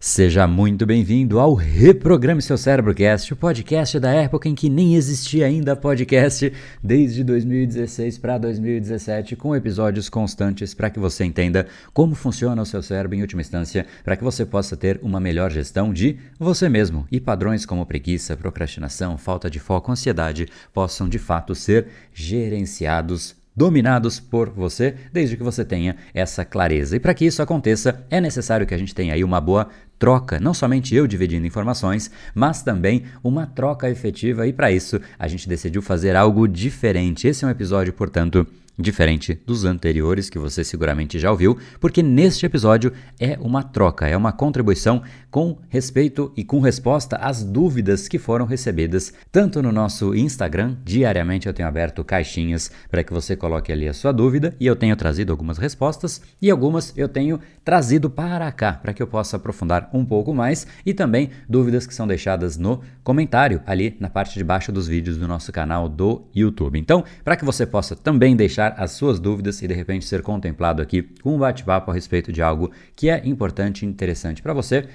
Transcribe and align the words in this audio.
Seja 0.00 0.46
muito 0.46 0.86
bem-vindo 0.86 1.40
ao 1.40 1.54
Reprograme 1.54 2.40
Seu 2.40 2.56
Cérebrocast, 2.56 3.32
o 3.32 3.36
podcast 3.36 3.98
da 3.98 4.12
época 4.12 4.48
em 4.48 4.54
que 4.54 4.68
nem 4.68 4.94
existia 4.94 5.44
ainda 5.44 5.74
podcast, 5.74 6.52
desde 6.80 7.24
2016 7.24 8.16
para 8.16 8.38
2017, 8.38 9.34
com 9.34 9.56
episódios 9.56 10.08
constantes 10.08 10.72
para 10.72 10.88
que 10.88 11.00
você 11.00 11.24
entenda 11.24 11.66
como 11.92 12.14
funciona 12.14 12.62
o 12.62 12.66
seu 12.66 12.80
cérebro 12.80 13.16
em 13.16 13.22
última 13.22 13.40
instância, 13.40 13.86
para 14.04 14.16
que 14.16 14.22
você 14.22 14.46
possa 14.46 14.76
ter 14.76 15.00
uma 15.02 15.18
melhor 15.18 15.50
gestão 15.50 15.92
de 15.92 16.16
você 16.38 16.68
mesmo. 16.68 17.04
E 17.10 17.20
padrões 17.20 17.66
como 17.66 17.84
preguiça, 17.84 18.36
procrastinação, 18.36 19.18
falta 19.18 19.50
de 19.50 19.58
foco, 19.58 19.90
ansiedade 19.90 20.46
possam 20.72 21.08
de 21.08 21.18
fato 21.18 21.56
ser 21.56 21.88
gerenciados 22.14 23.34
dominados 23.58 24.20
por 24.20 24.50
você, 24.50 24.94
desde 25.12 25.36
que 25.36 25.42
você 25.42 25.64
tenha 25.64 25.96
essa 26.14 26.44
clareza. 26.44 26.94
E 26.94 27.00
para 27.00 27.12
que 27.12 27.26
isso 27.26 27.42
aconteça, 27.42 28.06
é 28.08 28.20
necessário 28.20 28.64
que 28.64 28.72
a 28.72 28.78
gente 28.78 28.94
tenha 28.94 29.12
aí 29.14 29.24
uma 29.24 29.40
boa 29.40 29.68
troca, 29.98 30.38
não 30.38 30.54
somente 30.54 30.94
eu 30.94 31.08
dividindo 31.08 31.44
informações, 31.44 32.08
mas 32.32 32.62
também 32.62 33.02
uma 33.22 33.46
troca 33.46 33.90
efetiva 33.90 34.46
e 34.46 34.52
para 34.52 34.70
isso 34.70 35.00
a 35.18 35.26
gente 35.26 35.48
decidiu 35.48 35.82
fazer 35.82 36.14
algo 36.14 36.46
diferente. 36.46 37.26
Esse 37.26 37.44
é 37.44 37.48
um 37.48 37.50
episódio, 37.50 37.92
portanto, 37.92 38.46
diferente 38.78 39.40
dos 39.44 39.64
anteriores 39.64 40.30
que 40.30 40.38
você 40.38 40.62
seguramente 40.62 41.18
já 41.18 41.30
ouviu, 41.30 41.58
porque 41.80 42.02
neste 42.02 42.46
episódio 42.46 42.92
é 43.18 43.36
uma 43.40 43.62
troca, 43.62 44.06
é 44.06 44.16
uma 44.16 44.32
contribuição 44.32 45.02
com 45.30 45.58
respeito 45.68 46.32
e 46.36 46.44
com 46.44 46.60
resposta 46.60 47.16
às 47.16 47.42
dúvidas 47.42 48.06
que 48.06 48.18
foram 48.18 48.46
recebidas 48.46 49.12
tanto 49.32 49.60
no 49.60 49.72
nosso 49.72 50.14
Instagram, 50.14 50.76
diariamente 50.84 51.46
eu 51.46 51.52
tenho 51.52 51.68
aberto 51.68 52.04
caixinhas 52.04 52.70
para 52.90 53.02
que 53.02 53.12
você 53.12 53.36
coloque 53.36 53.72
ali 53.72 53.88
a 53.88 53.92
sua 53.92 54.12
dúvida 54.12 54.54
e 54.60 54.66
eu 54.66 54.76
tenho 54.76 54.96
trazido 54.96 55.32
algumas 55.32 55.58
respostas 55.58 56.22
e 56.40 56.50
algumas 56.50 56.96
eu 56.96 57.08
tenho 57.08 57.40
trazido 57.64 58.08
para 58.08 58.50
cá 58.52 58.72
para 58.72 58.92
que 58.92 59.02
eu 59.02 59.06
possa 59.06 59.36
aprofundar 59.36 59.90
um 59.92 60.04
pouco 60.04 60.32
mais 60.32 60.66
e 60.86 60.94
também 60.94 61.30
dúvidas 61.48 61.86
que 61.86 61.94
são 61.94 62.06
deixadas 62.06 62.56
no 62.56 62.80
comentário 63.02 63.60
ali 63.66 63.96
na 63.98 64.08
parte 64.08 64.38
de 64.38 64.44
baixo 64.44 64.70
dos 64.70 64.86
vídeos 64.86 65.16
do 65.16 65.26
nosso 65.26 65.52
canal 65.52 65.88
do 65.88 66.26
YouTube. 66.34 66.78
Então, 66.78 67.04
para 67.24 67.36
que 67.36 67.44
você 67.44 67.66
possa 67.66 67.96
também 67.96 68.36
deixar 68.36 68.67
tirar 68.68 68.74
as 68.76 68.92
suas 68.92 69.18
dúvidas 69.18 69.62
e 69.62 69.68
de 69.68 69.74
repente 69.74 70.04
ser 70.04 70.22
contemplado 70.22 70.82
aqui 70.82 71.02
com 71.02 71.34
um 71.34 71.38
bate-papo 71.38 71.90
a 71.90 71.94
respeito 71.94 72.32
de 72.32 72.42
algo 72.42 72.70
que 72.94 73.08
é 73.08 73.22
importante 73.26 73.82
e 73.82 73.88
interessante 73.88 74.42
para 74.42 74.52
você. 74.52 74.88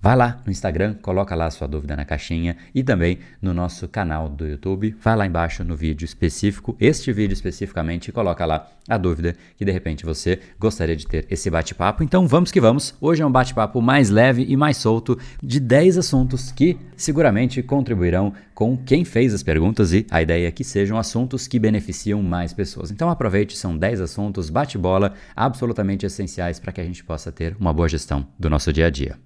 Vai 0.00 0.14
lá 0.14 0.40
no 0.46 0.52
Instagram, 0.52 0.94
coloca 1.02 1.34
lá 1.34 1.46
a 1.46 1.50
sua 1.50 1.66
dúvida 1.66 1.96
na 1.96 2.04
caixinha 2.04 2.56
e 2.72 2.84
também 2.84 3.18
no 3.42 3.52
nosso 3.52 3.88
canal 3.88 4.28
do 4.28 4.46
YouTube. 4.46 4.94
Vai 5.02 5.16
lá 5.16 5.26
embaixo 5.26 5.64
no 5.64 5.74
vídeo 5.74 6.04
específico, 6.04 6.76
este 6.78 7.12
vídeo 7.12 7.32
especificamente, 7.32 8.08
e 8.08 8.12
coloca 8.12 8.46
lá 8.46 8.70
a 8.88 8.96
dúvida 8.96 9.36
que 9.56 9.64
de 9.64 9.70
repente 9.70 10.04
você 10.04 10.40
gostaria 10.58 10.96
de 10.96 11.06
ter 11.06 11.26
esse 11.30 11.50
bate-papo. 11.50 12.02
Então 12.02 12.26
vamos 12.26 12.50
que 12.50 12.60
vamos. 12.60 12.94
Hoje 13.00 13.22
é 13.22 13.26
um 13.26 13.30
bate-papo 13.30 13.82
mais 13.82 14.08
leve 14.08 14.46
e 14.48 14.56
mais 14.56 14.78
solto 14.78 15.18
de 15.42 15.60
10 15.60 15.98
assuntos 15.98 16.50
que 16.50 16.78
seguramente 16.96 17.62
contribuirão 17.62 18.32
com 18.54 18.76
quem 18.76 19.04
fez 19.04 19.34
as 19.34 19.42
perguntas 19.42 19.92
e 19.92 20.06
a 20.10 20.22
ideia 20.22 20.48
é 20.48 20.50
que 20.50 20.64
sejam 20.64 20.98
assuntos 20.98 21.46
que 21.46 21.58
beneficiam 21.58 22.22
mais 22.22 22.52
pessoas. 22.52 22.90
Então 22.90 23.10
aproveite, 23.10 23.56
são 23.56 23.76
10 23.76 24.00
assuntos 24.00 24.50
bate-bola 24.50 25.12
absolutamente 25.36 26.06
essenciais 26.06 26.58
para 26.58 26.72
que 26.72 26.80
a 26.80 26.84
gente 26.84 27.04
possa 27.04 27.30
ter 27.30 27.54
uma 27.60 27.72
boa 27.72 27.88
gestão 27.88 28.26
do 28.38 28.48
nosso 28.48 28.72
dia 28.72 28.86
a 28.86 28.90
dia. 28.90 29.16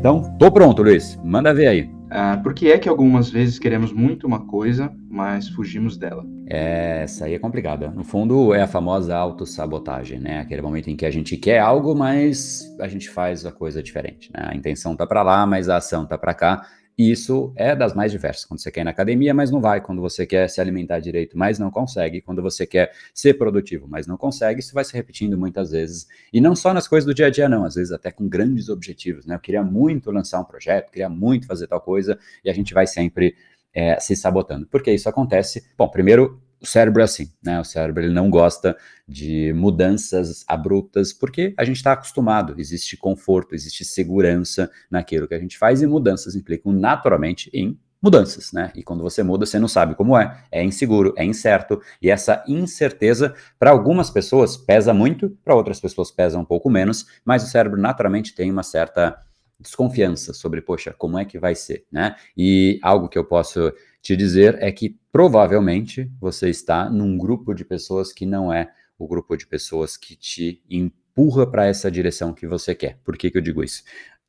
Então, 0.00 0.22
tô 0.38 0.50
pronto, 0.50 0.82
Luiz. 0.82 1.18
Manda 1.22 1.52
ver 1.52 1.66
aí. 1.66 1.90
Ah, 2.10 2.40
por 2.42 2.54
que 2.54 2.72
é 2.72 2.78
que 2.78 2.88
algumas 2.88 3.28
vezes 3.28 3.58
queremos 3.58 3.92
muito 3.92 4.26
uma 4.26 4.40
coisa, 4.40 4.90
mas 5.10 5.48
fugimos 5.48 5.96
dela? 5.96 6.24
É, 6.46 7.02
essa 7.02 7.24
aí 7.24 7.34
é 7.34 7.38
complicada. 7.38 7.90
No 7.90 8.04
fundo, 8.04 8.54
é 8.54 8.62
a 8.62 8.66
famosa 8.68 9.16
autossabotagem, 9.16 10.20
né? 10.20 10.38
Aquele 10.38 10.62
momento 10.62 10.88
em 10.88 10.96
que 10.96 11.04
a 11.04 11.10
gente 11.10 11.36
quer 11.36 11.58
algo, 11.58 11.94
mas 11.94 12.62
a 12.78 12.86
gente 12.86 13.10
faz 13.10 13.44
a 13.44 13.50
coisa 13.50 13.82
diferente, 13.82 14.30
né? 14.32 14.48
A 14.50 14.54
intenção 14.54 14.94
tá 14.94 15.06
para 15.06 15.22
lá, 15.22 15.44
mas 15.44 15.68
a 15.68 15.78
ação 15.78 16.06
tá 16.06 16.16
para 16.16 16.32
cá. 16.32 16.66
E 17.00 17.10
isso 17.10 17.50
é 17.56 17.74
das 17.74 17.94
mais 17.94 18.12
diversas. 18.12 18.44
Quando 18.44 18.60
você 18.60 18.70
quer 18.70 18.82
ir 18.82 18.84
na 18.84 18.90
academia, 18.90 19.32
mas 19.32 19.50
não 19.50 19.58
vai. 19.58 19.80
Quando 19.80 20.02
você 20.02 20.26
quer 20.26 20.48
se 20.50 20.60
alimentar 20.60 21.00
direito, 21.00 21.36
mas 21.36 21.58
não 21.58 21.70
consegue. 21.70 22.20
Quando 22.20 22.42
você 22.42 22.66
quer 22.66 22.92
ser 23.14 23.34
produtivo, 23.34 23.88
mas 23.88 24.06
não 24.06 24.18
consegue. 24.18 24.60
Isso 24.60 24.74
vai 24.74 24.84
se 24.84 24.92
repetindo 24.92 25.38
muitas 25.38 25.70
vezes. 25.70 26.06
E 26.30 26.42
não 26.42 26.54
só 26.54 26.74
nas 26.74 26.86
coisas 26.86 27.06
do 27.06 27.14
dia 27.14 27.28
a 27.28 27.30
dia, 27.30 27.48
não. 27.48 27.64
Às 27.64 27.76
vezes 27.76 27.90
até 27.90 28.10
com 28.10 28.28
grandes 28.28 28.68
objetivos. 28.68 29.24
Né? 29.24 29.34
Eu 29.34 29.40
queria 29.40 29.62
muito 29.62 30.10
lançar 30.10 30.40
um 30.40 30.44
projeto, 30.44 30.90
queria 30.90 31.08
muito 31.08 31.46
fazer 31.46 31.66
tal 31.68 31.80
coisa. 31.80 32.18
E 32.44 32.50
a 32.50 32.52
gente 32.52 32.74
vai 32.74 32.86
sempre 32.86 33.34
é, 33.74 33.98
se 34.00 34.16
sabotando. 34.16 34.66
Por 34.66 34.82
que 34.82 34.92
isso 34.92 35.08
acontece? 35.08 35.64
Bom, 35.76 35.88
primeiro, 35.88 36.40
o 36.60 36.66
cérebro 36.66 37.00
é 37.00 37.04
assim, 37.04 37.30
né? 37.42 37.58
O 37.58 37.64
cérebro 37.64 38.02
ele 38.02 38.12
não 38.12 38.28
gosta 38.28 38.76
de 39.08 39.52
mudanças 39.54 40.44
abruptas 40.46 41.12
porque 41.12 41.54
a 41.56 41.64
gente 41.64 41.76
está 41.76 41.92
acostumado, 41.92 42.54
existe 42.58 42.96
conforto, 42.96 43.54
existe 43.54 43.84
segurança 43.84 44.70
naquilo 44.90 45.26
que 45.26 45.34
a 45.34 45.38
gente 45.38 45.56
faz 45.56 45.80
e 45.80 45.86
mudanças 45.86 46.36
implicam 46.36 46.72
naturalmente 46.72 47.50
em 47.54 47.78
mudanças, 48.02 48.52
né? 48.52 48.72
E 48.74 48.82
quando 48.82 49.02
você 49.02 49.22
muda, 49.22 49.44
você 49.44 49.58
não 49.58 49.68
sabe 49.68 49.94
como 49.94 50.16
é, 50.16 50.44
é 50.50 50.64
inseguro, 50.64 51.12
é 51.16 51.24
incerto, 51.24 51.80
e 52.00 52.10
essa 52.10 52.42
incerteza 52.48 53.34
para 53.58 53.70
algumas 53.70 54.10
pessoas 54.10 54.56
pesa 54.56 54.94
muito, 54.94 55.30
para 55.44 55.54
outras 55.54 55.80
pessoas 55.80 56.10
pesa 56.10 56.38
um 56.38 56.44
pouco 56.44 56.70
menos, 56.70 57.06
mas 57.24 57.44
o 57.44 57.46
cérebro 57.46 57.80
naturalmente 57.80 58.34
tem 58.34 58.50
uma 58.50 58.62
certa 58.62 59.18
desconfiança 59.60 60.32
sobre, 60.32 60.60
poxa, 60.60 60.94
como 60.96 61.18
é 61.18 61.24
que 61.24 61.38
vai 61.38 61.54
ser, 61.54 61.84
né? 61.92 62.16
E 62.36 62.78
algo 62.82 63.08
que 63.08 63.18
eu 63.18 63.24
posso 63.24 63.72
te 64.00 64.16
dizer 64.16 64.56
é 64.60 64.72
que 64.72 64.96
provavelmente 65.12 66.10
você 66.18 66.48
está 66.48 66.88
num 66.88 67.18
grupo 67.18 67.54
de 67.54 67.64
pessoas 67.64 68.12
que 68.12 68.24
não 68.24 68.52
é 68.52 68.72
o 68.98 69.06
grupo 69.06 69.36
de 69.36 69.46
pessoas 69.46 69.96
que 69.96 70.16
te 70.16 70.62
empurra 70.68 71.46
para 71.46 71.66
essa 71.66 71.90
direção 71.90 72.32
que 72.32 72.46
você 72.46 72.74
quer. 72.74 72.98
Por 73.04 73.16
que, 73.16 73.30
que 73.30 73.38
eu 73.38 73.42
digo 73.42 73.62
isso? 73.62 73.82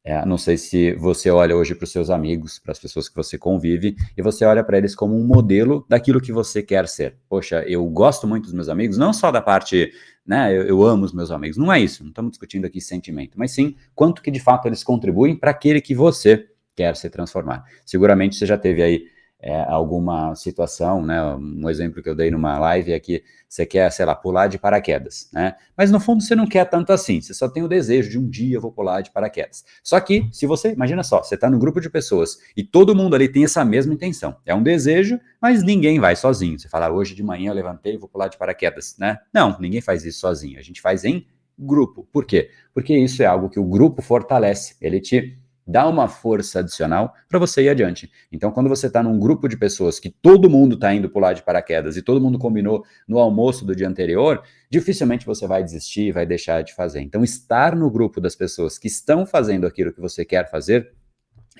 É, 0.04 0.26
não 0.26 0.38
sei 0.38 0.58
se 0.58 0.94
você 0.94 1.30
olha 1.30 1.56
hoje 1.56 1.76
para 1.76 1.84
os 1.84 1.92
seus 1.92 2.10
amigos, 2.10 2.58
para 2.58 2.72
as 2.72 2.80
pessoas 2.80 3.08
que 3.08 3.16
você 3.16 3.38
convive, 3.38 3.96
e 4.18 4.22
você 4.22 4.44
olha 4.46 4.64
para 4.64 4.78
eles 4.78 4.96
como 4.96 5.16
um 5.16 5.24
modelo 5.24 5.86
daquilo 5.88 6.20
que 6.20 6.32
você 6.32 6.64
quer 6.64 6.88
ser. 6.88 7.18
Poxa, 7.30 7.64
eu 7.68 7.86
gosto 7.86 8.28
muito 8.28 8.46
dos 8.46 8.54
meus 8.54 8.68
amigos, 8.68 8.98
não 8.98 9.14
só 9.14 9.30
da 9.32 9.42
parte, 9.42 9.92
né, 10.26 10.52
eu, 10.56 10.64
eu 10.64 10.84
amo 10.84 11.06
os 11.06 11.14
meus 11.14 11.30
amigos, 11.30 11.56
não 11.56 11.72
é 11.72 11.80
isso, 11.80 12.04
não 12.04 12.10
estamos 12.10 12.32
discutindo 12.32 12.66
aqui 12.66 12.82
sentimento, 12.82 13.38
mas 13.38 13.52
sim 13.52 13.76
quanto 13.94 14.24
que 14.24 14.32
de 14.32 14.40
fato 14.40 14.68
eles 14.68 14.84
contribuem 14.84 15.36
para 15.36 15.52
aquele 15.52 15.80
que 15.80 15.94
você 15.94 16.48
quer 16.76 16.96
se 16.96 17.10
transformar. 17.10 17.64
Seguramente 17.86 18.36
você 18.36 18.46
já 18.48 18.58
teve 18.58 18.82
aí 18.82 19.04
é, 19.42 19.64
alguma 19.68 20.36
situação, 20.36 21.04
né? 21.04 21.20
Um 21.36 21.68
exemplo 21.68 22.02
que 22.04 22.08
eu 22.08 22.16
dei 22.16 22.30
numa 22.30 22.60
live 22.60 22.94
é 22.94 23.00
que 23.00 23.24
você 23.50 23.66
quer, 23.66 23.92
sei 23.92 24.06
lá, 24.06 24.14
pular 24.14 24.48
de 24.48 24.60
paraquedas, 24.60 25.30
né? 25.34 25.56
Mas 25.76 25.90
no 25.90 26.00
fundo 26.00 26.22
você 26.22 26.36
não 26.36 26.46
quer 26.46 26.66
tanto 26.66 26.94
assim, 26.94 27.20
você 27.20 27.34
só 27.34 27.50
tem 27.50 27.64
o 27.64 27.68
desejo 27.68 28.10
de 28.10 28.20
um 28.20 28.30
dia 28.30 28.56
eu 28.56 28.62
vou 28.62 28.72
pular 28.72 29.02
de 29.02 29.10
paraquedas. 29.10 29.66
Só 29.84 30.00
que, 30.00 30.30
se 30.32 30.46
você, 30.46 30.72
imagina 30.74 31.04
só, 31.04 31.24
você 31.24 31.36
está 31.36 31.50
num 31.50 31.58
grupo 31.58 31.82
de 31.82 31.90
pessoas 31.90 32.38
e 32.56 32.64
todo 32.64 32.96
mundo 32.96 33.16
ali 33.16 33.28
tem 33.28 33.44
essa 33.44 33.66
mesma 33.66 33.94
intenção. 33.94 34.38
É 34.46 34.54
um 34.54 34.62
desejo, 34.62 35.20
mas 35.42 35.64
ninguém 35.64 36.00
vai 36.00 36.16
sozinho. 36.16 36.60
Você 36.60 36.70
fala, 36.70 36.92
hoje 36.92 37.16
de 37.16 37.24
manhã 37.24 37.50
eu 37.50 37.56
levantei 37.56 37.96
e 37.96 37.98
vou 37.98 38.08
pular 38.08 38.28
de 38.28 38.38
paraquedas, 38.38 38.96
né? 39.00 39.18
Não, 39.34 39.58
ninguém 39.60 39.82
faz 39.82 40.06
isso 40.06 40.20
sozinho. 40.20 40.60
A 40.60 40.62
gente 40.62 40.80
faz 40.80 41.04
em 41.04 41.26
grupo. 41.58 42.08
Por 42.12 42.26
quê? 42.26 42.52
Porque 42.74 42.96
isso 42.96 43.24
é 43.24 43.26
algo 43.26 43.50
que 43.50 43.60
o 43.60 43.66
grupo 43.66 44.02
fortalece. 44.02 44.76
Ele 44.80 45.00
te 45.00 45.38
dá 45.66 45.88
uma 45.88 46.08
força 46.08 46.60
adicional 46.60 47.14
para 47.30 47.40
você 47.40 47.64
ir 47.64 47.70
adiante. 47.70 48.12
Então, 48.32 48.52
quando 48.52 48.70
você 48.70 48.88
está 48.88 49.02
num 49.02 49.20
grupo 49.20 49.48
de 49.48 49.58
pessoas 49.58 50.00
que 50.00 50.10
todo 50.10 50.50
mundo 50.50 50.76
está 50.76 50.94
indo 50.94 51.10
pular 51.10 51.34
de 51.34 51.44
paraquedas 51.44 51.98
e 51.98 52.02
todo 52.02 52.22
mundo 52.22 52.40
combinou 52.40 52.84
no 53.08 53.20
almoço 53.20 53.66
do 53.66 53.76
dia 53.76 53.88
anterior, 53.88 54.44
dificilmente 54.70 55.26
você 55.26 55.48
vai 55.48 55.64
desistir 55.64 56.08
e 56.08 56.12
vai 56.12 56.26
deixar 56.26 56.64
de 56.64 56.74
fazer. 56.74 57.02
Então, 57.02 57.24
estar 57.24 57.76
no 57.76 57.90
grupo 57.90 58.20
das 58.20 58.36
pessoas 58.36 58.78
que 58.78 58.88
estão 58.88 59.26
fazendo 59.26 59.66
aquilo 59.68 59.94
que 59.94 60.02
você 60.02 60.26
quer 60.26 60.50
fazer 60.50 60.92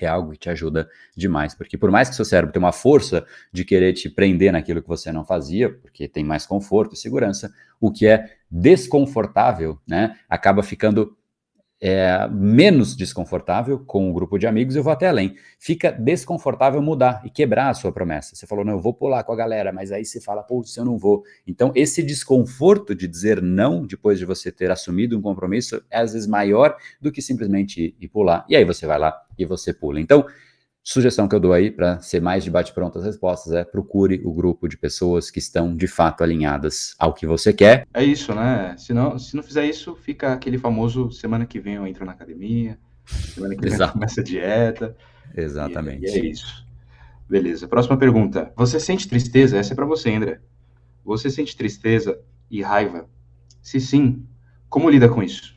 é 0.00 0.06
algo 0.06 0.32
que 0.32 0.38
te 0.38 0.50
ajuda 0.50 0.88
demais, 1.16 1.54
porque 1.54 1.76
por 1.76 1.90
mais 1.90 2.08
que 2.08 2.16
seu 2.16 2.24
cérebro 2.24 2.52
tenha 2.52 2.64
uma 2.64 2.72
força 2.72 3.24
de 3.52 3.64
querer 3.64 3.92
te 3.92 4.08
prender 4.08 4.52
naquilo 4.52 4.82
que 4.82 4.88
você 4.88 5.12
não 5.12 5.24
fazia, 5.24 5.70
porque 5.70 6.08
tem 6.08 6.24
mais 6.24 6.46
conforto 6.46 6.94
e 6.94 6.98
segurança, 6.98 7.52
o 7.80 7.90
que 7.90 8.06
é 8.06 8.36
desconfortável, 8.50 9.78
né, 9.86 10.16
acaba 10.28 10.62
ficando 10.62 11.16
é, 11.84 12.28
menos 12.28 12.94
desconfortável 12.94 13.80
com 13.80 14.08
um 14.08 14.12
grupo 14.12 14.38
de 14.38 14.46
amigos, 14.46 14.76
eu 14.76 14.84
vou 14.84 14.92
até 14.92 15.08
além. 15.08 15.34
Fica 15.58 15.90
desconfortável 15.90 16.80
mudar 16.80 17.20
e 17.24 17.28
quebrar 17.28 17.70
a 17.70 17.74
sua 17.74 17.90
promessa. 17.90 18.36
Você 18.36 18.46
falou, 18.46 18.64
não, 18.64 18.74
eu 18.74 18.80
vou 18.80 18.94
pular 18.94 19.24
com 19.24 19.32
a 19.32 19.36
galera, 19.36 19.72
mas 19.72 19.90
aí 19.90 20.04
você 20.04 20.20
fala, 20.20 20.44
pô, 20.44 20.62
se 20.62 20.78
eu 20.78 20.84
não 20.84 20.96
vou. 20.96 21.24
Então, 21.44 21.72
esse 21.74 22.00
desconforto 22.00 22.94
de 22.94 23.08
dizer 23.08 23.42
não 23.42 23.84
depois 23.84 24.16
de 24.16 24.24
você 24.24 24.52
ter 24.52 24.70
assumido 24.70 25.18
um 25.18 25.20
compromisso 25.20 25.82
é 25.90 25.98
às 25.98 26.12
vezes 26.12 26.28
maior 26.28 26.76
do 27.00 27.10
que 27.10 27.20
simplesmente 27.20 27.82
ir, 27.82 27.96
ir 28.00 28.08
pular. 28.08 28.46
E 28.48 28.54
aí 28.54 28.64
você 28.64 28.86
vai 28.86 29.00
lá 29.00 29.20
e 29.36 29.44
você 29.44 29.74
pula. 29.74 30.00
Então, 30.00 30.24
Sugestão 30.84 31.28
que 31.28 31.34
eu 31.34 31.40
dou 31.40 31.52
aí 31.52 31.70
para 31.70 32.00
ser 32.00 32.20
mais 32.20 32.44
debate 32.44 32.72
pronto 32.72 32.98
as 32.98 33.04
respostas 33.04 33.52
é 33.52 33.64
procure 33.64 34.20
o 34.24 34.32
grupo 34.32 34.68
de 34.68 34.76
pessoas 34.76 35.30
que 35.30 35.38
estão 35.38 35.76
de 35.76 35.86
fato 35.86 36.24
alinhadas 36.24 36.94
ao 36.98 37.14
que 37.14 37.24
você 37.24 37.52
quer. 37.52 37.86
É 37.94 38.02
isso, 38.02 38.34
né? 38.34 38.74
Se 38.76 38.92
não, 38.92 39.16
se 39.16 39.36
não 39.36 39.44
fizer 39.44 39.64
isso, 39.64 39.94
fica 39.94 40.32
aquele 40.32 40.58
famoso 40.58 41.10
semana 41.12 41.46
que 41.46 41.60
vem 41.60 41.74
eu 41.74 41.86
entro 41.86 42.04
na 42.04 42.12
academia, 42.12 42.78
semana 43.06 43.54
que 43.54 43.62
vem 43.62 43.72
Exato. 43.72 43.92
começa 43.92 44.20
a 44.20 44.24
dieta. 44.24 44.96
Exatamente. 45.36 46.04
E, 46.04 46.16
e 46.16 46.20
é 46.20 46.26
isso. 46.26 46.66
Beleza. 47.28 47.68
Próxima 47.68 47.96
pergunta. 47.96 48.52
Você 48.56 48.80
sente 48.80 49.08
tristeza? 49.08 49.56
Essa 49.56 49.72
é 49.72 49.76
para 49.76 49.86
você, 49.86 50.12
André. 50.12 50.40
Você 51.04 51.30
sente 51.30 51.56
tristeza 51.56 52.20
e 52.50 52.60
raiva? 52.60 53.08
Se 53.62 53.80
sim, 53.80 54.26
como 54.68 54.90
lida 54.90 55.08
com 55.08 55.22
isso? 55.22 55.51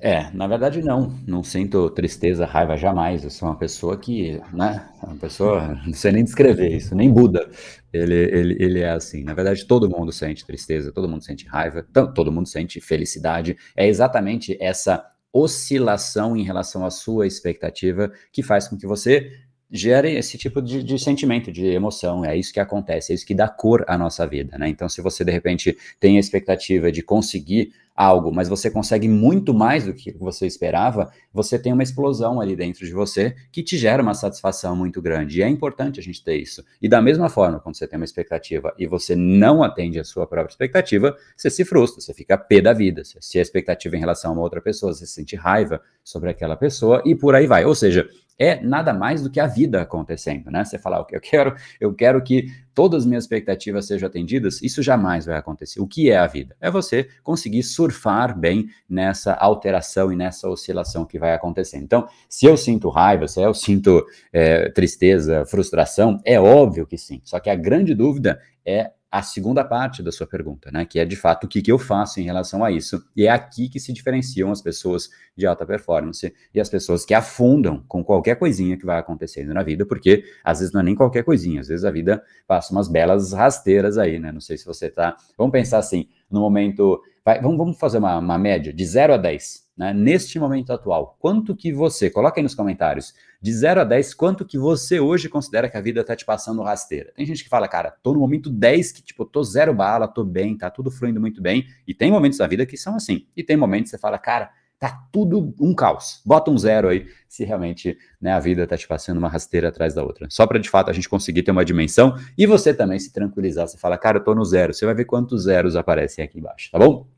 É, 0.00 0.30
na 0.32 0.46
verdade 0.46 0.80
não, 0.80 1.12
não 1.26 1.42
sinto 1.42 1.90
tristeza, 1.90 2.46
raiva 2.46 2.76
jamais. 2.76 3.24
Eu 3.24 3.30
sou 3.30 3.48
uma 3.48 3.56
pessoa 3.56 3.96
que, 3.96 4.40
né, 4.52 4.88
uma 5.02 5.16
pessoa, 5.16 5.80
não 5.84 5.92
sei 5.92 6.12
nem 6.12 6.24
descrever 6.24 6.68
isso, 6.76 6.94
nem 6.94 7.12
Buda. 7.12 7.48
Ele, 7.92 8.14
ele, 8.14 8.56
ele 8.60 8.80
é 8.80 8.90
assim. 8.90 9.24
Na 9.24 9.34
verdade, 9.34 9.66
todo 9.66 9.88
mundo 9.88 10.12
sente 10.12 10.46
tristeza, 10.46 10.92
todo 10.92 11.08
mundo 11.08 11.24
sente 11.24 11.46
raiva, 11.46 11.84
todo 12.14 12.30
mundo 12.30 12.46
sente 12.46 12.80
felicidade. 12.80 13.56
É 13.76 13.88
exatamente 13.88 14.56
essa 14.60 15.04
oscilação 15.32 16.36
em 16.36 16.42
relação 16.42 16.84
à 16.84 16.90
sua 16.90 17.26
expectativa 17.26 18.12
que 18.32 18.42
faz 18.42 18.68
com 18.68 18.76
que 18.76 18.86
você 18.86 19.30
gere 19.70 20.16
esse 20.16 20.38
tipo 20.38 20.62
de, 20.62 20.82
de, 20.82 20.98
sentimento, 20.98 21.52
de 21.52 21.66
emoção. 21.66 22.24
É 22.24 22.36
isso 22.36 22.52
que 22.52 22.60
acontece, 22.60 23.12
é 23.12 23.14
isso 23.14 23.26
que 23.26 23.34
dá 23.34 23.48
cor 23.48 23.84
à 23.86 23.98
nossa 23.98 24.26
vida, 24.26 24.56
né? 24.56 24.68
Então, 24.68 24.88
se 24.88 25.02
você 25.02 25.24
de 25.24 25.32
repente 25.32 25.76
tem 26.00 26.16
a 26.16 26.20
expectativa 26.20 26.90
de 26.90 27.02
conseguir 27.02 27.72
algo, 27.98 28.32
mas 28.32 28.48
você 28.48 28.70
consegue 28.70 29.08
muito 29.08 29.52
mais 29.52 29.84
do 29.84 29.92
que 29.92 30.12
você 30.16 30.46
esperava, 30.46 31.10
você 31.32 31.58
tem 31.58 31.72
uma 31.72 31.82
explosão 31.82 32.40
ali 32.40 32.54
dentro 32.54 32.86
de 32.86 32.92
você 32.92 33.34
que 33.50 33.60
te 33.60 33.76
gera 33.76 34.00
uma 34.00 34.14
satisfação 34.14 34.76
muito 34.76 35.02
grande. 35.02 35.40
E 35.40 35.42
é 35.42 35.48
importante 35.48 35.98
a 35.98 36.02
gente 36.02 36.22
ter 36.22 36.36
isso. 36.36 36.64
E 36.80 36.88
da 36.88 37.02
mesma 37.02 37.28
forma, 37.28 37.58
quando 37.58 37.76
você 37.76 37.88
tem 37.88 37.98
uma 37.98 38.04
expectativa 38.04 38.72
e 38.78 38.86
você 38.86 39.16
não 39.16 39.64
atende 39.64 39.98
a 39.98 40.04
sua 40.04 40.28
própria 40.28 40.52
expectativa, 40.52 41.16
você 41.36 41.50
se 41.50 41.64
frustra, 41.64 42.00
você 42.00 42.14
fica 42.14 42.38
pé 42.38 42.60
da 42.60 42.72
vida. 42.72 43.02
Se 43.04 43.36
a 43.36 43.42
expectativa 43.42 43.96
em 43.96 44.00
relação 44.00 44.30
a 44.30 44.34
uma 44.34 44.42
outra 44.42 44.60
pessoa, 44.60 44.94
você 44.94 45.04
sente 45.04 45.34
raiva 45.34 45.80
sobre 46.04 46.30
aquela 46.30 46.56
pessoa 46.56 47.02
e 47.04 47.16
por 47.16 47.34
aí 47.34 47.48
vai. 47.48 47.64
Ou 47.64 47.74
seja, 47.74 48.08
é 48.38 48.60
nada 48.60 48.94
mais 48.94 49.20
do 49.22 49.30
que 49.30 49.40
a 49.40 49.46
vida 49.48 49.82
acontecendo, 49.82 50.50
né? 50.50 50.64
Você 50.64 50.78
falar, 50.78 51.04
que 51.04 51.16
eu 51.16 51.20
quero, 51.20 51.56
eu 51.80 51.92
quero 51.92 52.22
que 52.22 52.46
todas 52.78 53.02
as 53.02 53.06
minhas 53.06 53.24
expectativas 53.24 53.88
sejam 53.88 54.06
atendidas, 54.06 54.62
isso 54.62 54.84
jamais 54.84 55.26
vai 55.26 55.36
acontecer. 55.36 55.80
O 55.80 55.86
que 55.88 56.12
é 56.12 56.16
a 56.16 56.28
vida? 56.28 56.54
É 56.60 56.70
você 56.70 57.08
conseguir 57.24 57.64
surfar 57.64 58.38
bem 58.38 58.68
nessa 58.88 59.32
alteração 59.32 60.12
e 60.12 60.16
nessa 60.16 60.48
oscilação 60.48 61.04
que 61.04 61.18
vai 61.18 61.34
acontecendo. 61.34 61.82
Então, 61.82 62.08
se 62.28 62.46
eu 62.46 62.56
sinto 62.56 62.88
raiva, 62.88 63.26
se 63.26 63.40
eu 63.40 63.52
sinto 63.52 64.06
é, 64.32 64.68
tristeza, 64.68 65.44
frustração, 65.44 66.20
é 66.24 66.38
óbvio 66.38 66.86
que 66.86 66.96
sim. 66.96 67.20
Só 67.24 67.40
que 67.40 67.50
a 67.50 67.56
grande 67.56 67.96
dúvida 67.96 68.40
é 68.64 68.92
a 69.10 69.22
segunda 69.22 69.64
parte 69.64 70.02
da 70.02 70.12
sua 70.12 70.26
pergunta, 70.26 70.70
né? 70.70 70.84
Que 70.84 70.98
é 70.98 71.04
de 71.04 71.16
fato 71.16 71.44
o 71.44 71.48
que, 71.48 71.62
que 71.62 71.72
eu 71.72 71.78
faço 71.78 72.20
em 72.20 72.24
relação 72.24 72.62
a 72.62 72.70
isso. 72.70 73.02
E 73.16 73.26
é 73.26 73.30
aqui 73.30 73.68
que 73.68 73.80
se 73.80 73.92
diferenciam 73.92 74.50
as 74.50 74.60
pessoas 74.60 75.08
de 75.36 75.46
alta 75.46 75.64
performance 75.64 76.32
e 76.54 76.60
as 76.60 76.68
pessoas 76.68 77.04
que 77.04 77.14
afundam 77.14 77.82
com 77.88 78.04
qualquer 78.04 78.36
coisinha 78.36 78.76
que 78.76 78.84
vai 78.84 78.98
acontecendo 78.98 79.54
na 79.54 79.62
vida, 79.62 79.86
porque 79.86 80.24
às 80.44 80.58
vezes 80.58 80.74
não 80.74 80.80
é 80.80 80.84
nem 80.84 80.94
qualquer 80.94 81.24
coisinha, 81.24 81.60
às 81.60 81.68
vezes 81.68 81.84
a 81.84 81.90
vida 81.90 82.22
passa 82.46 82.72
umas 82.72 82.88
belas 82.88 83.32
rasteiras 83.32 83.96
aí, 83.96 84.18
né? 84.18 84.30
Não 84.30 84.40
sei 84.40 84.58
se 84.58 84.66
você 84.66 84.90
tá. 84.90 85.16
Vamos 85.36 85.52
pensar 85.52 85.78
assim, 85.78 86.08
no 86.30 86.40
momento. 86.40 87.00
Vai, 87.24 87.40
vamos, 87.40 87.56
vamos 87.56 87.78
fazer 87.78 87.98
uma, 87.98 88.18
uma 88.18 88.38
média 88.38 88.72
de 88.72 88.84
0 88.84 89.14
a 89.14 89.16
10 89.16 89.67
né, 89.78 89.94
neste 89.94 90.40
momento 90.40 90.72
atual, 90.72 91.16
quanto 91.20 91.54
que 91.54 91.72
você, 91.72 92.10
coloca 92.10 92.40
aí 92.40 92.42
nos 92.42 92.54
comentários, 92.54 93.14
de 93.40 93.52
0 93.52 93.82
a 93.82 93.84
10, 93.84 94.12
quanto 94.12 94.44
que 94.44 94.58
você 94.58 94.98
hoje 94.98 95.28
considera 95.28 95.70
que 95.70 95.76
a 95.76 95.80
vida 95.80 96.02
tá 96.02 96.16
te 96.16 96.24
passando 96.24 96.60
rasteira? 96.62 97.12
Tem 97.14 97.24
gente 97.24 97.44
que 97.44 97.48
fala, 97.48 97.68
cara, 97.68 97.94
tô 98.02 98.12
no 98.12 98.18
momento 98.18 98.50
10 98.50 98.90
que, 98.90 99.02
tipo, 99.02 99.24
tô 99.24 99.44
zero 99.44 99.72
bala, 99.72 100.08
tô 100.08 100.24
bem, 100.24 100.58
tá 100.58 100.68
tudo 100.68 100.90
fluindo 100.90 101.20
muito 101.20 101.40
bem, 101.40 101.64
e 101.86 101.94
tem 101.94 102.10
momentos 102.10 102.38
da 102.38 102.46
vida 102.48 102.66
que 102.66 102.76
são 102.76 102.96
assim, 102.96 103.26
e 103.36 103.44
tem 103.44 103.56
momentos 103.56 103.92
que 103.92 103.96
você 103.96 104.00
fala, 104.00 104.18
cara, 104.18 104.50
tá 104.80 105.06
tudo 105.12 105.54
um 105.60 105.74
caos. 105.74 106.22
Bota 106.24 106.50
um 106.50 106.58
zero 106.58 106.88
aí, 106.88 107.06
se 107.28 107.44
realmente 107.44 107.96
né, 108.20 108.32
a 108.32 108.40
vida 108.40 108.66
tá 108.66 108.76
te 108.76 108.86
passando 108.86 109.18
uma 109.18 109.28
rasteira 109.28 109.68
atrás 109.68 109.94
da 109.94 110.02
outra. 110.02 110.26
Só 110.28 110.44
para 110.44 110.58
de 110.58 110.68
fato 110.68 110.90
a 110.90 110.92
gente 110.92 111.08
conseguir 111.08 111.44
ter 111.44 111.50
uma 111.50 111.64
dimensão 111.64 112.16
e 112.36 112.46
você 112.46 112.72
também 112.72 112.98
se 112.98 113.12
tranquilizar. 113.12 113.66
Você 113.66 113.76
fala, 113.76 113.98
cara, 113.98 114.18
eu 114.18 114.24
tô 114.24 114.34
no 114.34 114.44
zero. 114.44 114.72
Você 114.72 114.86
vai 114.86 114.94
ver 114.94 115.04
quantos 115.04 115.44
zeros 115.44 115.74
aparecem 115.74 116.24
aqui 116.24 116.38
embaixo, 116.38 116.70
tá 116.70 116.78
bom? 116.78 117.08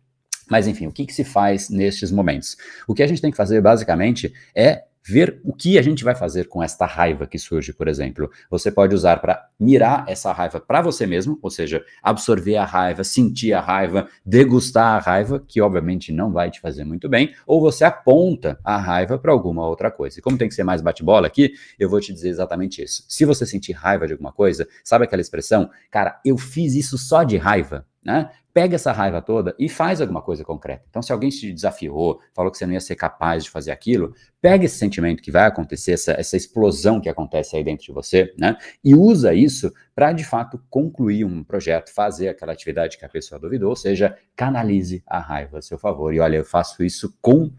Mas 0.50 0.66
enfim, 0.66 0.86
o 0.86 0.92
que, 0.92 1.06
que 1.06 1.14
se 1.14 1.24
faz 1.24 1.70
nestes 1.70 2.10
momentos? 2.10 2.56
O 2.86 2.94
que 2.94 3.02
a 3.02 3.06
gente 3.06 3.22
tem 3.22 3.30
que 3.30 3.36
fazer 3.36 3.60
basicamente 3.60 4.32
é 4.54 4.84
ver 5.06 5.40
o 5.44 5.52
que 5.52 5.78
a 5.78 5.82
gente 5.82 6.04
vai 6.04 6.14
fazer 6.14 6.46
com 6.46 6.62
esta 6.62 6.84
raiva 6.84 7.26
que 7.26 7.38
surge, 7.38 7.72
por 7.72 7.88
exemplo. 7.88 8.30
Você 8.50 8.70
pode 8.70 8.94
usar 8.94 9.18
para 9.20 9.48
mirar 9.58 10.04
essa 10.06 10.32
raiva 10.32 10.60
para 10.60 10.82
você 10.82 11.06
mesmo, 11.06 11.38
ou 11.42 11.50
seja, 11.50 11.84
absorver 12.02 12.56
a 12.56 12.64
raiva, 12.64 13.02
sentir 13.02 13.52
a 13.52 13.60
raiva, 13.60 14.08
degustar 14.24 14.96
a 14.96 14.98
raiva, 14.98 15.42
que 15.46 15.60
obviamente 15.60 16.12
não 16.12 16.32
vai 16.32 16.50
te 16.50 16.60
fazer 16.60 16.84
muito 16.84 17.08
bem, 17.08 17.34
ou 17.46 17.60
você 17.60 17.84
aponta 17.84 18.58
a 18.62 18.76
raiva 18.76 19.18
para 19.18 19.32
alguma 19.32 19.66
outra 19.66 19.90
coisa. 19.90 20.18
E 20.18 20.22
como 20.22 20.38
tem 20.38 20.48
que 20.48 20.54
ser 20.54 20.64
mais 20.64 20.82
bate-bola 20.82 21.26
aqui, 21.26 21.54
eu 21.78 21.88
vou 21.88 22.00
te 22.00 22.12
dizer 22.12 22.28
exatamente 22.28 22.82
isso. 22.82 23.04
Se 23.08 23.24
você 23.24 23.46
sentir 23.46 23.72
raiva 23.72 24.06
de 24.06 24.12
alguma 24.12 24.32
coisa, 24.32 24.68
sabe 24.84 25.04
aquela 25.04 25.22
expressão, 25.22 25.70
cara, 25.90 26.20
eu 26.24 26.36
fiz 26.36 26.74
isso 26.74 26.98
só 26.98 27.22
de 27.22 27.36
raiva? 27.36 27.86
Né? 28.02 28.30
Pega 28.52 28.74
essa 28.74 28.92
raiva 28.92 29.22
toda 29.22 29.54
e 29.58 29.68
faz 29.68 30.00
alguma 30.00 30.20
coisa 30.22 30.44
concreta. 30.44 30.84
Então, 30.88 31.00
se 31.02 31.12
alguém 31.12 31.30
te 31.30 31.52
desafiou, 31.52 32.20
falou 32.34 32.50
que 32.50 32.58
você 32.58 32.66
não 32.66 32.72
ia 32.72 32.80
ser 32.80 32.96
capaz 32.96 33.44
de 33.44 33.50
fazer 33.50 33.70
aquilo, 33.70 34.14
pega 34.40 34.64
esse 34.64 34.76
sentimento 34.76 35.22
que 35.22 35.30
vai 35.30 35.46
acontecer, 35.46 35.92
essa, 35.92 36.12
essa 36.12 36.36
explosão 36.36 37.00
que 37.00 37.08
acontece 37.08 37.56
aí 37.56 37.62
dentro 37.62 37.84
de 37.84 37.92
você, 37.92 38.34
né? 38.36 38.56
E 38.82 38.94
usa 38.94 39.32
isso 39.34 39.72
para, 39.94 40.12
de 40.12 40.24
fato, 40.24 40.60
concluir 40.68 41.24
um 41.24 41.44
projeto, 41.44 41.92
fazer 41.92 42.28
aquela 42.28 42.52
atividade 42.52 42.98
que 42.98 43.04
a 43.04 43.08
pessoa 43.08 43.40
duvidou, 43.40 43.70
ou 43.70 43.76
seja, 43.76 44.16
canalize 44.34 45.02
a 45.06 45.18
raiva 45.18 45.58
a 45.58 45.62
seu 45.62 45.78
favor. 45.78 46.12
E 46.12 46.20
olha, 46.20 46.36
eu 46.36 46.44
faço 46.44 46.82
isso 46.82 47.16
com 47.20 47.52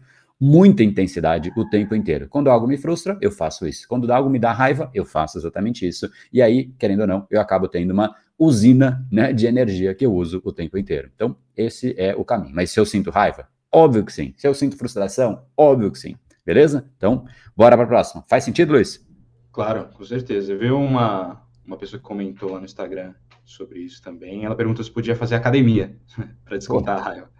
muita 0.44 0.82
intensidade 0.82 1.52
o 1.56 1.64
tempo 1.70 1.94
inteiro. 1.94 2.26
Quando 2.28 2.50
algo 2.50 2.66
me 2.66 2.76
frustra, 2.76 3.16
eu 3.20 3.30
faço 3.30 3.64
isso. 3.64 3.86
Quando 3.86 4.12
algo 4.12 4.28
me 4.28 4.40
dá 4.40 4.52
raiva, 4.52 4.90
eu 4.92 5.04
faço 5.04 5.38
exatamente 5.38 5.86
isso. 5.86 6.10
E 6.32 6.42
aí, 6.42 6.72
querendo 6.80 7.02
ou 7.02 7.06
não, 7.06 7.24
eu 7.30 7.40
acabo 7.40 7.68
tendo 7.68 7.92
uma 7.92 8.12
usina 8.36 9.06
né, 9.08 9.32
de 9.32 9.46
energia 9.46 9.94
que 9.94 10.04
eu 10.04 10.12
uso 10.12 10.42
o 10.44 10.52
tempo 10.52 10.76
inteiro. 10.76 11.12
Então, 11.14 11.36
esse 11.56 11.94
é 11.96 12.16
o 12.16 12.24
caminho. 12.24 12.52
Mas 12.52 12.72
se 12.72 12.80
eu 12.80 12.84
sinto 12.84 13.08
raiva? 13.08 13.46
Óbvio 13.70 14.04
que 14.04 14.12
sim. 14.12 14.34
Se 14.36 14.48
eu 14.48 14.52
sinto 14.52 14.76
frustração? 14.76 15.44
Óbvio 15.56 15.92
que 15.92 15.98
sim. 16.00 16.16
Beleza? 16.44 16.90
Então, 16.96 17.24
bora 17.56 17.76
para 17.76 17.84
a 17.84 17.88
próxima. 17.88 18.24
Faz 18.26 18.42
sentido, 18.42 18.72
Luiz? 18.72 19.06
Claro, 19.52 19.90
com 19.94 20.04
certeza. 20.04 20.56
Viu 20.56 20.76
uma, 20.76 21.40
uma 21.64 21.76
pessoa 21.76 22.00
que 22.00 22.04
comentou 22.04 22.50
lá 22.50 22.58
no 22.58 22.64
Instagram 22.64 23.14
sobre 23.44 23.78
isso 23.78 24.02
também. 24.02 24.44
Ela 24.44 24.56
perguntou 24.56 24.84
se 24.84 24.90
podia 24.90 25.14
fazer 25.14 25.36
academia 25.36 25.96
para 26.44 26.56
descontar 26.56 26.98
a 26.98 27.00
raiva. 27.00 27.30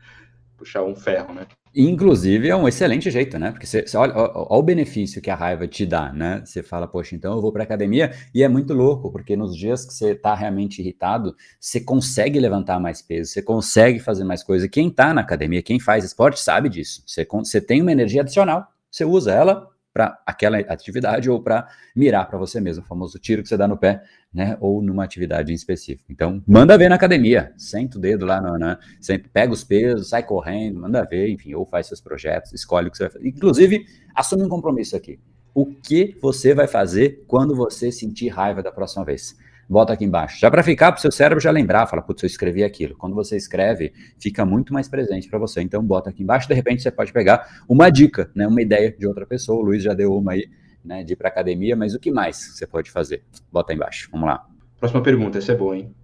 Puxar 0.57 0.85
um 0.85 0.95
ferro, 0.95 1.35
né? 1.35 1.49
Inclusive, 1.75 2.49
é 2.49 2.57
um 2.57 2.69
excelente 2.69 3.11
jeito, 3.11 3.39
né? 3.39 3.51
Porque 3.51 3.67
você, 3.67 3.87
você 3.87 3.97
olha, 3.97 4.15
olha, 4.15 4.33
olha, 4.35 4.47
o 4.51 4.63
benefício 4.63 5.23
que 5.23 5.31
a 5.31 5.35
raiva 5.35 5.67
te 5.67 5.87
dá, 5.87 6.13
né? 6.13 6.43
Você 6.45 6.63
fala, 6.63 6.87
poxa, 6.87 7.15
então 7.15 7.33
eu 7.35 7.41
vou 7.41 7.51
para 7.51 7.63
academia, 7.63 8.13
e 8.35 8.43
é 8.43 8.49
muito 8.49 8.75
louco, 8.75 9.11
porque 9.11 9.35
nos 9.37 9.57
dias 9.57 9.87
que 9.87 9.95
você 9.95 10.11
está 10.11 10.35
realmente 10.35 10.83
irritado, 10.83 11.35
você 11.59 11.81
consegue 11.81 12.39
levantar 12.39 12.79
mais 12.79 13.01
peso, 13.01 13.31
você 13.31 13.41
consegue 13.41 13.99
fazer 14.01 14.25
mais 14.25 14.43
coisa. 14.43 14.69
Quem 14.69 14.89
está 14.89 15.15
na 15.15 15.23
academia, 15.23 15.63
quem 15.63 15.81
faz 15.81 16.05
esporte, 16.05 16.41
sabe 16.41 16.69
disso. 16.69 17.03
Você, 17.07 17.27
você 17.27 17.61
tem 17.61 17.81
uma 17.81 17.93
energia 17.93 18.21
adicional, 18.21 18.67
você 18.91 19.07
usa 19.07 19.33
ela 19.33 19.67
para 19.93 20.19
aquela 20.27 20.59
atividade 20.59 21.29
ou 21.29 21.43
para 21.43 21.69
mirar 21.94 22.27
para 22.27 22.39
você 22.39 22.61
mesmo, 22.61 22.82
o 22.82 22.87
famoso 22.87 23.19
tiro 23.19 23.43
que 23.43 23.49
você 23.49 23.56
dá 23.56 23.69
no 23.69 23.77
pé, 23.77 24.03
né? 24.32 24.56
Ou 24.61 24.81
numa 24.81 25.05
atividade 25.05 25.53
em 25.53 25.55
específico. 25.55 26.11
Então, 26.11 26.43
manda 26.46 26.79
ver 26.79 26.89
na 26.89 26.94
academia, 26.94 27.53
senta 27.56 27.99
o 27.99 28.01
dedo 28.01 28.25
lá, 28.25 28.41
no, 28.41 28.58
né? 28.58 28.79
Senta, 29.01 29.29
pega 29.32 29.53
os 29.53 29.63
pesos, 29.63 30.08
sai 30.08 30.22
correndo, 30.22 30.81
manda 30.81 31.05
ver, 31.05 31.29
enfim, 31.29 31.55
ou 31.55 31.67
faz 31.67 31.87
seus 31.87 32.01
projetos, 32.01 32.53
escolhe 32.53 32.89
o 32.89 32.91
que 32.91 32.96
você 32.96 33.05
vai 33.05 33.13
fazer. 33.13 33.29
Inclusive, 33.29 33.84
assume 34.15 34.44
um 34.44 34.49
compromisso 34.49 34.96
aqui. 34.96 35.20
O 35.55 35.67
que 35.67 36.17
você 36.20 36.55
vai 36.55 36.67
fazer 36.67 37.25
quando 37.27 37.55
você 37.55 37.93
sentir 37.93 38.29
raiva 38.29 38.63
da 38.63 38.72
próxima 38.72 39.05
vez? 39.05 39.37
Bota 39.72 39.93
aqui 39.94 40.05
embaixo. 40.05 40.38
Já 40.38 40.50
para 40.50 40.62
ficar, 40.62 40.93
para 40.93 40.98
o 40.98 41.00
seu 41.00 41.10
cérebro 41.10 41.43
já 41.43 41.50
lembrar, 41.50 41.86
fala, 41.86 42.02
putz, 42.02 42.22
eu 42.22 42.26
escrevi 42.26 42.62
aquilo. 42.62 42.94
Quando 42.96 43.14
você 43.14 43.36
escreve, 43.36 43.93
fica 44.20 44.44
muito 44.44 44.72
mais 44.72 44.88
presente 44.88 45.29
para 45.29 45.38
você. 45.38 45.62
Então, 45.62 45.82
bota 45.82 46.10
aqui 46.10 46.22
embaixo, 46.22 46.46
de 46.46 46.55
repente 46.55 46.82
você 46.82 46.91
pode 46.91 47.12
pegar 47.12 47.64
uma 47.69 47.91
dica, 47.91 48.31
né, 48.34 48.46
uma 48.46 48.60
ideia 48.60 48.94
de 48.96 49.06
outra 49.06 49.26
pessoa. 49.26 49.58
O 49.58 49.62
Luiz 49.62 49.82
já 49.82 49.94
deu 49.94 50.14
uma 50.14 50.32
aí, 50.32 50.48
né, 50.84 51.02
de 51.02 51.14
ir 51.14 51.17
para 51.17 51.29
academia, 51.29 51.74
mas 51.74 51.94
o 51.94 51.98
que 51.98 52.10
mais 52.10 52.36
você 52.36 52.67
pode 52.67 52.91
fazer? 52.91 53.24
Bota 53.50 53.72
aí 53.72 53.76
embaixo, 53.76 54.08
vamos 54.12 54.29
lá. 54.29 54.46
Próxima 54.79 55.02
pergunta, 55.02 55.38
essa 55.38 55.52
é 55.52 55.56
boa, 55.56 55.76
hein? 55.76 55.94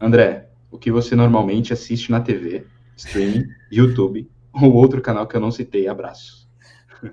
André, 0.00 0.48
o 0.70 0.78
que 0.78 0.90
você 0.90 1.16
normalmente 1.16 1.72
assiste 1.72 2.10
na 2.10 2.20
TV, 2.20 2.64
streaming, 2.96 3.44
YouTube 3.72 4.30
ou 4.52 4.72
outro 4.72 5.02
canal 5.02 5.26
que 5.26 5.36
eu 5.36 5.40
não 5.40 5.50
citei? 5.50 5.88
Abraços. 5.88 6.45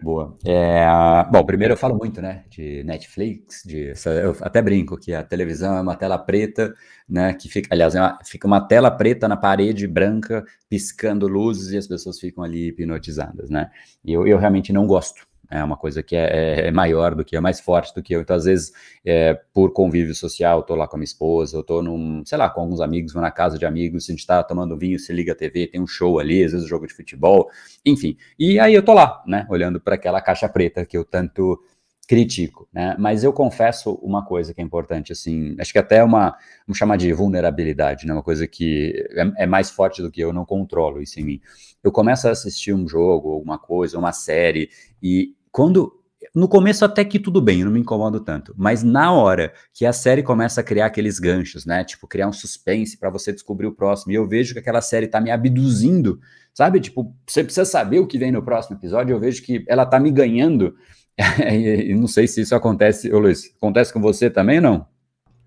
Boa. 0.01 0.35
É, 0.45 0.85
bom, 1.31 1.45
primeiro 1.45 1.73
eu 1.73 1.77
falo 1.77 1.97
muito, 1.97 2.21
né, 2.21 2.43
de 2.49 2.83
Netflix, 2.83 3.63
de, 3.65 3.93
eu 4.23 4.35
até 4.41 4.61
brinco 4.61 4.97
que 4.97 5.13
a 5.13 5.23
televisão 5.23 5.77
é 5.77 5.81
uma 5.81 5.95
tela 5.95 6.17
preta, 6.17 6.73
né, 7.07 7.33
que 7.33 7.49
fica, 7.49 7.69
aliás, 7.71 7.95
é 7.95 8.01
uma, 8.01 8.19
fica 8.25 8.47
uma 8.47 8.61
tela 8.61 8.89
preta 8.89 9.27
na 9.27 9.37
parede 9.37 9.87
branca, 9.87 10.43
piscando 10.69 11.27
luzes 11.27 11.71
e 11.71 11.77
as 11.77 11.87
pessoas 11.87 12.19
ficam 12.19 12.43
ali 12.43 12.69
hipnotizadas, 12.69 13.49
né, 13.49 13.69
e 14.03 14.13
eu, 14.13 14.25
eu 14.27 14.37
realmente 14.37 14.71
não 14.71 14.87
gosto, 14.87 15.27
é 15.53 15.63
uma 15.63 15.77
coisa 15.77 16.01
que 16.01 16.15
é, 16.15 16.23
é, 16.23 16.67
é, 16.67 16.71
maior 16.71 17.13
do 17.13 17.23
que, 17.23 17.35
é 17.35 17.39
mais 17.39 17.59
forte 17.59 17.93
do 17.93 18.01
que 18.01 18.15
eu. 18.15 18.21
Então, 18.21 18.35
às 18.35 18.45
vezes, 18.45 18.71
é, 19.05 19.33
por 19.53 19.71
convívio 19.71 20.15
social, 20.15 20.63
tô 20.63 20.75
lá 20.75 20.87
com 20.87 20.95
a 20.95 20.99
minha 20.99 21.05
esposa, 21.05 21.57
eu 21.57 21.63
tô 21.63 21.81
num, 21.81 22.23
sei 22.25 22.37
lá, 22.37 22.49
com 22.49 22.61
alguns 22.61 22.81
amigos, 22.81 23.13
vou 23.13 23.21
na 23.21 23.31
casa 23.31 23.57
de 23.57 23.65
amigos, 23.65 24.09
a 24.09 24.11
gente 24.11 24.25
tá 24.25 24.43
tomando 24.43 24.77
vinho, 24.77 24.97
se 24.97 25.13
liga 25.13 25.33
a 25.33 25.35
TV, 25.35 25.67
tem 25.67 25.79
um 25.79 25.87
show 25.87 26.19
ali, 26.19 26.43
às 26.43 26.51
vezes 26.51 26.65
um 26.65 26.69
jogo 26.69 26.87
de 26.87 26.93
futebol, 26.93 27.49
enfim. 27.85 28.17
E 28.37 28.59
aí 28.59 28.73
eu 28.73 28.83
tô 28.83 28.93
lá, 28.93 29.23
né, 29.27 29.45
olhando 29.49 29.79
para 29.79 29.95
aquela 29.95 30.21
caixa 30.21 30.49
preta 30.49 30.85
que 30.85 30.97
eu 30.97 31.05
tanto 31.05 31.59
critico, 32.07 32.67
né? 32.73 32.95
Mas 32.99 33.23
eu 33.23 33.31
confesso 33.31 33.93
uma 34.01 34.25
coisa 34.25 34.53
que 34.53 34.61
é 34.61 34.63
importante, 34.63 35.11
assim, 35.11 35.55
acho 35.59 35.71
que 35.71 35.79
até 35.79 36.03
uma, 36.03 36.35
vamos 36.67 36.77
chamar 36.77 36.97
de 36.97 37.11
vulnerabilidade, 37.13 38.05
né? 38.05 38.13
Uma 38.13 38.23
coisa 38.23 38.45
que 38.45 38.93
é, 39.11 39.43
é, 39.43 39.45
mais 39.45 39.69
forte 39.69 40.01
do 40.01 40.11
que 40.11 40.21
eu, 40.21 40.33
não 40.33 40.45
controlo 40.45 41.01
isso 41.01 41.19
em 41.19 41.23
mim. 41.23 41.41
Eu 41.83 41.91
começo 41.91 42.27
a 42.27 42.31
assistir 42.31 42.73
um 42.73 42.87
jogo, 42.87 43.31
alguma 43.31 43.57
coisa, 43.57 43.97
uma 43.97 44.11
série, 44.11 44.69
e 45.01 45.33
quando 45.53 45.93
no 46.33 46.47
começo 46.47 46.83
até 46.83 47.05
que 47.05 47.19
tudo 47.19 47.39
bem, 47.39 47.59
eu 47.59 47.65
não 47.65 47.71
me 47.71 47.79
incomodo 47.79 48.19
tanto, 48.19 48.55
mas 48.57 48.81
na 48.81 49.13
hora 49.13 49.53
que 49.71 49.85
a 49.85 49.93
série 49.93 50.23
começa 50.23 50.61
a 50.61 50.63
criar 50.63 50.87
aqueles 50.87 51.19
ganchos, 51.19 51.63
né? 51.63 51.83
Tipo, 51.83 52.07
criar 52.07 52.27
um 52.27 52.33
suspense 52.33 52.97
para 52.97 53.11
você 53.11 53.31
descobrir 53.31 53.67
o 53.67 53.71
próximo, 53.71 54.11
e 54.11 54.15
eu 54.15 54.27
vejo 54.27 54.53
que 54.53 54.59
aquela 54.59 54.81
série 54.81 55.07
tá 55.07 55.21
me 55.21 55.29
abduzindo, 55.29 56.19
sabe? 56.51 56.79
Tipo, 56.79 57.15
você 57.27 57.43
precisa 57.43 57.65
saber 57.65 57.99
o 57.99 58.07
que 58.07 58.17
vem 58.17 58.31
no 58.31 58.41
próximo 58.41 58.75
episódio, 58.77 59.13
eu 59.13 59.19
vejo 59.19 59.43
que 59.43 59.63
ela 59.67 59.85
tá 59.85 59.99
me 59.99 60.09
ganhando. 60.09 60.75
e 61.53 61.93
não 61.93 62.07
sei 62.07 62.27
se 62.27 62.41
isso 62.41 62.55
acontece, 62.55 63.13
ô 63.13 63.19
Luiz, 63.19 63.53
acontece 63.55 63.93
com 63.93 64.01
você 64.01 64.31
também 64.31 64.59
não? 64.59 64.87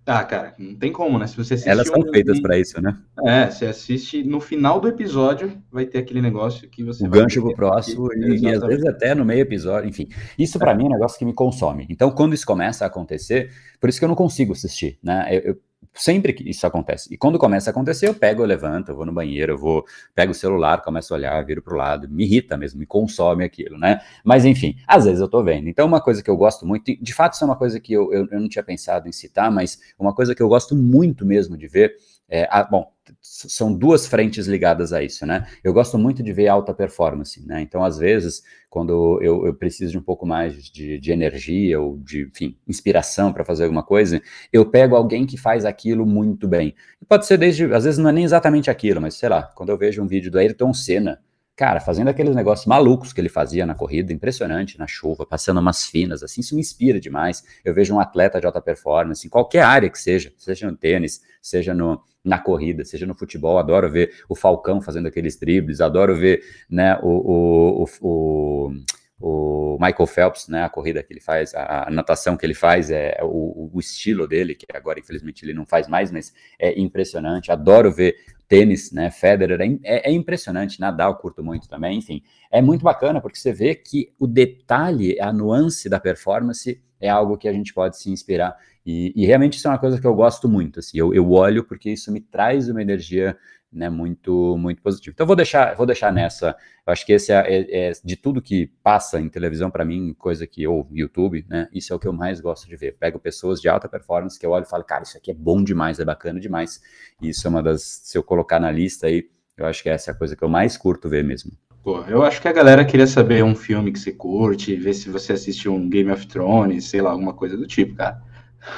Ah, 0.07 0.23
cara, 0.23 0.55
não 0.57 0.77
tem 0.77 0.93
como, 0.93 1.19
né? 1.19 1.27
Se 1.27 1.37
você 1.37 1.69
Elas 1.69 1.89
são 1.89 1.99
um... 1.99 2.13
feitas 2.13 2.39
para 2.39 2.57
isso, 2.57 2.81
né? 2.81 2.97
É, 3.25 3.51
você 3.51 3.67
assiste 3.67 4.23
no 4.23 4.41
final 4.41 4.79
do 4.79 4.87
episódio, 4.87 5.61
vai 5.71 5.85
ter 5.85 5.99
aquele 5.99 6.23
negócio 6.23 6.69
que 6.69 6.85
você. 6.85 7.05
O 7.05 7.11
gancho 7.11 7.43
pro 7.43 7.57
próximo, 7.57 8.13
e, 8.15 8.39
e, 8.39 8.49
às 8.49 8.61
vezes 8.61 8.87
até 8.87 9.17
no 9.17 9.25
meio 9.25 9.41
episódio, 9.41 9.89
enfim. 9.89 10.09
Isso 10.39 10.61
para 10.61 10.71
é. 10.71 10.75
mim 10.77 10.85
é 10.85 10.87
um 10.87 10.93
negócio 10.93 11.19
que 11.19 11.25
me 11.25 11.35
consome. 11.35 11.89
Então, 11.91 12.09
quando 12.13 12.35
isso 12.35 12.47
começa 12.47 12.85
a 12.85 12.87
acontecer, 12.87 13.51
por 13.81 13.91
isso 13.91 13.99
que 13.99 14.05
eu 14.05 14.09
não 14.09 14.15
consigo 14.15 14.53
assistir, 14.53 14.97
né? 15.03 15.27
Eu, 15.29 15.41
eu, 15.41 15.61
Sempre 15.95 16.33
que 16.35 16.49
isso 16.49 16.67
acontece. 16.67 17.13
E 17.13 17.17
quando 17.17 17.39
começa 17.39 17.71
a 17.71 17.73
acontecer, 17.73 18.07
eu 18.07 18.15
pego, 18.15 18.43
eu 18.43 18.47
levanto, 18.47 18.91
eu 18.91 18.97
vou 18.97 19.07
no 19.07 19.13
banheiro, 19.13 19.53
eu 19.55 19.59
vou, 19.59 19.85
pego 20.15 20.33
o 20.33 20.35
celular, 20.35 20.83
começo 20.83 21.13
a 21.15 21.17
olhar, 21.17 21.45
viro 21.45 21.63
para 21.63 21.75
o 21.75 21.77
lado, 21.77 22.09
me 22.09 22.25
irrita 22.25 22.57
mesmo, 22.57 22.79
me 22.79 22.87
consome 22.87 23.45
aquilo, 23.45 23.79
né? 23.79 24.01
Mas 24.23 24.45
enfim, 24.45 24.77
às 24.87 25.05
vezes 25.07 25.21
eu 25.21 25.29
tô 25.29 25.43
vendo. 25.43 25.69
Então, 25.69 25.87
uma 25.87 26.01
coisa 26.01 26.23
que 26.23 26.29
eu 26.31 26.37
gosto 26.37 26.67
muito, 26.67 26.85
de 27.03 27.15
fato, 27.15 27.35
isso 27.35 27.45
é 27.45 27.47
uma 27.47 27.57
coisa 27.57 27.81
que 27.81 27.95
eu, 27.95 28.13
eu, 28.13 28.27
eu 28.31 28.41
não 28.41 28.49
tinha 28.49 28.63
pensado 28.63 29.09
em 29.09 29.13
citar, 29.13 29.51
mas 29.51 29.79
uma 29.99 30.15
coisa 30.15 30.35
que 30.35 30.43
eu 30.43 30.49
gosto 30.49 30.75
muito 30.77 31.25
mesmo 31.25 31.57
de 31.57 31.67
ver 31.67 31.95
é, 32.29 32.47
a, 32.51 32.65
bom, 32.65 32.93
são 33.21 33.73
duas 33.73 34.07
frentes 34.07 34.47
ligadas 34.47 34.93
a 34.93 35.03
isso, 35.03 35.27
né? 35.27 35.47
Eu 35.63 35.73
gosto 35.73 35.99
muito 35.99 36.23
de 36.23 36.33
ver 36.33 36.49
alta 36.49 36.73
performance, 36.75 37.45
né? 37.47 37.61
Então, 37.61 37.85
às 37.85 37.99
vezes, 37.99 38.43
quando 38.69 39.21
eu, 39.23 39.47
eu 39.47 39.55
preciso 39.55 39.93
de 39.93 39.99
um 39.99 40.03
pouco 40.03 40.27
mais 40.27 40.65
de, 40.65 40.99
de 40.99 41.13
energia 41.13 41.81
ou 41.81 41.99
de, 41.99 42.23
enfim, 42.23 42.57
inspiração 42.67 43.33
para 43.33 43.45
fazer 43.45 43.65
alguma 43.65 43.83
coisa, 43.83 44.21
eu 44.53 44.65
pego 44.71 44.97
alguém 44.97 45.27
que 45.27 45.37
faz 45.37 45.65
aquilo 45.65 46.07
muito 46.07 46.49
bem. 46.49 46.75
pode 47.09 47.27
ser 47.27 47.39
desde, 47.39 47.65
às 47.73 47.85
vezes 47.85 47.99
não 47.99 48.11
é 48.11 48.13
nem 48.13 48.25
exatamente 48.25 48.71
aquilo, 48.71 49.01
mas 49.01 49.15
sei 49.15 49.29
lá, 49.29 49.43
quando 49.43 49.71
eu 49.71 49.79
vejo 49.79 50.03
um 50.03 50.07
vídeo 50.07 50.31
do 50.31 50.39
Ayrton 50.39 50.73
Senna, 50.73 51.21
Cara, 51.57 51.81
fazendo 51.81 52.09
aqueles 52.09 52.37
negócios 52.37 52.67
malucos 52.67 53.15
que 53.15 53.21
ele 53.21 53.31
fazia 53.31 53.65
na 53.65 53.75
corrida, 53.75 54.13
impressionante, 54.13 54.79
na 54.79 54.87
chuva, 54.87 55.25
passando 55.25 55.59
umas 55.59 55.87
finas, 55.87 56.23
assim, 56.23 56.43
isso 56.43 56.55
me 56.55 56.61
inspira 56.61 57.01
demais. 57.01 57.43
Eu 57.65 57.73
vejo 57.73 57.95
um 57.95 57.99
atleta 57.99 58.39
de 58.39 58.45
alta 58.45 58.61
performance, 58.61 59.27
em 59.27 59.31
qualquer 59.31 59.63
área 59.63 59.89
que 59.89 59.99
seja, 59.99 60.31
seja 60.37 60.71
no 60.71 60.77
tênis, 60.77 61.23
seja 61.41 61.73
no, 61.73 61.99
na 62.27 62.39
corrida, 62.39 62.85
seja 62.85 63.07
no 63.07 63.15
futebol, 63.15 63.57
adoro 63.57 63.89
ver 63.89 64.13
o 64.29 64.35
Falcão 64.35 64.81
fazendo 64.81 65.07
aqueles 65.07 65.39
dribles, 65.39 65.81
adoro 65.81 66.17
ver, 66.17 66.43
né, 66.69 66.99
o, 67.01 67.85
o, 67.85 67.87
o, 68.01 68.73
o 69.21 69.79
Michael 69.81 70.07
Phelps, 70.09 70.49
né, 70.49 70.65
a 70.65 70.69
corrida 70.69 71.03
que 71.05 71.13
ele 71.13 71.21
faz, 71.21 71.55
a, 71.55 71.87
a 71.87 71.91
natação 71.91 72.37
que 72.37 72.45
ele 72.45 72.53
faz, 72.53 72.91
é, 72.91 73.17
é 73.17 73.25
o, 73.25 73.71
o, 73.73 73.79
estilo 73.79 74.27
dele, 74.27 74.57
que 74.57 74.67
agora 74.75 74.99
infelizmente 74.99 75.45
ele 75.45 75.55
não 75.55 75.65
faz 75.65 75.87
mais, 75.87 76.11
mas 76.11 76.35
é 76.59 76.79
impressionante. 76.79 77.53
Adoro 77.53 77.93
ver 77.93 78.17
tênis, 78.49 78.91
né, 78.91 79.09
Federer, 79.11 79.61
é, 79.61 79.79
é, 79.85 80.11
é 80.11 80.13
impressionante. 80.13 80.81
Nadal 80.81 81.17
curto 81.19 81.45
muito 81.45 81.69
também, 81.69 81.99
enfim, 81.99 82.23
é 82.51 82.61
muito 82.61 82.83
bacana 82.83 83.21
porque 83.21 83.39
você 83.39 83.53
vê 83.53 83.75
que 83.77 84.13
o 84.19 84.27
detalhe, 84.27 85.21
a 85.21 85.33
nuance 85.33 85.89
da 85.89 86.01
performance 86.01 86.83
é 87.01 87.09
algo 87.09 87.37
que 87.37 87.49
a 87.49 87.53
gente 87.53 87.73
pode 87.75 87.99
se 87.99 88.11
inspirar 88.11 88.57
e, 88.87 89.13
e 89.17 89.27
realmente 89.27 89.59
isso 89.59 89.67
é 89.67 89.71
uma 89.73 89.79
coisa 89.79 90.01
que 90.01 90.07
eu 90.07 90.15
gosto 90.15 90.49
muito. 90.49 90.79
Assim, 90.79 90.97
eu, 90.97 91.13
eu 91.13 91.29
olho 91.33 91.65
porque 91.65 91.91
isso 91.91 92.13
me 92.13 92.21
traz 92.21 92.69
uma 92.69 92.81
energia 92.81 93.37
né, 93.73 93.91
muito 93.91 94.57
muito 94.57 94.81
positivo. 94.81 95.13
Então 95.13 95.27
vou 95.27 95.35
deixar 95.35 95.75
vou 95.75 95.85
deixar 95.85 96.13
nessa. 96.13 96.57
Eu 96.87 96.93
acho 96.93 97.05
que 97.05 97.13
esse 97.13 97.33
é, 97.33 97.37
é, 97.39 97.89
é 97.89 97.93
de 98.05 98.17
tudo 98.17 98.41
que 98.41 98.69
passa 98.85 99.21
em 99.21 99.29
televisão 99.29 99.71
para 99.71 99.85
mim, 99.85 100.15
coisa 100.15 100.47
que 100.47 100.67
ou 100.69 100.89
YouTube, 100.93 101.45
né? 101.49 101.69
Isso 101.73 101.93
é 101.93 101.97
o 101.97 101.99
que 101.99 102.07
eu 102.07 102.13
mais 102.13 102.41
gosto 102.41 102.69
de 102.69 102.77
ver. 102.77 102.97
Pego 102.97 103.19
pessoas 103.19 103.61
de 103.61 103.69
alta 103.69 103.89
performance 103.89 104.39
que 104.39 104.47
eu 104.47 104.51
olho 104.51 104.65
e 104.65 104.71
falo, 104.71 104.85
cara, 104.85 105.03
isso 105.03 105.19
aqui 105.19 105.33
é 105.33 105.35
bom 105.35 105.65
demais, 105.65 105.99
é 105.99 106.05
bacana 106.05 106.39
demais. 106.39 106.81
E 107.21 107.31
isso 107.31 107.47
é 107.47 107.51
uma 107.51 107.63
das 107.63 107.83
se 107.83 108.17
eu 108.17 108.23
colocar 108.23 108.61
na 108.61 108.71
lista 108.71 109.09
aí, 109.09 109.29
eu 109.57 109.67
acho 109.67 109.83
que 109.83 109.89
essa 109.89 110.13
é 110.13 110.15
a 110.15 110.17
coisa 110.17 110.37
que 110.37 110.45
eu 110.45 110.49
mais 110.49 110.77
curto 110.77 111.09
ver 111.09 111.25
mesmo. 111.25 111.51
Pô, 111.87 112.01
eu 112.09 112.25
acho 112.25 112.43
que 112.43 112.49
a 112.49 112.53
galera 112.53 112.85
queria 112.85 113.07
saber 113.07 113.45
um 113.45 113.55
filme 113.55 113.93
que 113.93 114.01
você 114.01 114.11
curte, 114.11 114.75
ver 114.75 114.93
se 114.93 115.09
você 115.09 115.35
assistiu 115.35 115.73
um 115.73 115.89
Game 115.89 116.11
of 116.11 116.27
Thrones, 116.27 116.87
sei 116.87 117.01
lá, 117.01 117.13
alguma 117.13 117.33
coisa 117.33 117.57
do 117.57 117.65
tipo, 117.65 117.95
cara. 117.95 118.21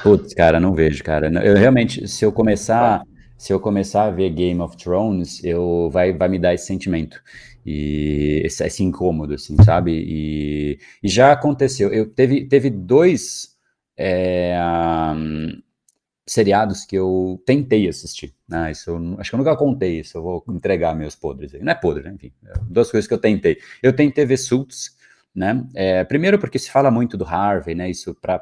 Putz, 0.03 0.35
cara, 0.35 0.61
não 0.61 0.75
vejo, 0.75 1.03
cara. 1.03 1.29
Eu 1.43 1.57
realmente, 1.57 2.07
se 2.07 2.23
eu 2.23 2.31
começar 2.31 3.03
se 3.38 3.50
eu 3.50 3.59
começar 3.59 4.05
a 4.05 4.11
ver 4.11 4.29
Game 4.29 4.61
of 4.61 4.77
Thrones, 4.77 5.43
eu 5.43 5.88
vai, 5.91 6.12
vai 6.12 6.29
me 6.29 6.38
dar 6.38 6.53
esse 6.53 6.67
sentimento 6.67 7.19
e 7.65 8.43
esse, 8.45 8.62
esse 8.62 8.85
incômodo, 8.85 9.33
assim, 9.33 9.57
sabe? 9.65 9.93
E, 9.93 10.79
e, 11.03 11.09
já 11.09 11.33
aconteceu. 11.33 11.91
Eu 11.91 12.11
teve, 12.11 12.45
teve 12.47 12.69
dois 12.69 13.57
é, 13.97 14.55
um, 15.17 15.62
seriados 16.29 16.85
que 16.85 16.97
eu 16.97 17.43
tentei 17.45 17.89
assistir. 17.89 18.35
Né? 18.49 18.71
Isso 18.71 18.91
eu, 18.91 19.17
acho 19.19 19.31
que 19.31 19.35
eu 19.35 19.39
nunca 19.39 19.57
contei 19.57 20.01
isso. 20.01 20.19
Eu 20.19 20.23
vou 20.23 20.45
entregar 20.51 20.95
meus 20.95 21.17
podres. 21.17 21.55
Aí. 21.55 21.63
Não 21.63 21.73
é 21.73 21.75
podre, 21.75 22.05
né? 22.05 22.13
enfim. 22.15 22.33
É 22.47 22.53
duas 22.69 22.91
coisas 22.91 23.09
que 23.09 23.15
eu 23.15 23.19
tentei. 23.19 23.59
Eu 23.83 23.95
tentei 23.95 24.25
ver 24.25 24.37
Suits 24.37 24.97
né? 25.39 25.65
É, 25.73 26.03
primeiro 26.03 26.39
porque 26.39 26.59
se 26.59 26.69
fala 26.69 26.91
muito 26.91 27.17
do 27.17 27.25
Harvey, 27.25 27.75
né? 27.75 27.89
Isso 27.89 28.13
para 28.15 28.41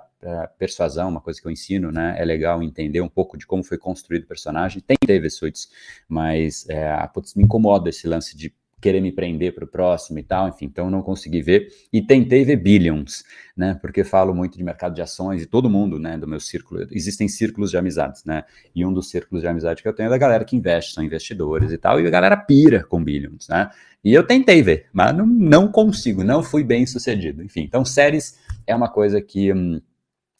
persuasão, 0.58 1.10
uma 1.10 1.20
coisa 1.20 1.40
que 1.40 1.46
eu 1.46 1.50
ensino, 1.50 1.92
né? 1.92 2.16
É 2.18 2.24
legal 2.24 2.62
entender 2.62 3.02
um 3.02 3.08
pouco 3.08 3.36
de 3.36 3.46
como 3.46 3.62
foi 3.62 3.76
construído 3.76 4.24
o 4.24 4.26
personagem. 4.26 4.80
Tem 4.80 4.96
David 5.06 5.30
Suits, 5.30 5.68
mas 6.08 6.66
é, 6.70 7.06
putz, 7.12 7.34
me 7.34 7.44
incomoda 7.44 7.90
esse 7.90 8.08
lance 8.08 8.34
de 8.36 8.52
querer 8.80 9.00
me 9.00 9.10
prender 9.10 9.54
para 9.54 9.64
o 9.64 9.68
próximo 9.68 10.18
e 10.18 10.22
tal, 10.22 10.48
enfim, 10.48 10.66
então 10.66 10.90
não 10.90 11.02
consegui 11.02 11.40
ver. 11.40 11.68
E 11.92 12.02
tentei 12.02 12.44
ver 12.44 12.56
Billions, 12.56 13.24
né? 13.56 13.78
Porque 13.80 14.04
falo 14.04 14.34
muito 14.34 14.58
de 14.58 14.62
mercado 14.62 14.94
de 14.94 15.02
ações 15.02 15.42
e 15.42 15.46
todo 15.46 15.70
mundo, 15.70 15.98
né, 15.98 16.18
do 16.18 16.26
meu 16.26 16.40
círculo, 16.40 16.86
existem 16.90 17.26
círculos 17.26 17.70
de 17.70 17.78
amizades, 17.78 18.24
né? 18.24 18.44
E 18.74 18.84
um 18.84 18.92
dos 18.92 19.08
círculos 19.08 19.42
de 19.42 19.48
amizade 19.48 19.82
que 19.82 19.88
eu 19.88 19.94
tenho 19.94 20.08
é 20.08 20.10
da 20.10 20.18
galera 20.18 20.44
que 20.44 20.56
investe, 20.56 20.92
são 20.92 21.02
investidores 21.02 21.72
e 21.72 21.78
tal, 21.78 22.00
e 22.00 22.06
a 22.06 22.10
galera 22.10 22.36
pira 22.36 22.84
com 22.84 23.02
Billions, 23.02 23.48
né? 23.48 23.70
E 24.04 24.12
eu 24.12 24.24
tentei 24.24 24.62
ver, 24.62 24.86
mas 24.92 25.16
não, 25.16 25.26
não 25.26 25.68
consigo, 25.68 26.22
não 26.22 26.42
fui 26.42 26.62
bem 26.62 26.86
sucedido. 26.86 27.42
Enfim, 27.42 27.62
então 27.62 27.84
séries 27.84 28.38
é 28.66 28.74
uma 28.74 28.88
coisa 28.88 29.20
que. 29.20 29.52
Hum, 29.52 29.80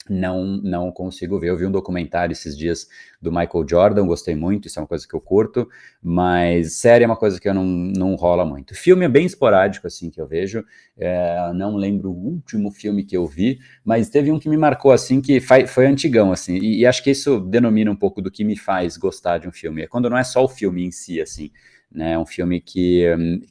não 0.09 0.45
não 0.63 0.93
consigo 0.93 1.39
ver. 1.39 1.51
Eu 1.51 1.57
vi 1.57 1.67
um 1.67 1.71
documentário 1.71 2.33
esses 2.33 2.57
dias 2.57 2.87
do 3.21 3.31
Michael 3.31 3.67
Jordan, 3.69 4.07
gostei 4.07 4.35
muito, 4.35 4.67
isso 4.67 4.79
é 4.79 4.83
uma 4.83 4.89
coisa 4.89 5.07
que 5.07 5.15
eu 5.15 5.21
curto, 5.21 5.69
mas 6.03 6.75
série 6.75 7.05
é 7.05 7.07
uma 7.07 7.17
coisa 7.17 7.41
que 7.41 7.49
eu 7.49 7.55
não, 7.55 7.65
não 7.65 8.15
rola 8.15 8.45
muito. 8.45 8.75
Filme 8.75 9.05
é 9.05 9.09
bem 9.09 9.27
esporádico, 9.27 9.87
assim, 9.87 10.11
que 10.11 10.21
eu 10.21 10.27
vejo, 10.27 10.65
é, 10.97 11.53
não 11.55 11.77
lembro 11.77 12.11
o 12.11 12.15
último 12.15 12.71
filme 12.71 13.05
que 13.05 13.17
eu 13.17 13.27
vi, 13.27 13.59
mas 13.85 14.09
teve 14.09 14.31
um 14.31 14.39
que 14.39 14.49
me 14.49 14.57
marcou, 14.57 14.93
assim, 14.93 15.21
que 15.21 15.41
foi, 15.41 15.87
antigão, 15.87 16.33
assim, 16.33 16.57
e, 16.59 16.81
e 16.81 16.87
acho 16.87 17.03
que 17.03 17.11
isso 17.11 17.41
denomina 17.41 17.91
um 17.91 17.97
pouco 17.97 18.23
do 18.23 18.31
que 18.31 18.45
me 18.45 18.57
faz 18.57 18.97
gostar 18.97 19.39
de 19.39 19.49
um 19.49 19.53
filme, 19.53 19.83
é 19.83 19.87
quando 19.87 20.11
não 20.11 20.19
é 20.19 20.25
só 20.25 20.45
o 20.45 20.49
filme 20.49 20.85
em 20.85 20.91
si, 20.91 21.21
assim, 21.21 21.51
né, 21.91 22.13
é 22.13 22.19
um 22.19 22.27
filme 22.27 22.61
que, 22.61 23.05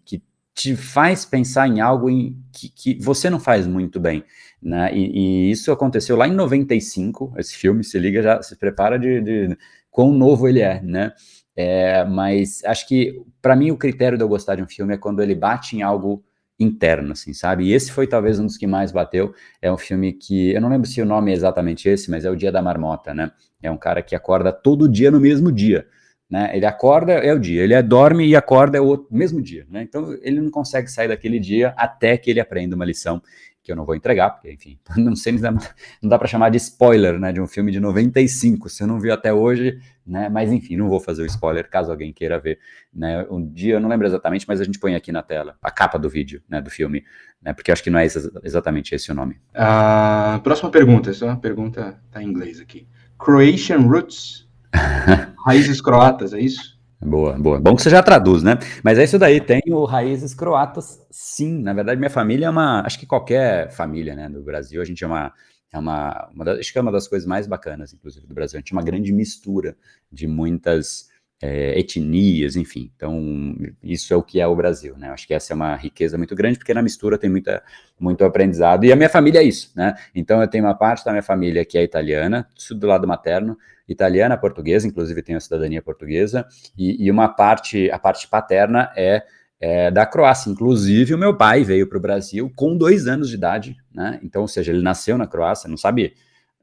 que 0.06 0.22
te 0.56 0.76
faz 0.76 1.26
pensar 1.26 1.68
em 1.68 1.82
algo 1.82 2.10
em, 2.10 2.42
que, 2.52 2.70
que 2.70 3.04
você 3.04 3.30
não 3.30 3.40
faz 3.40 3.68
muito 3.68 4.00
bem, 4.00 4.24
né? 4.62 4.90
E, 4.96 5.50
e, 5.50 5.52
isso 5.52 5.70
aconteceu 5.72 6.16
lá 6.16 6.28
em 6.28 6.34
95, 6.34 7.34
esse 7.38 7.56
filme, 7.56 7.84
se 7.84 8.00
liga, 8.00 8.24
já 8.24 8.42
se 8.42 8.56
prepara 8.56 8.98
de, 8.98 9.22
de 9.22 9.58
quão 9.92 10.14
novo 10.14 10.48
ele 10.48 10.62
é, 10.62 10.82
né? 10.82 11.12
É, 11.58 12.06
mas 12.06 12.64
acho 12.66 12.88
que, 12.88 13.22
para 13.42 13.56
mim, 13.56 13.72
o 13.72 13.78
critério 13.78 14.18
de 14.18 14.24
eu 14.24 14.30
gostar 14.30 14.56
de 14.56 14.64
um 14.64 14.68
filme 14.68 14.94
é 14.94 14.98
quando 14.98 15.22
ele 15.22 15.36
bate 15.36 15.76
em 15.76 15.82
algo 15.82 16.24
interno, 16.58 17.12
assim, 17.12 17.34
sabe? 17.34 17.66
E 17.66 17.74
esse 17.74 17.92
foi 17.92 18.08
talvez 18.08 18.40
um 18.40 18.46
dos 18.46 18.58
que 18.58 18.66
mais 18.66 18.92
bateu. 18.92 19.34
É 19.62 19.70
um 19.72 19.78
filme 19.78 20.14
que, 20.14 20.52
eu 20.52 20.62
não 20.62 20.70
lembro 20.70 20.88
se 20.88 21.02
o 21.02 21.06
nome 21.06 21.32
é 21.32 21.34
exatamente 21.34 21.90
esse, 21.90 22.10
mas 22.10 22.24
é 22.24 22.30
o 22.32 22.36
Dia 22.36 22.52
da 22.52 22.62
Marmota, 22.62 23.14
né? 23.14 23.32
É 23.62 23.70
um 23.70 23.78
cara 23.78 24.02
que 24.02 24.16
acorda 24.16 24.54
todo 24.54 24.88
dia 24.88 25.12
no 25.12 25.20
mesmo 25.20 25.52
dia. 25.52 25.86
Né? 26.30 26.58
Ele 26.58 26.66
acorda 26.66 27.14
é 27.14 27.34
o 27.34 27.40
dia, 27.40 27.62
ele 27.64 27.74
é, 27.74 27.84
dorme 27.84 28.26
e 28.26 28.36
acorda 28.36 28.78
é 28.78 28.82
o 28.82 28.86
outro, 28.86 29.08
mesmo 29.12 29.42
dia, 29.42 29.66
né? 29.70 29.84
Então 29.84 30.18
ele 30.24 30.42
não 30.42 30.50
consegue 30.50 30.88
sair 30.88 31.08
daquele 31.08 31.40
dia 31.40 31.74
até 31.78 32.18
que 32.18 32.32
ele 32.32 32.40
aprenda 32.40 32.76
uma 32.76 32.84
lição 32.84 33.22
que 33.66 33.72
eu 33.72 33.76
não 33.76 33.84
vou 33.84 33.96
entregar, 33.96 34.30
porque 34.30 34.52
enfim, 34.52 34.80
não 34.96 35.16
sei, 35.16 35.34
não 35.34 35.42
dá, 35.42 35.52
não 35.52 36.10
dá 36.10 36.20
para 36.20 36.28
chamar 36.28 36.50
de 36.50 36.58
spoiler, 36.58 37.20
né, 37.20 37.34
de 37.34 37.42
um 37.42 37.48
filme 37.48 37.72
de 37.72 37.80
95, 37.80 38.70
se 38.70 38.84
eu 38.84 38.88
não 38.88 39.00
viu 39.00 39.12
até 39.12 39.34
hoje, 39.34 39.80
né? 40.06 40.30
Mas 40.30 40.52
enfim, 40.52 40.78
não 40.78 40.88
vou 40.88 41.00
fazer 41.00 41.24
o 41.24 41.26
spoiler 41.26 41.68
caso 41.68 41.92
alguém 41.92 42.14
queira 42.14 42.40
ver, 42.40 42.60
né? 42.94 43.26
Um 43.30 43.44
dia, 43.46 43.74
eu 43.74 43.80
não 43.80 43.90
lembro 43.90 44.06
exatamente, 44.06 44.48
mas 44.48 44.62
a 44.62 44.64
gente 44.64 44.80
põe 44.80 44.94
aqui 44.94 45.12
na 45.12 45.24
tela 45.24 45.58
a 45.62 45.72
capa 45.72 45.98
do 45.98 46.08
vídeo, 46.08 46.44
né, 46.48 46.62
do 46.62 46.70
filme, 46.70 47.04
né? 47.42 47.54
Porque 47.54 47.72
acho 47.72 47.84
que 47.84 47.90
não 47.90 47.98
é 47.98 48.06
exatamente 48.44 48.94
esse 48.94 49.12
o 49.12 49.16
nome. 49.16 49.40
A 49.54 50.40
próxima 50.44 50.70
pergunta, 50.70 51.12
só 51.12 51.26
uma 51.26 51.40
pergunta 51.40 52.00
tá 52.12 52.22
em 52.22 52.28
inglês 52.28 52.60
aqui. 52.62 52.88
Croatian 53.18 53.80
Roots 53.80 54.48
Raízes 55.46 55.80
croatas, 55.80 56.34
é 56.34 56.40
isso? 56.40 56.76
Boa, 57.00 57.34
boa. 57.34 57.60
Bom 57.60 57.76
que 57.76 57.82
você 57.84 57.90
já 57.90 58.02
traduz, 58.02 58.42
né? 58.42 58.58
Mas 58.84 58.98
é 58.98 59.04
isso 59.04 59.20
daí, 59.20 59.40
tenho 59.40 59.86
raízes 59.86 60.34
croatas, 60.34 61.00
sim. 61.12 61.62
Na 61.62 61.74
verdade, 61.74 62.00
minha 62.00 62.10
família 62.10 62.48
é 62.48 62.50
uma. 62.50 62.82
Acho 62.82 62.98
que 62.98 63.06
qualquer 63.06 63.70
família, 63.72 64.16
né, 64.16 64.28
do 64.28 64.42
Brasil, 64.42 64.82
a 64.82 64.86
gente 64.86 65.04
é 65.04 65.08
uma. 65.08 65.32
É 65.72 65.78
uma, 65.78 66.30
uma 66.34 66.46
das, 66.46 66.60
acho 66.60 66.72
que 66.72 66.80
é 66.80 66.82
uma 66.82 66.92
das 66.92 67.08
coisas 67.08 67.28
mais 67.28 67.48
bacanas, 67.48 67.94
inclusive, 67.94 68.26
do 68.26 68.34
Brasil. 68.34 68.58
A 68.58 68.60
gente 68.62 68.72
é 68.72 68.76
uma 68.76 68.82
grande 68.82 69.12
mistura 69.12 69.76
de 70.12 70.26
muitas 70.26 71.10
é, 71.42 71.78
etnias, 71.78 72.56
enfim. 72.56 72.92
Então, 72.96 73.56
isso 73.84 74.14
é 74.14 74.18
o 74.18 74.24
que 74.24 74.40
é 74.40 74.48
o 74.48 74.56
Brasil, 74.56 74.98
né? 74.98 75.10
Acho 75.10 75.28
que 75.28 75.34
essa 75.34 75.54
é 75.54 75.56
uma 75.56 75.76
riqueza 75.76 76.18
muito 76.18 76.34
grande, 76.34 76.58
porque 76.58 76.74
na 76.74 76.82
mistura 76.82 77.18
tem 77.18 77.30
muita, 77.30 77.62
muito 78.00 78.24
aprendizado. 78.24 78.86
E 78.86 78.92
a 78.92 78.96
minha 78.96 79.10
família 79.10 79.40
é 79.40 79.44
isso, 79.44 79.72
né? 79.76 79.96
Então, 80.16 80.42
eu 80.42 80.48
tenho 80.48 80.64
uma 80.64 80.76
parte 80.76 81.04
da 81.04 81.12
minha 81.12 81.24
família 81.24 81.66
que 81.66 81.78
é 81.78 81.84
italiana, 81.84 82.48
tudo 82.68 82.80
do 82.80 82.88
lado 82.88 83.08
materno, 83.08 83.58
italiana, 83.88 84.38
portuguesa, 84.38 84.88
inclusive 84.88 85.22
tenho 85.22 85.38
a 85.38 85.42
cidadania 85.42 85.82
portuguesa, 85.82 86.46
e, 86.78 87.06
e 87.06 87.12
uma 87.12 87.28
parte, 87.28 87.90
a 87.92 88.00
parte 88.00 88.28
paterna 88.28 88.92
é, 88.96 89.24
é, 89.60 89.92
da 89.92 90.06
Croácia. 90.06 90.50
Inclusive, 90.50 91.14
o 91.14 91.18
meu 91.18 91.36
pai 91.38 91.64
veio 91.64 91.88
para 91.88 91.98
o 91.98 92.02
Brasil 92.02 92.52
com 92.56 92.78
dois 92.78 93.08
anos 93.08 93.30
de 93.30 93.36
idade, 93.36 93.76
né? 93.94 94.20
Então, 94.24 94.42
ou 94.42 94.48
seja, 94.48 94.72
ele 94.72 94.82
nasceu 94.82 95.18
na 95.18 95.28
Croácia, 95.28 95.70
não 95.70 95.78
sabe 95.78 96.14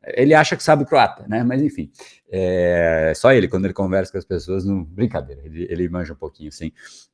ele 0.04 0.34
acha 0.34 0.56
que 0.56 0.62
sabe 0.62 0.84
croata, 0.84 1.26
né? 1.28 1.44
Mas 1.44 1.62
enfim, 1.62 1.90
é, 2.30 3.12
só 3.14 3.32
ele, 3.32 3.48
quando 3.48 3.66
ele 3.66 3.74
conversa 3.74 4.10
com 4.10 4.18
as 4.18 4.24
pessoas, 4.24 4.64
não, 4.64 4.82
brincadeira, 4.82 5.42
ele, 5.44 5.66
ele 5.70 5.88
manja 5.88 6.12
um 6.12 6.16
pouquinho, 6.16 6.50
sim. 6.50 6.72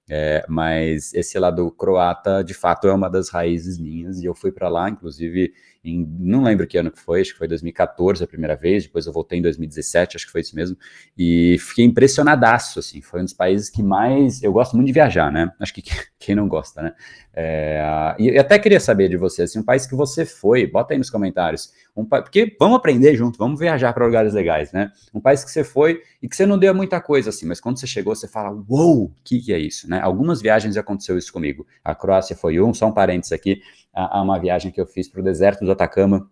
É, 0.09 0.45
mas 0.49 1.13
esse 1.13 1.39
lado 1.39 1.71
croata, 1.71 2.43
de 2.43 2.55
fato, 2.55 2.89
é 2.89 2.93
uma 2.93 3.11
das 3.11 3.29
raízes 3.29 3.79
minhas, 3.79 4.21
e 4.21 4.25
eu 4.25 4.35
fui 4.35 4.51
para 4.51 4.69
lá, 4.69 4.89
inclusive, 4.89 5.53
em, 5.89 6.07
não 6.19 6.43
lembro 6.43 6.67
que 6.67 6.79
ano 6.79 6.91
que 6.91 7.01
foi, 7.01 7.21
acho 7.21 7.33
que 7.33 7.39
foi 7.39 7.49
2014 7.49 8.23
a 8.23 8.27
primeira 8.27 8.57
vez, 8.57 8.85
depois 8.85 9.07
eu 9.07 9.13
voltei 9.13 9.39
em 9.39 9.43
2017, 9.43 10.17
acho 10.17 10.27
que 10.27 10.33
foi 10.33 10.41
isso 10.41 10.55
mesmo, 10.55 10.77
e 11.17 11.57
fiquei 11.59 11.85
impressionadaço, 11.85 12.79
assim, 12.79 13.01
foi 13.01 13.21
um 13.21 13.25
dos 13.25 13.33
países 13.33 13.71
que 13.71 13.83
mais, 13.83 14.43
eu 14.43 14.53
gosto 14.53 14.75
muito 14.77 14.87
de 14.87 14.93
viajar, 14.93 15.33
né? 15.33 15.51
Acho 15.61 15.75
que 15.75 15.83
quem 16.19 16.35
não 16.35 16.49
gosta, 16.49 16.83
né? 16.83 16.95
É, 17.33 18.17
e 18.19 18.37
até 18.37 18.59
queria 18.59 18.81
saber 18.81 19.09
de 19.09 19.17
você, 19.17 19.43
assim, 19.43 19.61
um 19.61 19.65
país 19.65 19.87
que 19.87 19.95
você 19.95 20.27
foi, 20.27 20.67
bota 20.67 20.93
aí 20.93 20.99
nos 20.99 21.09
comentários, 21.09 21.73
um, 21.97 22.05
porque 22.05 22.57
vamos 22.59 22.77
aprender 22.77 23.15
junto, 23.15 23.39
vamos 23.39 23.61
viajar 23.61 23.93
para 23.93 24.05
lugares 24.05 24.35
legais, 24.35 24.73
né? 24.73 24.91
Um 25.15 25.21
país 25.21 25.45
que 25.45 25.51
você 25.51 25.63
foi 25.63 26.03
e 26.21 26.29
que 26.29 26.35
você 26.35 26.45
não 26.45 26.59
deu 26.59 26.75
muita 26.75 27.01
coisa, 27.01 27.31
assim, 27.31 27.47
mas 27.47 27.61
quando 27.61 27.79
você 27.79 27.87
chegou, 27.87 28.15
você 28.15 28.27
fala, 28.27 28.51
uou, 28.69 29.05
o 29.05 29.13
que, 29.23 29.41
que 29.41 29.53
é 29.53 29.59
isso, 29.59 29.89
né? 29.89 30.01
Algumas 30.01 30.43
viagens 30.43 30.77
aconteceu 30.77 31.17
isso 31.17 31.33
comigo, 31.33 31.67
a 31.85 31.95
Croácia 31.95 32.37
foi 32.37 32.61
um, 32.61 32.75
só 32.75 32.87
um 32.87 32.93
parênteses 32.93 33.33
aqui, 33.33 33.61
a, 33.99 34.19
a 34.19 34.23
uma 34.23 34.39
viagem 34.39 34.71
que 34.71 34.81
eu 34.81 34.87
fiz 34.87 35.09
para 35.09 35.21
o 35.21 35.25
deserto 35.25 35.65
do 35.65 35.73
Atacama, 35.73 36.31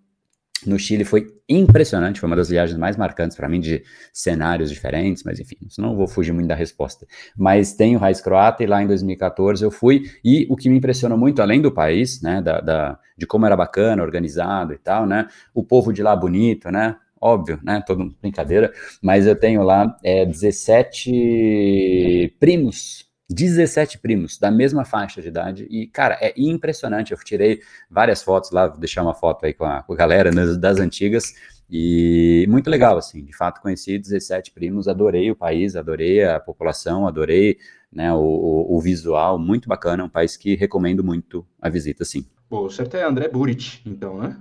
no 0.65 0.79
Chile 0.79 1.05
foi 1.05 1.27
impressionante, 1.49 2.21
foi 2.21 2.29
uma 2.29 2.37
das 2.37 2.49
viagens 2.49 2.79
mais 2.79 2.97
marcantes 2.97 3.37
para 3.37 3.49
mim, 3.49 3.61
de 3.61 3.83
cenários 4.13 4.71
diferentes, 4.71 5.25
mas 5.25 5.41
enfim, 5.41 5.57
não 5.77 5.97
vou 5.97 6.07
fugir 6.07 6.33
muito 6.33 6.47
da 6.47 6.55
resposta. 6.55 7.07
Mas 7.37 7.75
tenho 7.75 7.99
raiz 7.99 8.21
croata 8.21 8.63
e 8.63 8.67
lá 8.67 8.83
em 8.83 8.87
2014 8.87 9.65
eu 9.65 9.71
fui, 9.71 10.05
e 10.25 10.47
o 10.49 10.57
que 10.57 10.71
me 10.71 10.79
impressionou 10.79 11.19
muito, 11.19 11.43
além 11.43 11.61
do 11.61 11.73
país, 11.73 12.23
né, 12.23 12.41
da, 12.41 12.61
da, 12.61 12.99
de 13.19 13.27
como 13.27 13.45
era 13.45 13.57
bacana, 13.57 14.03
organizado 14.03 14.73
e 14.73 14.79
tal, 14.79 15.05
né, 15.05 15.27
o 15.53 15.63
povo 15.63 15.93
de 15.93 16.03
lá 16.03 16.17
bonito, 16.17 16.71
né, 16.71 16.97
óbvio, 17.21 17.61
né, 17.63 17.83
todo 17.87 18.15
brincadeira, 18.23 18.73
mas 19.03 19.27
eu 19.27 19.37
tenho 19.37 19.63
lá 19.63 19.95
é, 20.03 20.25
17 20.25 22.35
primos 22.39 23.06
17 23.29 23.99
primos 23.99 24.39
da 24.39 24.51
mesma 24.51 24.85
faixa 24.85 25.21
de 25.21 25.29
idade 25.29 25.67
e, 25.69 25.87
cara, 25.87 26.17
é 26.21 26.33
impressionante. 26.37 27.13
Eu 27.13 27.19
tirei 27.19 27.61
várias 27.91 28.23
fotos 28.23 28.51
lá, 28.51 28.69
vou 28.69 28.79
deixar 28.79 29.03
uma 29.03 29.15
foto 29.15 29.45
aí 29.45 29.53
com 29.53 29.65
a, 29.65 29.83
com 29.83 29.93
a 29.93 29.97
galera 29.97 30.31
né, 30.31 30.45
das 30.57 30.79
antigas 30.79 31.35
e 31.69 32.47
muito 32.49 32.71
legal, 32.71 32.97
assim. 32.97 33.25
De 33.25 33.37
fato, 33.37 33.61
conheci 33.61 33.99
17 33.99 34.53
primos, 34.53 34.87
adorei 34.87 35.31
o 35.31 35.37
país, 35.37 35.75
adorei 35.75 36.25
a 36.25 36.39
população, 36.39 37.07
adorei 37.07 37.59
né, 37.93 38.13
o, 38.13 38.19
o, 38.19 38.77
o 38.77 38.81
visual, 38.81 39.39
muito 39.39 39.69
bacana. 39.69 40.05
Um 40.05 40.09
país 40.09 40.37
que 40.37 40.55
recomendo 40.55 41.03
muito 41.03 41.45
a 41.61 41.69
visita, 41.69 42.05
sim. 42.05 42.25
Pô, 42.49 42.67
o 42.67 42.71
certo 42.71 42.97
é 42.97 43.03
André 43.03 43.29
Buric, 43.29 43.81
então, 43.85 44.19
né? 44.19 44.39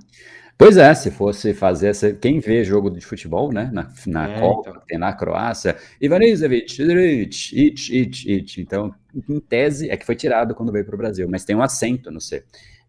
Pois 0.58 0.78
é, 0.78 0.94
se 0.94 1.12
fosse 1.12 1.54
fazer 1.54 1.90
essa. 1.90 2.14
Quem 2.14 2.40
vê 2.40 2.64
jogo 2.64 2.90
de 2.90 3.06
futebol, 3.06 3.52
né? 3.52 3.70
Na, 3.74 3.90
na 4.08 4.30
é, 4.30 4.40
Copa, 4.40 4.70
então. 4.70 4.82
tem 4.88 4.98
na 4.98 5.12
Croácia, 5.12 5.76
Ivanisevic, 6.02 6.82
it, 6.82 7.94
it, 7.94 8.32
it. 8.32 8.62
Então, 8.62 8.96
em 9.30 9.40
tese, 9.40 9.90
é 9.90 9.98
que 9.98 10.06
foi 10.06 10.16
tirado 10.16 10.56
quando 10.56 10.72
veio 10.72 10.86
para 10.86 10.96
o 10.96 10.98
Brasil, 10.98 11.28
mas 11.30 11.44
tem 11.44 11.56
um 11.58 11.62
acento 11.62 12.10
no 12.10 12.22
C, 12.22 12.46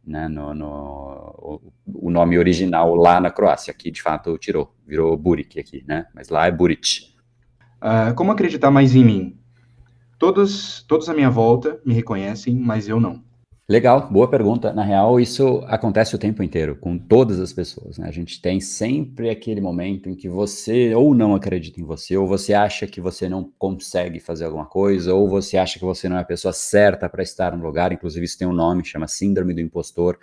né? 0.07 0.29
No, 0.29 0.55
no 0.55 1.61
o, 1.85 2.09
nome 2.09 2.39
original 2.39 2.95
lá 2.95 3.21
na 3.21 3.33
Croácia, 3.33 3.73
aqui 3.73 3.91
de 3.91 4.01
fato 4.01 4.39
tirou, 4.39 4.73
virou 4.87 5.17
Buric 5.17 5.59
aqui, 5.59 5.85
né? 5.89 6.07
Mas 6.15 6.29
lá 6.29 6.47
é 6.47 6.53
Buric. 6.53 7.15
Uh, 7.83 8.15
como 8.15 8.31
acreditar 8.31 8.71
mais 8.71 8.95
em 8.95 9.05
mim? 9.05 9.39
Todos, 10.19 10.85
todos 10.87 11.09
à 11.09 11.15
minha 11.15 11.29
volta 11.29 11.81
me 11.85 11.93
reconhecem, 11.95 12.55
mas 12.55 12.89
eu 12.89 13.01
não. 13.01 13.26
Legal, 13.69 14.09
boa 14.13 14.31
pergunta. 14.31 14.73
Na 14.73 14.85
real, 14.85 15.19
isso 15.19 15.59
acontece 15.67 16.15
o 16.15 16.19
tempo 16.19 16.41
inteiro, 16.41 16.77
com 16.77 16.97
todas 16.97 17.41
as 17.41 17.53
pessoas. 17.53 17.99
Né? 17.99 18.07
A 18.07 18.13
gente 18.13 18.41
tem 18.41 18.61
sempre 18.61 19.29
aquele 19.29 19.61
momento 19.61 20.09
em 20.09 20.15
que 20.15 20.29
você 20.29 20.95
ou 20.95 21.13
não 21.13 21.35
acredita 21.35 21.81
em 21.81 21.85
você, 21.85 22.17
ou 22.17 22.29
você 22.29 22.55
acha 22.55 22.87
que 22.87 23.01
você 23.01 23.29
não 23.29 23.51
consegue 23.59 24.21
fazer 24.21 24.45
alguma 24.45 24.67
coisa, 24.67 25.13
ou 25.15 25.29
você 25.29 25.57
acha 25.57 25.81
que 25.81 25.85
você 25.85 26.09
não 26.09 26.17
é 26.17 26.21
a 26.21 26.25
pessoa 26.25 26.53
certa 26.53 27.09
para 27.09 27.25
estar 27.25 27.57
no 27.57 27.65
lugar. 27.67 27.91
Inclusive, 27.91 28.25
isso 28.25 28.39
tem 28.39 28.47
um 28.47 28.53
nome, 28.53 28.85
chama 28.85 29.09
Síndrome 29.09 29.53
do 29.53 29.61
Impostor. 29.61 30.17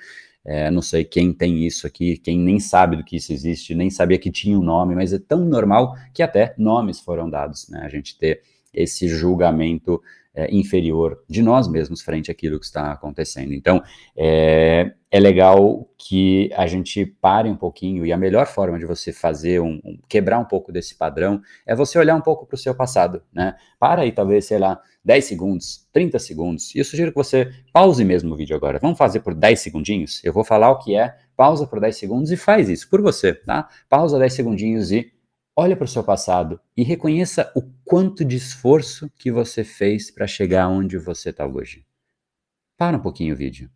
É, 0.45 0.71
não 0.71 0.81
sei 0.81 1.03
quem 1.03 1.33
tem 1.33 1.67
isso 1.67 1.85
aqui, 1.85 2.17
quem 2.17 2.39
nem 2.39 2.61
sabe 2.61 2.95
do 2.95 3.03
que 3.03 3.17
isso 3.17 3.33
existe, 3.33 3.75
nem 3.75 3.89
sabia 3.89 4.17
que 4.17 4.31
tinha 4.31 4.57
um 4.57 4.63
nome, 4.63 4.95
mas 4.95 5.11
é 5.11 5.19
tão 5.19 5.43
normal 5.43 5.95
que 6.13 6.23
até 6.23 6.53
nomes 6.57 6.99
foram 7.01 7.29
dados, 7.29 7.67
né? 7.69 7.81
A 7.83 7.89
gente 7.89 8.17
ter 8.17 8.41
esse 8.73 9.07
julgamento 9.07 10.01
é, 10.35 10.53
inferior 10.53 11.21
de 11.29 11.41
nós 11.41 11.67
mesmos 11.67 12.01
frente 12.01 12.31
àquilo 12.31 12.59
que 12.59 12.65
está 12.65 12.91
acontecendo. 12.91 13.53
Então, 13.53 13.81
é, 14.15 14.93
é 15.11 15.19
legal 15.19 15.87
que 15.97 16.49
a 16.55 16.65
gente 16.65 17.05
pare 17.05 17.47
um 17.47 17.55
pouquinho, 17.55 18.05
e 18.05 18.11
a 18.11 18.17
melhor 18.17 18.47
forma 18.47 18.79
de 18.79 18.85
você 18.85 19.13
fazer, 19.13 19.61
um, 19.61 19.79
um 19.85 19.99
quebrar 20.09 20.39
um 20.39 20.45
pouco 20.45 20.71
desse 20.71 20.95
padrão, 20.95 21.39
é 21.65 21.75
você 21.75 21.99
olhar 21.99 22.15
um 22.15 22.21
pouco 22.21 22.47
para 22.47 22.55
o 22.55 22.57
seu 22.57 22.73
passado, 22.73 23.21
né? 23.31 23.55
Para 23.79 24.01
aí, 24.01 24.11
talvez, 24.11 24.45
sei 24.45 24.57
lá, 24.57 24.81
10 25.05 25.25
segundos, 25.25 25.87
30 25.93 26.17
segundos, 26.17 26.73
e 26.73 26.79
eu 26.79 26.85
sugiro 26.85 27.11
que 27.11 27.17
você 27.17 27.51
pause 27.71 28.03
mesmo 28.03 28.33
o 28.33 28.37
vídeo 28.37 28.55
agora. 28.55 28.79
Vamos 28.81 28.97
fazer 28.97 29.19
por 29.19 29.35
10 29.35 29.59
segundinhos? 29.59 30.23
Eu 30.23 30.33
vou 30.33 30.43
falar 30.43 30.71
o 30.71 30.79
que 30.79 30.95
é, 30.95 31.15
pausa 31.37 31.67
por 31.67 31.79
10 31.79 31.95
segundos 31.95 32.31
e 32.31 32.37
faz 32.37 32.69
isso 32.69 32.89
por 32.89 33.01
você, 33.01 33.33
tá? 33.33 33.69
Pausa 33.87 34.17
10 34.17 34.33
segundinhos 34.33 34.91
e 34.91 35.12
Olha 35.55 35.75
para 35.75 35.85
o 35.85 35.87
seu 35.87 36.03
passado 36.03 36.59
e 36.75 36.83
reconheça 36.83 37.51
o 37.55 37.61
quanto 37.85 38.25
de 38.25 38.35
esforço 38.35 39.07
que 39.19 39.31
você 39.31 39.63
fez 39.63 40.09
para 40.09 40.25
chegar 40.25 40.67
onde 40.67 40.97
você 40.97 41.29
está 41.29 41.45
hoje. 41.45 41.85
Para 42.75 42.97
um 42.97 42.99
pouquinho 42.99 43.35
o 43.35 43.37
vídeo. 43.37 43.69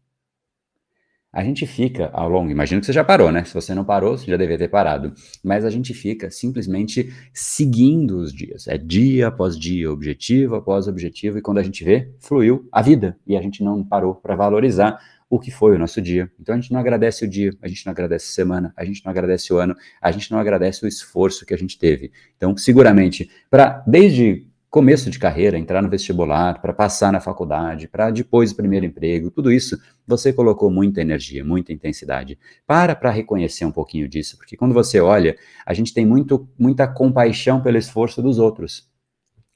A 1.32 1.44
gente 1.44 1.68
fica 1.68 2.10
ao 2.13 2.28
longo, 2.28 2.50
imagino 2.50 2.80
que 2.80 2.88
você 2.88 2.94
já 2.94 3.04
parou, 3.04 3.32
né? 3.32 3.44
Se 3.44 3.54
você 3.54 3.76
não 3.76 3.86
parou, 3.86 4.18
você 4.18 4.26
já 4.26 4.38
deveria 4.38 4.58
ter 4.58 4.70
parado. 4.70 5.13
Mas 5.44 5.63
a 5.66 5.70
gente 5.70 5.94
fica 5.94 6.32
simplesmente 6.32 7.13
seguindo 7.32 8.18
os 8.18 8.34
dias. 8.34 8.68
É 8.68 8.76
dia 8.76 9.28
após 9.28 9.56
dia, 9.56 9.92
objetivo 9.92 10.56
após 10.56 10.88
objetivo, 10.88 11.38
e 11.38 11.42
quando 11.44 11.60
a 11.60 11.63
gente 11.63 11.84
vê, 11.84 12.12
fluiu 12.20 12.68
a 12.72 12.82
vida. 12.82 13.20
E 13.28 13.38
a 13.38 13.42
gente 13.42 13.63
não 13.63 13.84
parou 13.84 14.16
para 14.16 14.36
valorizar 14.36 15.00
o 15.30 15.40
que 15.40 15.52
foi 15.52 15.76
o 15.76 15.80
nosso 15.80 16.02
dia. 16.02 16.32
Então 16.40 16.56
a 16.56 16.60
gente 16.60 16.72
não 16.72 16.80
agradece 16.80 17.26
o 17.26 17.28
dia, 17.28 17.52
a 17.62 17.68
gente 17.68 17.86
não 17.86 17.92
agradece 17.92 18.26
a 18.26 18.34
semana, 18.34 18.74
a 18.76 18.86
gente 18.86 19.04
não 19.04 19.12
agradece 19.12 19.54
o 19.54 19.58
ano, 19.58 19.76
a 20.02 20.12
gente 20.12 20.32
não 20.32 20.40
agradece 20.40 20.86
o 20.86 20.88
esforço 20.88 21.46
que 21.46 21.54
a 21.54 21.58
gente 21.58 21.78
teve. 21.78 22.12
Então, 22.38 22.56
seguramente, 22.56 23.30
para 23.50 23.84
desde 23.86 24.48
começo 24.70 25.10
de 25.10 25.18
carreira, 25.18 25.58
entrar 25.58 25.82
no 25.82 25.90
vestibular, 25.90 26.62
para 26.62 26.74
passar 26.74 27.12
na 27.12 27.20
faculdade, 27.20 27.88
para 27.88 28.12
depois 28.12 28.52
o 28.52 28.56
primeiro 28.56 28.86
emprego, 28.86 29.32
tudo 29.32 29.52
isso, 29.52 29.82
você 30.06 30.32
colocou 30.32 30.70
muita 30.70 31.02
energia, 31.02 31.44
muita 31.44 31.72
intensidade. 31.74 32.38
Para 32.66 32.96
para 32.96 33.10
reconhecer 33.10 33.66
um 33.66 33.72
pouquinho 33.72 34.08
disso, 34.08 34.38
porque 34.38 34.58
quando 34.58 34.74
você 34.74 35.00
olha, 35.00 35.38
a 35.66 35.74
gente 35.74 35.94
tem 35.94 36.06
muito, 36.06 36.48
muita 36.60 36.88
compaixão 36.88 37.62
pelo 37.62 37.78
esforço 37.78 38.22
dos 38.22 38.40
outros 38.40 38.88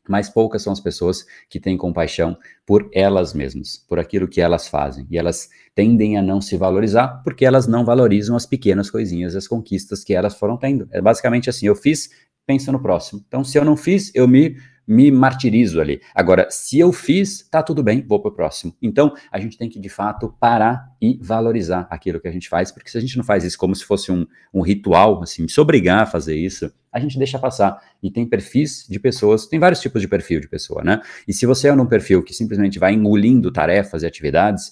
mas 0.08 0.30
poucas 0.30 0.62
são 0.62 0.74
as 0.74 0.80
pessoas 0.80 1.26
que 1.50 1.60
têm 1.60 1.78
compaixão 1.78 2.38
por 2.66 2.90
elas 2.94 3.34
mesmas, 3.34 3.78
por 3.88 4.00
aquilo 4.00 4.28
que 4.28 4.42
elas 4.42 4.68
fazem. 4.68 5.06
E 5.10 5.18
elas 5.18 5.50
tendem 5.76 6.18
a 6.18 6.22
não 6.22 6.42
se 6.42 6.58
valorizar 6.58 7.22
porque 7.24 7.46
elas 7.46 7.68
não 7.68 7.86
valorizam 7.86 8.36
as 8.36 8.46
pequenas 8.46 8.90
coisinhas, 8.90 9.36
as 9.36 9.48
conquistas 9.48 10.04
que 10.04 10.14
elas 10.14 10.36
foram 10.36 10.58
tendo. 10.58 10.88
É 10.92 11.02
basicamente 11.02 11.50
assim: 11.50 11.68
eu 11.68 11.76
fiz, 11.76 12.10
pensa 12.46 12.72
no 12.72 12.82
próximo. 12.82 13.24
Então, 13.28 13.44
se 13.44 13.58
eu 13.58 13.66
não 13.66 13.78
fiz, 13.78 14.12
eu 14.16 14.28
me 14.28 14.58
me 14.88 15.12
martirizo 15.12 15.80
ali. 15.80 16.02
Agora, 16.14 16.48
se 16.50 16.80
eu 16.80 16.92
fiz, 16.92 17.48
tá 17.50 17.64
tudo 17.64 17.84
bem, 17.84 18.06
vou 18.08 18.22
pro 18.22 18.34
próximo. 18.34 18.76
Então, 18.82 19.14
a 19.32 19.40
gente 19.40 19.58
tem 19.58 19.70
que, 19.70 19.80
de 19.80 19.90
fato, 19.90 20.34
parar 20.40 20.92
e 21.02 21.18
valorizar 21.22 21.88
aquilo 21.90 22.20
que 22.20 22.28
a 22.28 22.32
gente 22.32 22.50
faz, 22.50 22.72
porque 22.72 22.90
se 22.90 22.98
a 22.98 23.02
gente 23.02 23.18
não 23.18 23.24
faz 23.24 23.44
isso 23.44 23.58
como 23.58 23.76
se 23.76 23.86
fosse 23.86 24.12
um, 24.12 24.26
um 24.54 24.62
ritual, 24.62 25.22
assim, 25.24 25.48
se 25.48 25.60
obrigar 25.60 26.04
a 26.04 26.06
fazer 26.06 26.36
isso, 26.36 26.72
a 26.92 27.00
gente 27.00 27.18
deixa 27.18 27.40
passar. 27.40 27.82
E 28.04 28.12
tem 28.12 28.26
perfis 28.26 28.86
de 28.90 29.00
pessoas, 29.00 29.48
tem 29.48 29.60
vários 29.60 29.80
tipos 29.80 30.02
de 30.02 30.08
perfil 30.08 30.42
de 30.42 30.48
pessoa, 30.48 30.84
né? 30.84 31.02
E 31.28 31.34
se 31.34 31.46
você 31.46 31.70
é 31.70 31.76
num 31.76 31.86
perfil 31.86 32.24
que 32.24 32.34
simplesmente 32.34 32.78
vai 32.78 32.94
engolindo 32.94 33.52
tarefas 33.52 34.04
e 34.04 34.06
atividades, 34.06 34.72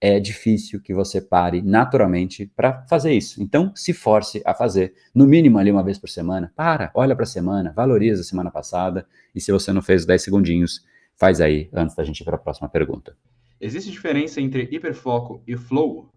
é 0.00 0.18
difícil 0.18 0.80
que 0.80 0.94
você 0.94 1.20
pare 1.20 1.60
naturalmente 1.60 2.50
para 2.56 2.84
fazer 2.88 3.12
isso. 3.12 3.42
Então, 3.42 3.72
se 3.74 3.92
force 3.92 4.40
a 4.46 4.54
fazer, 4.54 4.94
no 5.14 5.26
mínimo 5.26 5.58
ali 5.58 5.70
uma 5.70 5.82
vez 5.82 5.98
por 5.98 6.08
semana. 6.08 6.50
Para, 6.56 6.90
olha 6.94 7.14
para 7.14 7.24
a 7.24 7.26
semana, 7.26 7.72
valoriza 7.72 8.22
a 8.22 8.24
semana 8.24 8.50
passada. 8.50 9.06
E 9.34 9.40
se 9.40 9.52
você 9.52 9.72
não 9.72 9.82
fez 9.82 10.06
10 10.06 10.22
segundinhos, 10.22 10.84
faz 11.16 11.40
aí 11.40 11.68
antes 11.72 11.94
da 11.94 12.02
gente 12.02 12.20
ir 12.20 12.24
para 12.24 12.36
a 12.36 12.38
próxima 12.38 12.68
pergunta. 12.68 13.14
Existe 13.60 13.90
diferença 13.90 14.40
entre 14.40 14.68
hiperfoco 14.72 15.42
e 15.46 15.54
flow? 15.54 16.10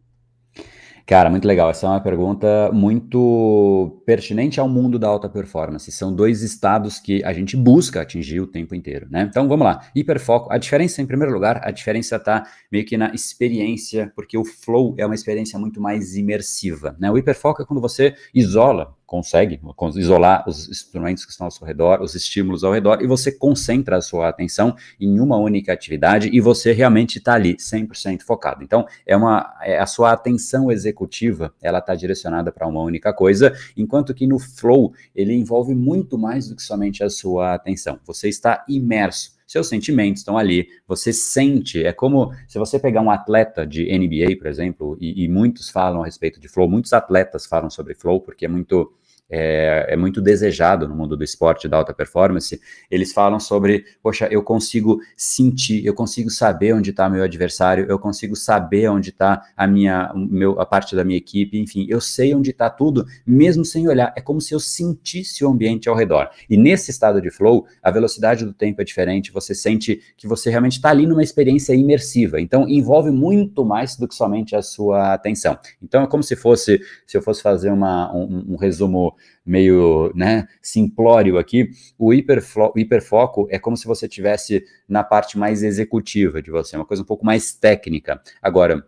Cara, 1.06 1.30
muito 1.30 1.46
legal. 1.46 1.70
Essa 1.70 1.86
é 1.86 1.90
uma 1.90 2.00
pergunta 2.00 2.72
muito 2.72 4.02
pertinente 4.06 4.58
ao 4.58 4.70
mundo 4.70 4.98
da 4.98 5.08
alta 5.08 5.28
performance. 5.28 5.92
São 5.92 6.16
dois 6.16 6.42
estados 6.42 6.98
que 6.98 7.22
a 7.26 7.34
gente 7.34 7.58
busca 7.58 8.02
atingir 8.02 8.40
o 8.40 8.48
tempo 8.48 8.74
inteiro, 8.74 9.08
né? 9.10 9.28
Então 9.30 9.48
vamos 9.50 9.66
lá. 9.66 9.82
Hiperfoco. 9.94 10.52
A 10.52 10.58
diferença, 10.58 11.02
em 11.02 11.06
primeiro 11.06 11.34
lugar, 11.34 11.60
a 11.62 11.72
diferença 11.72 12.16
está 12.16 12.48
meio 12.72 12.86
que 12.86 12.96
na 12.96 13.14
experiência, 13.14 14.14
porque 14.16 14.38
o 14.38 14.46
flow 14.46 14.96
é 14.98 15.06
uma 15.06 15.16
experiência 15.16 15.60
muito 15.60 15.82
mais 15.82 16.16
imersiva, 16.16 16.96
né? 16.98 17.12
O 17.12 17.18
hiperfoco 17.18 17.62
é 17.62 17.66
quando 17.66 17.82
você 17.82 18.16
isola 18.34 18.96
consegue 19.14 19.60
isolar 19.96 20.44
os 20.50 20.68
instrumentos 20.68 21.24
que 21.24 21.32
estão 21.32 21.46
ao 21.46 21.52
seu 21.52 21.68
redor, 21.68 22.02
os 22.02 22.16
estímulos 22.16 22.64
ao 22.64 22.74
redor, 22.74 22.98
e 23.00 23.06
você 23.06 23.32
concentra 23.32 23.98
a 23.98 24.02
sua 24.02 24.28
atenção 24.28 24.76
em 25.00 25.20
uma 25.20 25.38
única 25.38 25.72
atividade 25.72 26.32
e 26.34 26.42
você 26.42 26.72
realmente 26.72 27.20
está 27.20 27.36
ali 27.36 27.56
100% 27.56 28.24
focado. 28.24 28.64
Então, 28.64 28.88
é 29.06 29.16
uma 29.16 29.54
é 29.62 29.78
a 29.78 29.86
sua 29.86 30.14
atenção 30.14 30.72
executiva, 30.72 31.54
ela 31.62 31.78
está 31.78 31.94
direcionada 31.94 32.52
para 32.52 32.68
uma 32.68 32.82
única 32.82 33.14
coisa, 33.14 33.54
enquanto 33.78 34.16
que 34.16 34.26
no 34.26 34.40
flow 34.40 34.94
ele 35.14 35.34
envolve 35.34 35.76
muito 35.76 36.18
mais 36.18 36.48
do 36.48 36.56
que 36.56 36.64
somente 36.64 37.04
a 37.04 37.10
sua 37.10 37.54
atenção. 37.54 38.00
Você 38.08 38.28
está 38.28 38.66
imerso 38.68 39.34
seus 39.54 39.68
sentimentos 39.68 40.22
estão 40.22 40.36
ali, 40.36 40.68
você 40.88 41.14
sente, 41.14 41.86
é 41.86 41.94
como 41.94 42.34
se 42.48 42.58
você 42.58 42.80
pegar 42.80 43.02
um 43.02 43.12
atleta 43.12 43.68
de 43.68 43.86
NBA, 43.86 44.36
por 44.38 44.48
exemplo, 44.48 44.98
e, 45.00 45.24
e 45.24 45.28
muitos 45.28 45.70
falam 45.70 46.02
a 46.02 46.06
respeito 46.06 46.40
de 46.40 46.48
flow, 46.48 46.68
muitos 46.68 46.92
atletas 46.92 47.46
falam 47.46 47.70
sobre 47.70 47.94
flow, 47.94 48.20
porque 48.20 48.46
é 48.46 48.48
muito 48.48 48.92
é, 49.30 49.88
é, 49.90 49.96
muito 49.96 50.22
desejado 50.22 50.88
no 50.88 50.96
mundo 50.96 51.18
do 51.18 51.24
esporte 51.24 51.68
da 51.68 51.78
alta 51.78 51.94
performance, 51.94 52.60
eles 52.90 53.12
falam 53.12 53.40
sobre, 53.40 53.86
poxa, 54.02 54.28
eu 54.30 54.44
consigo 54.44 55.00
sentir, 55.18 55.86
eu 55.86 55.94
consigo 55.94 56.30
saber 56.30 56.74
onde 56.74 56.92
está 56.92 57.10
meu 57.10 57.24
adversário, 57.24 57.86
eu 57.90 57.98
consigo 57.98 58.36
saber 58.36 58.90
onde 58.90 59.10
está 59.10 59.42
a 59.56 59.66
minha, 59.66 60.12
meu, 60.16 60.60
a 60.60 60.66
parte 60.66 60.96
da 60.96 61.04
minha 61.04 61.18
equipe, 61.18 61.58
enfim, 61.58 61.86
eu 61.90 62.00
sei 62.00 62.36
onde 62.36 62.52
está 62.52 62.70
tudo, 62.70 63.06
mesmo 63.26 63.66
sem 63.66 63.88
olhar. 63.88 64.14
É 64.16 64.22
como 64.22 64.40
se 64.40 64.54
eu 64.54 64.60
sentisse 64.60 65.44
o 65.44 65.50
ambiente 65.50 65.90
ao 65.90 65.96
redor. 65.96 66.30
E 66.50 66.58
nesse 66.58 66.92
estado 66.92 67.22
de 67.22 67.32
flow, 67.32 67.66
a 67.82 67.90
velocidade 67.90 68.46
do 68.46 68.54
tempo 68.54 68.82
é 68.82 68.86
diferente, 68.86 69.32
você 69.32 69.56
sente 69.56 70.02
que 70.18 70.28
você 70.28 70.50
realmente 70.50 70.74
está 70.74 70.90
ali 70.90 71.08
numa 71.08 71.24
experiência 71.24 71.74
imersiva. 71.74 72.40
Então, 72.40 72.68
envolve 72.68 73.10
muito 73.10 73.66
mais 73.66 73.96
do 73.96 74.08
que 74.08 74.16
somente 74.16 74.56
a 74.56 74.62
sua 74.62 75.14
atenção. 75.14 75.58
Então, 75.82 76.04
é 76.04 76.08
como 76.08 76.22
se 76.22 76.36
fosse, 76.36 76.80
se 77.08 77.18
eu 77.18 77.22
fosse 77.22 77.42
fazer 77.42 77.72
uma, 77.72 78.14
um, 78.14 78.54
um 78.54 78.56
resumo 78.56 79.13
meio 79.46 80.12
né, 80.16 80.48
simplório 80.62 81.38
aqui, 81.38 81.70
o, 81.98 82.14
hiperfo 82.14 82.72
o 82.76 82.80
hiperfoco 82.80 83.48
é 83.50 83.60
como 83.60 83.76
se 83.76 83.86
você 83.86 84.08
tivesse 84.08 84.64
na 84.88 85.04
parte 85.04 85.38
mais 85.38 85.64
executiva 85.64 86.42
de 86.42 86.52
você, 86.52 86.76
uma 86.76 86.86
coisa 86.86 87.04
um 87.04 87.06
pouco 87.06 87.26
mais 87.26 87.54
técnica. 87.54 88.22
Agora, 88.42 88.86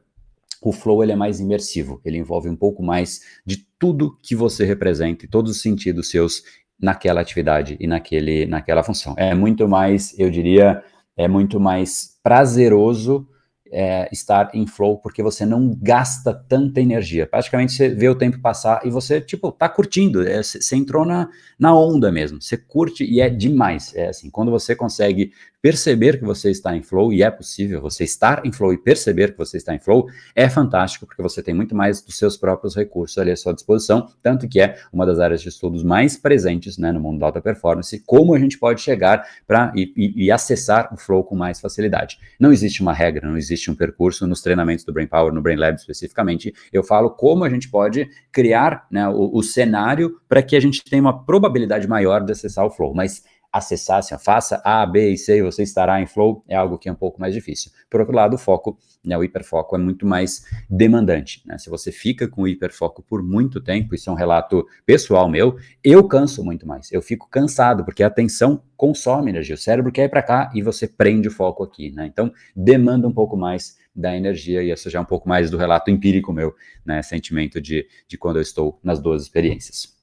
o 0.61 0.71
flow 0.71 1.03
ele 1.03 1.11
é 1.11 1.15
mais 1.15 1.39
imersivo, 1.39 2.01
ele 2.03 2.17
envolve 2.17 2.49
um 2.49 2.55
pouco 2.55 2.81
mais 2.81 3.21
de 3.45 3.67
tudo 3.77 4.17
que 4.21 4.35
você 4.35 4.65
representa 4.65 5.25
e 5.25 5.27
todos 5.27 5.51
os 5.51 5.61
sentidos 5.61 6.09
seus 6.09 6.43
naquela 6.79 7.21
atividade 7.21 7.77
e 7.79 7.87
naquele, 7.87 8.45
naquela 8.45 8.83
função. 8.83 9.13
É 9.17 9.33
muito 9.33 9.67
mais, 9.67 10.17
eu 10.17 10.29
diria, 10.29 10.83
é 11.15 11.27
muito 11.27 11.59
mais 11.59 12.19
prazeroso 12.23 13.27
é, 13.75 14.07
estar 14.09 14.49
em 14.53 14.65
flow 14.65 14.97
porque 14.97 15.21
você 15.21 15.45
não 15.45 15.77
gasta 15.81 16.33
tanta 16.33 16.79
energia. 16.79 17.27
Praticamente 17.27 17.73
você 17.73 17.89
vê 17.89 18.07
o 18.07 18.15
tempo 18.15 18.39
passar 18.39 18.79
e 18.85 18.89
você, 18.89 19.19
tipo, 19.19 19.51
tá 19.51 19.67
curtindo. 19.67 20.25
É, 20.25 20.41
você 20.41 20.77
entrou 20.77 21.03
na, 21.03 21.27
na 21.59 21.77
onda 21.77 22.09
mesmo. 22.09 22.41
Você 22.41 22.55
curte 22.55 23.03
e 23.03 23.19
é 23.19 23.29
demais. 23.29 23.93
É 23.93 24.07
assim, 24.07 24.29
quando 24.29 24.49
você 24.49 24.73
consegue 24.73 25.33
perceber 25.65 26.19
que 26.19 26.23
você 26.23 26.51
está 26.51 26.77
em 26.77 26.83
flow, 26.83 27.11
e 27.11 27.23
é 27.23 27.31
possível 27.31 27.81
você 27.81 28.03
estar 28.03 28.45
em 28.45 28.51
flow 28.51 28.71
e 28.71 28.77
perceber 28.77 29.31
que 29.31 29.37
você 29.39 29.57
está 29.57 29.73
em 29.73 29.79
flow, 29.79 30.07
é 30.35 30.47
fantástico, 30.47 31.07
porque 31.07 31.23
você 31.23 31.41
tem 31.41 31.55
muito 31.55 31.73
mais 31.73 32.03
dos 32.03 32.19
seus 32.19 32.37
próprios 32.37 32.75
recursos 32.75 33.17
ali 33.17 33.31
à 33.31 33.35
sua 33.35 33.51
disposição, 33.51 34.07
tanto 34.21 34.47
que 34.47 34.61
é 34.61 34.77
uma 34.93 35.07
das 35.07 35.17
áreas 35.17 35.41
de 35.41 35.49
estudos 35.49 35.83
mais 35.83 36.15
presentes 36.17 36.77
né, 36.77 36.91
no 36.91 36.99
mundo 36.99 37.17
da 37.17 37.25
alta 37.25 37.41
performance, 37.41 37.99
como 38.05 38.35
a 38.35 38.39
gente 38.39 38.59
pode 38.59 38.79
chegar 38.79 39.27
para 39.47 39.73
e, 39.75 39.91
e, 39.97 40.25
e, 40.25 40.31
acessar 40.31 40.93
o 40.93 40.97
flow 40.97 41.23
com 41.23 41.35
mais 41.35 41.59
facilidade. 41.59 42.19
Não 42.39 42.53
existe 42.53 42.83
uma 42.83 42.93
regra, 42.93 43.27
não 43.27 43.35
existe 43.35 43.64
um 43.69 43.75
percurso 43.75 44.27
nos 44.27 44.41
treinamentos 44.41 44.85
do 44.85 44.93
Brain 44.93 45.07
Power, 45.07 45.33
no 45.33 45.41
Brain 45.41 45.57
Lab 45.57 45.75
especificamente, 45.75 46.53
eu 46.71 46.83
falo 46.83 47.09
como 47.09 47.43
a 47.43 47.49
gente 47.49 47.69
pode 47.69 48.09
criar 48.31 48.85
né, 48.91 49.07
o, 49.07 49.31
o 49.33 49.43
cenário 49.43 50.19
para 50.27 50.41
que 50.41 50.55
a 50.55 50.59
gente 50.59 50.83
tenha 50.83 51.01
uma 51.01 51.25
probabilidade 51.25 51.87
maior 51.87 52.23
de 52.23 52.31
acessar 52.31 52.65
o 52.65 52.69
flow, 52.69 52.93
mas 52.93 53.23
acessar, 53.55 53.99
assim, 53.99 54.17
faça 54.17 54.61
A, 54.65 54.85
B 54.85 55.11
e 55.11 55.17
C, 55.17 55.41
você 55.41 55.63
estará 55.63 56.01
em 56.01 56.05
flow, 56.05 56.43
é 56.45 56.55
algo 56.57 56.77
que 56.77 56.89
é 56.89 56.91
um 56.91 56.95
pouco 56.95 57.21
mais 57.21 57.33
difícil. 57.33 57.71
Por 57.89 58.01
outro 58.01 58.13
lado, 58.13 58.33
o 58.33 58.37
foco, 58.37 58.77
né, 59.03 59.17
o 59.17 59.23
hiperfoco 59.23 59.77
é 59.77 59.79
muito 59.79 60.05
mais 60.05 60.45
demandante. 60.69 61.41
Né? 61.45 61.57
Se 61.57 61.69
você 61.69 61.89
fica 61.89 62.27
com 62.27 62.41
o 62.41 62.47
hiperfoco 62.49 63.01
por 63.01 63.23
muito 63.23 63.61
tempo, 63.61 63.95
isso 63.95 64.09
é 64.09 64.13
um 64.13 64.15
relato 64.15 64.67
pessoal 64.85 65.29
meu, 65.29 65.57
eu 65.81 66.05
canso 66.05 66.43
muito 66.43 66.67
mais. 66.67 66.91
Eu 66.91 67.01
fico 67.01 67.29
cansado, 67.29 67.85
porque 67.85 68.03
a 68.03 68.07
atenção 68.07 68.61
consome 68.75 69.31
energia. 69.31 69.55
O 69.55 69.57
cérebro 69.57 69.89
quer 69.89 70.03
ir 70.03 70.09
para 70.09 70.21
cá 70.21 70.51
e 70.53 70.61
você 70.61 70.85
prende 70.85 71.29
o 71.29 71.31
foco 71.31 71.63
aqui. 71.63 71.91
Né? 71.91 72.07
Então, 72.07 72.33
demanda 72.53 73.07
um 73.07 73.13
pouco 73.13 73.37
mais 73.37 73.77
da 73.95 74.13
energia, 74.17 74.61
e 74.61 74.69
isso 74.69 74.89
já 74.89 74.99
é 74.99 75.01
um 75.01 75.05
pouco 75.05 75.29
mais 75.29 75.49
do 75.49 75.55
relato 75.55 75.89
empírico 75.89 76.33
meu, 76.33 76.53
né? 76.85 77.01
sentimento 77.01 77.61
de, 77.61 77.87
de 78.05 78.17
quando 78.17 78.35
eu 78.35 78.41
estou 78.41 78.77
nas 78.83 78.99
duas 78.99 79.23
experiências. 79.23 79.94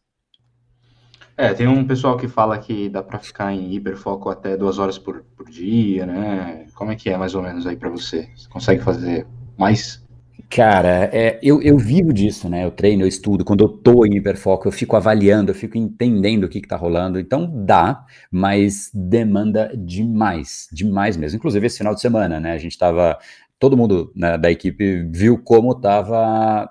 É, 1.37 1.55
tem 1.55 1.67
um 1.67 1.87
pessoal 1.87 2.17
que 2.17 2.29
fala 2.29 2.59
que 2.59 2.89
dá 2.89 3.03
para 3.03 3.19
ficar 3.19 3.53
em 3.53 3.73
hiperfoco 3.75 4.29
até 4.29 4.57
duas 4.57 4.79
horas 4.79 4.99
por, 4.99 5.25
por 5.37 5.49
dia, 5.49 6.05
né? 6.05 6.67
Como 6.75 6.93
é 6.93 6.97
que 6.97 7.09
é 7.09 7.17
mais 7.17 7.35
ou 7.35 7.43
menos 7.43 7.67
aí 7.67 7.77
para 7.77 7.89
você? 7.89 8.29
Você 8.37 8.49
consegue 8.49 8.83
fazer 8.83 9.27
mais? 9.57 10.03
Cara, 10.51 11.09
é, 11.13 11.39
eu, 11.43 11.63
eu 11.63 11.79
vivo 11.79 12.13
disso, 12.13 12.49
né? 12.49 12.65
Eu 12.65 12.71
treino, 12.71 13.03
eu 13.03 13.09
estudo. 13.09 13.45
Quando 13.45 13.65
eu 13.65 13.69
tô 13.69 14.05
em 14.05 14.17
hiperfoco, 14.17 14.69
eu 14.69 14.73
fico 14.73 14.95
avaliando, 14.97 15.51
eu 15.51 15.55
fico 15.55 15.79
entendendo 15.79 16.45
o 16.45 16.49
que, 16.49 16.61
que 16.61 16.69
tá 16.69 16.77
rolando. 16.77 17.19
Então 17.19 17.51
dá, 17.65 18.05
mas 18.31 18.91
demanda 18.93 19.73
demais, 19.75 20.69
demais 20.71 21.17
mesmo. 21.17 21.39
Inclusive 21.39 21.67
esse 21.67 21.79
final 21.79 21.95
de 21.95 22.03
semana, 22.03 22.39
né? 22.39 22.53
A 22.53 22.59
gente 22.59 22.77
tava. 22.77 23.19
Todo 23.59 23.77
mundo 23.77 24.13
né, 24.15 24.37
da 24.37 24.51
equipe 24.51 25.09
viu 25.11 25.39
como 25.39 25.75
tava 25.75 26.69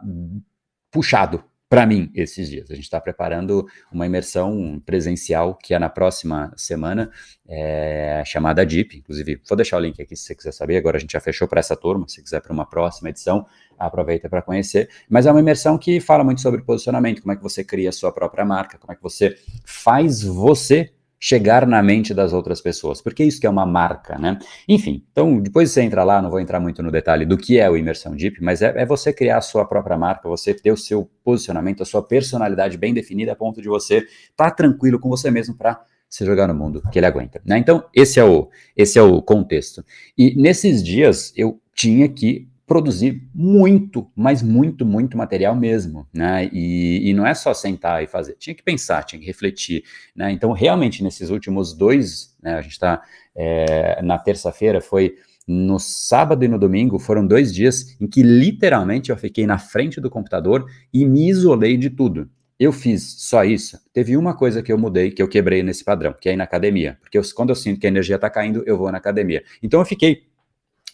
puxado 0.92 1.44
para 1.72 1.86
mim 1.86 2.12
esses 2.14 2.50
dias. 2.50 2.70
A 2.70 2.76
gente 2.76 2.84
está 2.84 3.00
preparando 3.00 3.66
uma 3.90 4.06
imersão 4.06 4.78
presencial 4.86 5.56
que 5.56 5.74
é 5.74 5.80
na 5.80 5.88
próxima 5.88 6.52
semana, 6.58 7.10
é, 7.48 8.22
chamada 8.26 8.66
DIP. 8.66 8.98
Inclusive, 8.98 9.42
vou 9.48 9.56
deixar 9.56 9.78
o 9.78 9.80
link 9.80 10.02
aqui 10.02 10.14
se 10.14 10.26
você 10.26 10.36
quiser 10.36 10.52
saber. 10.52 10.76
Agora 10.76 10.98
a 10.98 11.00
gente 11.00 11.14
já 11.14 11.22
fechou 11.22 11.48
para 11.48 11.62
essa 11.62 11.74
turma. 11.78 12.10
Se 12.10 12.22
quiser 12.22 12.42
para 12.42 12.52
uma 12.52 12.66
próxima 12.66 13.10
edição, 13.10 13.46
aproveita 13.80 14.28
para 14.28 14.42
conhecer. 14.42 14.90
Mas 15.10 15.26
é 15.26 15.32
uma 15.32 15.40
imersão 15.40 15.78
que 15.78 16.02
fala 16.02 16.26
muito 16.26 16.42
sobre 16.42 16.62
posicionamento, 16.62 17.22
como 17.22 17.32
é 17.32 17.38
que 17.38 17.42
você 17.42 17.64
cria 17.64 17.88
a 17.88 17.94
sua 17.94 18.12
própria 18.12 18.44
marca, 18.44 18.78
como 18.78 18.92
é 18.92 18.96
que 18.98 19.02
você 19.02 19.38
faz 19.64 20.22
você 20.22 20.92
chegar 21.24 21.68
na 21.68 21.84
mente 21.84 22.16
das 22.16 22.34
outras 22.34 22.60
pessoas, 22.60 23.00
porque 23.00 23.24
isso 23.24 23.40
que 23.40 23.46
é 23.46 23.50
uma 23.50 23.66
marca, 23.66 24.18
né? 24.18 24.40
Enfim, 24.68 25.06
então 25.12 25.40
depois 25.40 25.70
você 25.70 25.84
entra 25.84 26.04
lá, 26.04 26.20
não 26.20 26.32
vou 26.32 26.40
entrar 26.40 26.60
muito 26.60 26.82
no 26.82 26.90
detalhe 26.90 27.26
do 27.28 27.38
que 27.38 27.60
é 27.60 27.70
o 27.70 27.78
Imersão 27.78 28.16
Deep, 28.16 28.42
mas 28.42 28.64
é, 28.64 28.74
é 28.76 28.86
você 28.88 29.14
criar 29.14 29.38
a 29.38 29.42
sua 29.42 29.64
própria 29.64 29.96
marca, 29.96 30.28
você 30.28 30.52
ter 30.52 30.72
o 30.72 30.78
seu 30.78 31.08
posicionamento, 31.24 31.84
a 31.84 31.86
sua 31.86 32.02
personalidade 32.02 32.76
bem 32.76 32.92
definida 32.92 33.34
a 33.34 33.36
ponto 33.36 33.62
de 33.62 33.70
você 33.70 33.98
estar 34.00 34.50
tá 34.50 34.52
tranquilo 34.52 35.00
com 35.00 35.10
você 35.10 35.30
mesmo 35.30 35.56
para 35.56 35.80
se 36.10 36.26
jogar 36.26 36.48
no 36.48 36.56
mundo 36.56 36.82
que 36.92 36.98
ele 36.98 37.06
aguenta, 37.06 37.40
né? 37.46 37.60
Então, 37.60 37.86
esse 37.94 38.20
é 38.20 38.26
o 38.26 38.50
esse 38.76 38.98
é 38.98 39.04
o 39.04 39.22
contexto. 39.22 39.86
E 40.18 40.36
nesses 40.36 40.84
dias 40.84 41.32
eu 41.38 41.62
tinha 41.76 42.10
que 42.10 42.51
produzir 42.72 43.28
muito, 43.36 44.10
mas 44.16 44.42
muito, 44.42 44.86
muito 44.86 45.18
material 45.18 45.54
mesmo, 45.54 46.08
né? 46.14 46.50
E, 46.54 47.10
e, 47.10 47.14
não 47.14 47.28
é 47.28 47.34
só 47.34 47.54
sentar 47.54 48.02
e 48.02 48.08
fazer, 48.08 48.38
tinha 48.40 48.56
que 48.56 48.64
pensar, 48.64 49.04
tinha 49.04 49.20
que 49.20 49.26
refletir, 49.26 49.84
né? 50.16 50.32
Então, 50.32 50.54
realmente, 50.54 51.04
nesses 51.04 51.30
últimos 51.30 51.74
dois, 51.74 52.34
né, 52.42 52.54
a 52.54 52.62
gente 52.62 52.72
está 52.72 53.02
é, 53.36 54.02
na 54.02 54.18
terça-feira, 54.18 54.80
foi 54.80 55.16
no 55.46 55.80
sábado 55.80 56.46
e 56.46 56.48
no 56.48 56.58
domingo, 56.58 56.98
foram 56.98 57.28
dois 57.28 57.54
dias 57.54 57.98
em 58.00 58.08
que 58.08 58.24
literalmente 58.24 59.10
eu 59.10 59.18
fiquei 59.18 59.46
na 59.46 59.58
frente 59.58 60.00
do 60.00 60.10
computador 60.10 60.66
e 60.94 61.04
me 61.04 61.30
isolei 61.30 61.76
de 61.76 61.90
tudo. 61.90 62.30
Eu 62.58 62.72
fiz 62.72 63.16
só 63.18 63.44
isso. 63.44 63.78
Teve 63.92 64.16
uma 64.16 64.34
coisa 64.34 64.64
que 64.64 64.72
eu 64.72 64.78
mudei, 64.78 65.12
que 65.12 65.22
eu 65.22 65.28
quebrei 65.28 65.62
nesse 65.62 65.84
padrão, 65.84 66.14
que 66.14 66.30
é 66.30 66.34
ir 66.34 66.38
na 66.38 66.46
academia. 66.46 66.98
Porque 67.02 67.18
eu, 67.18 67.22
quando 67.36 67.50
eu 67.50 67.56
sinto 67.56 67.82
que 67.82 67.86
a 67.88 67.90
energia 67.90 68.16
está 68.16 68.30
caindo, 68.30 68.64
eu 68.66 68.78
vou 68.78 68.90
na 68.90 68.98
academia. 68.98 69.44
Então 69.62 69.82
eu 69.82 69.86
fiquei 69.86 70.31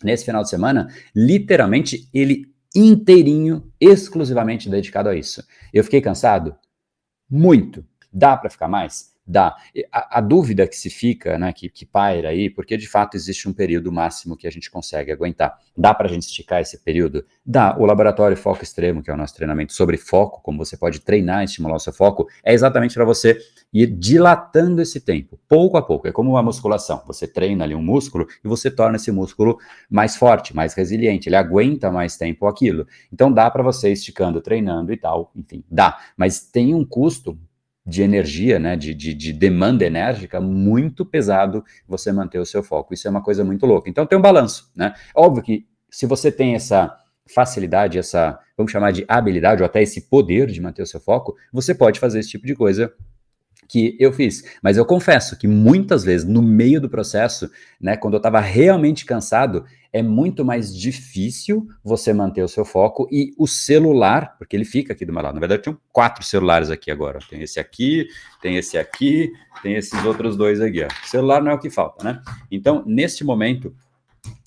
nesse 0.04 0.26
final 0.26 0.44
de 0.44 0.50
semana, 0.50 0.88
literalmente 1.16 2.08
ele 2.14 2.46
inteirinho, 2.76 3.72
exclusivamente 3.80 4.70
dedicado 4.70 5.10
a 5.10 5.16
isso. 5.16 5.44
Eu 5.74 5.84
fiquei 5.84 6.02
cansado? 6.02 6.56
Muito. 7.30 7.86
Dá 8.12 8.38
para 8.38 8.50
ficar 8.50 8.68
mais? 8.68 9.17
Dá. 9.28 9.56
A, 9.92 10.20
a, 10.20 10.22
dúvida 10.22 10.68
que 10.68 10.78
se 10.78 10.90
fica, 10.90 11.38
né, 11.38 11.52
que, 11.52 11.70
que 11.70 11.86
paira 11.86 12.30
aí, 12.30 12.50
porque 12.50 12.78
de 12.78 12.88
fato 12.88 13.16
existe 13.16 13.50
um 13.50 13.54
período 13.54 13.92
máximo 13.92 14.38
que 14.38 14.48
a 14.48 14.52
gente 14.52 14.72
consegue 14.72 15.12
aguentar. 15.12 15.58
Dá 15.76 15.94
para 15.94 16.08
a 16.08 16.10
gente 16.10 16.24
esticar 16.24 16.62
esse 16.62 16.78
período? 16.78 17.26
Dá. 17.46 17.76
O 17.78 17.86
laboratório 17.86 18.38
Foco 18.38 18.64
Extremo, 18.64 19.04
que 19.04 19.12
é 19.12 19.14
o 19.14 19.18
nosso 19.18 19.36
treinamento 19.36 19.74
sobre 19.74 19.98
foco, 19.98 20.42
como 20.42 20.58
você 20.58 20.78
pode 20.78 21.02
treinar 21.02 21.44
estimular 21.44 21.76
o 21.76 21.80
seu 21.80 21.92
foco, 21.92 22.28
é 22.44 22.54
exatamente 22.54 22.94
para 22.94 23.06
você 23.06 23.38
ir 23.74 23.88
dilatando 23.88 24.82
esse 24.82 25.02
tempo, 25.02 25.40
pouco 25.48 25.78
a 25.78 25.82
pouco. 25.82 26.08
É 26.08 26.12
como 26.12 26.32
uma 26.32 26.44
musculação. 26.44 27.04
Você 27.08 27.28
treina 27.28 27.64
ali 27.64 27.76
um 27.76 27.82
músculo 27.82 28.28
e 28.44 28.48
você 28.48 28.72
torna 28.72 28.96
esse 28.96 29.12
músculo 29.12 29.58
mais 29.90 30.16
forte, 30.16 30.56
mais 30.56 30.74
resiliente. 30.74 31.28
Ele 31.28 31.36
aguenta 31.36 31.92
mais 31.92 32.18
tempo 32.18 32.48
aquilo. 32.48 32.88
Então 33.12 33.32
dá 33.32 33.50
para 33.52 33.64
você 33.64 33.92
esticando, 33.92 34.42
treinando 34.42 34.94
e 34.94 34.98
tal. 34.98 35.32
Enfim, 35.36 35.64
dá. 35.70 36.00
Mas 36.16 36.40
tem 36.42 36.74
um 36.74 36.86
custo 36.86 37.38
de 37.88 38.02
energia, 38.02 38.60
né, 38.60 38.76
de, 38.76 38.94
de, 38.94 39.14
de, 39.14 39.32
demanda 39.32 39.86
enérgica 39.86 40.42
muito 40.42 41.06
pesado 41.06 41.64
você 41.88 42.12
manter 42.12 42.38
o 42.38 42.46
seu 42.46 42.62
foco. 42.62 42.94
Isso 42.94 43.08
é 43.08 43.12
uma 43.12 43.24
coisa 43.24 43.46
muito 43.46 43.66
louca. 43.66 43.90
Então 43.90 44.06
tem 44.06 44.18
um 44.18 44.22
balanço, 44.22 44.70
né? 44.76 44.94
Óbvio 45.16 45.42
que 45.42 45.66
se 45.90 46.06
você 46.06 46.30
tem 46.30 46.54
essa 46.54 46.94
facilidade, 47.34 47.98
essa, 47.98 48.38
vamos 48.58 48.74
chamar 48.74 48.92
de 48.92 49.06
habilidade 49.08 49.62
ou 49.62 49.66
até 49.66 49.82
esse 49.82 50.10
poder 50.10 50.48
de 50.48 50.60
manter 50.60 50.82
o 50.82 50.86
seu 50.86 51.00
foco, 51.00 51.38
você 51.52 51.74
pode 51.74 51.98
fazer 51.98 52.20
esse 52.20 52.30
tipo 52.30 52.46
de 52.46 52.56
coisa 52.56 52.94
que 53.68 53.96
eu 54.00 54.14
fiz. 54.14 54.44
Mas 54.62 54.78
eu 54.78 54.86
confesso 54.86 55.38
que 55.38 55.48
muitas 55.48 56.04
vezes, 56.04 56.28
no 56.28 56.42
meio 56.42 56.80
do 56.80 56.90
processo, 56.90 57.50
né, 57.80 57.98
quando 57.98 58.14
eu 58.14 58.18
estava 58.20 58.40
realmente 58.40 59.06
cansado, 59.06 59.66
é 59.92 60.02
muito 60.02 60.46
mais 60.46 60.76
difícil 60.76 61.68
você 61.84 62.14
manter 62.14 62.44
o 62.44 62.48
seu 62.48 62.64
foco 62.64 63.08
e 63.12 63.34
o 63.38 63.48
celular, 63.48 64.38
porque 64.38 64.56
ele 64.56 64.66
fica 64.66 64.94
aqui 64.94 65.06
do 65.06 65.14
meu 65.14 65.22
lado. 65.22 65.34
Na 65.34 65.40
verdade, 65.40 65.64
tinham 65.64 65.78
quatro 65.92 66.24
celulares 66.24 66.70
aqui 66.70 66.92
agora. 66.92 67.20
Tem 67.30 67.42
esse 67.42 67.60
aqui, 67.60 68.08
tem 68.42 68.58
esse 68.58 68.78
aqui, 68.78 69.32
tem 69.62 69.76
esses 69.76 70.04
outros 70.06 70.38
dois 70.38 70.62
aqui. 70.62 70.84
Ó. 70.84 70.88
O 70.88 71.08
celular 71.08 71.42
não 71.42 71.52
é 71.52 71.56
o 71.56 71.60
que 71.60 71.70
falta, 71.70 72.04
né? 72.04 72.22
Então, 72.52 72.84
neste 72.86 73.24
momento 73.24 73.76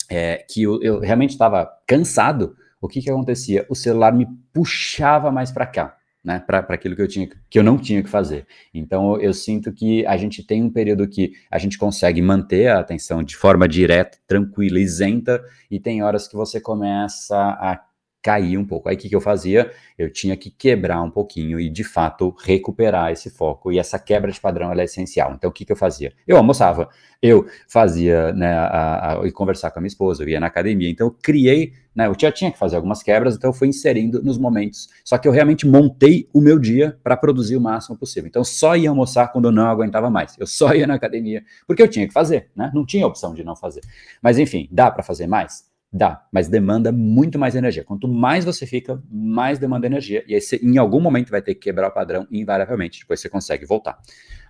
é, 0.09 0.45
que 0.49 0.63
eu, 0.63 0.81
eu 0.83 1.01
realmente 1.01 1.31
estava 1.31 1.69
cansado, 1.87 2.57
o 2.81 2.89
que 2.89 3.01
que 3.03 3.11
acontecia? 3.11 3.67
O 3.69 3.75
celular 3.75 4.13
me 4.13 4.27
puxava 4.53 5.31
mais 5.31 5.51
para 5.51 5.67
cá 5.67 6.00
né, 6.23 6.39
para 6.39 6.59
aquilo 6.59 6.95
que 6.95 7.03
eu 7.03 7.09
tinha 7.09 7.29
que 7.49 7.59
eu 7.59 7.63
não 7.63 7.79
tinha 7.79 8.03
que 8.03 8.09
fazer. 8.09 8.47
Então 8.73 9.21
eu 9.21 9.33
sinto 9.33 9.73
que 9.73 10.05
a 10.07 10.17
gente 10.17 10.45
tem 10.45 10.63
um 10.63 10.71
período 10.71 11.09
que 11.09 11.33
a 11.51 11.59
gente 11.59 11.79
consegue 11.79 12.21
manter 12.21 12.69
a 12.69 12.81
atenção 12.81 13.23
de 13.23 13.37
forma 13.37 13.67
direta, 13.67 14.19
tranquila, 14.27 14.79
isenta, 14.79 15.43
e 15.71 15.81
tem 15.81 16.03
horas 16.03 16.29
que 16.29 16.37
você 16.37 16.61
começa 16.61 17.37
a 17.37 17.81
cair 18.23 18.59
um 18.59 18.65
pouco. 18.65 18.89
Aí 18.89 18.97
o 18.97 18.99
que, 18.99 19.09
que 19.09 19.17
eu 19.17 19.21
fazia? 19.21 19.71
Eu 19.99 20.13
tinha 20.13 20.37
que 20.37 20.51
quebrar 20.51 21.03
um 21.03 21.11
pouquinho 21.11 21.59
e, 21.59 21.69
de 21.71 21.83
fato, 21.83 22.35
recuperar 22.43 23.11
esse 23.11 23.31
foco. 23.31 23.73
E 23.73 23.79
essa 23.79 23.99
quebra 23.99 24.31
de 24.31 24.41
padrão 24.41 24.73
é 24.73 24.85
essencial. 24.85 25.33
Então, 25.35 25.51
o 25.51 25.53
que, 25.53 25.65
que 25.65 25.73
eu 25.73 25.77
fazia? 25.77 26.13
Eu 26.27 26.37
almoçava, 26.37 26.89
eu 27.23 27.47
fazia, 27.69 28.33
né, 28.33 28.53
a, 28.53 29.13
a, 29.13 29.33
conversar 29.33 29.71
com 29.71 29.79
a 29.79 29.83
minha 29.83 29.89
esposa, 29.89 30.23
eu 30.23 30.29
ia 30.29 30.41
na 30.41 30.47
academia. 30.47 30.91
Então, 30.91 31.07
eu 31.07 31.17
criei, 31.23 31.73
né, 31.95 32.07
eu 32.07 32.15
já 32.19 32.31
tinha 32.31 32.51
que 32.51 32.59
fazer 32.59 32.77
algumas 32.77 33.03
quebras, 33.03 33.37
então 33.37 33.51
eu 33.51 33.55
fui 33.55 33.69
inserindo 33.69 34.23
nos 34.23 34.39
momentos. 34.39 34.89
Só 35.05 35.17
que 35.17 35.27
eu 35.27 35.33
realmente 35.33 35.67
montei 35.67 36.29
o 36.33 36.41
meu 36.41 36.59
dia 36.59 36.99
para 37.03 37.17
produzir 37.17 37.57
o 37.57 37.61
máximo 37.61 37.97
possível. 37.97 38.29
Então, 38.29 38.45
só 38.45 38.77
ia 38.77 38.91
almoçar 38.91 39.29
quando 39.29 39.47
eu 39.47 39.53
não 39.53 39.67
aguentava 39.67 40.11
mais. 40.11 40.37
Eu 40.39 40.47
só 40.47 40.75
ia 40.75 40.87
na 40.87 40.95
academia, 40.95 41.43
porque 41.67 41.83
eu 41.83 41.89
tinha 41.89 42.07
que 42.07 42.13
fazer, 42.13 42.51
né? 42.55 42.71
Não 42.75 42.85
tinha 42.85 43.07
opção 43.07 43.35
de 43.35 43.43
não 43.43 43.57
fazer. 43.57 43.81
Mas, 44.23 44.39
enfim, 44.39 44.69
dá 44.71 44.91
para 44.91 45.03
fazer 45.03 45.27
mais? 45.27 45.70
Dá, 45.93 46.25
mas 46.33 46.47
demanda 46.47 46.93
muito 46.93 47.37
mais 47.37 47.57
energia. 47.57 47.83
Quanto 47.83 48.07
mais 48.07 48.45
você 48.45 48.65
fica, 48.65 49.03
mais 49.11 49.59
demanda 49.59 49.87
energia. 49.87 50.25
E 50.27 50.35
aí 50.35 50.41
você, 50.41 50.57
em 50.63 50.79
algum 50.79 51.01
momento, 51.01 51.31
vai 51.31 51.43
ter 51.43 51.55
que 51.55 51.63
quebrar 51.63 51.89
o 51.89 51.93
padrão, 51.93 52.29
invariavelmente. 52.31 53.01
Depois 53.01 53.21
você 53.21 53.29
consegue 53.29 53.67
voltar. 53.67 53.99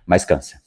Mas 0.05 0.23
cansa. 0.23 0.61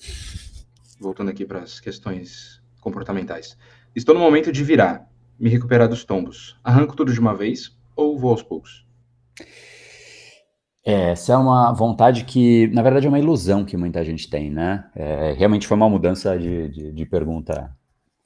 Voltando 0.98 1.30
aqui 1.30 1.44
para 1.44 1.60
as 1.60 1.78
questões 1.78 2.60
comportamentais. 2.80 3.56
Estou 3.94 4.14
no 4.14 4.20
momento 4.20 4.50
de 4.50 4.64
virar, 4.64 5.08
me 5.38 5.48
recuperar 5.48 5.88
dos 5.88 6.04
tombos. 6.04 6.58
Arranco 6.64 6.96
tudo 6.96 7.12
de 7.12 7.20
uma 7.20 7.34
vez 7.34 7.76
ou 7.94 8.18
vou 8.18 8.32
aos 8.32 8.42
poucos? 8.42 8.84
É, 10.84 11.12
essa 11.12 11.32
é 11.32 11.36
uma 11.36 11.72
vontade 11.72 12.24
que, 12.24 12.66
na 12.68 12.82
verdade, 12.82 13.06
é 13.06 13.08
uma 13.08 13.18
ilusão 13.18 13.64
que 13.64 13.76
muita 13.76 14.04
gente 14.04 14.28
tem, 14.28 14.50
né? 14.50 14.84
É, 14.94 15.32
realmente 15.32 15.66
foi 15.66 15.76
uma 15.76 15.88
mudança 15.88 16.38
de, 16.38 16.68
de, 16.68 16.92
de 16.92 17.06
pergunta 17.06 17.74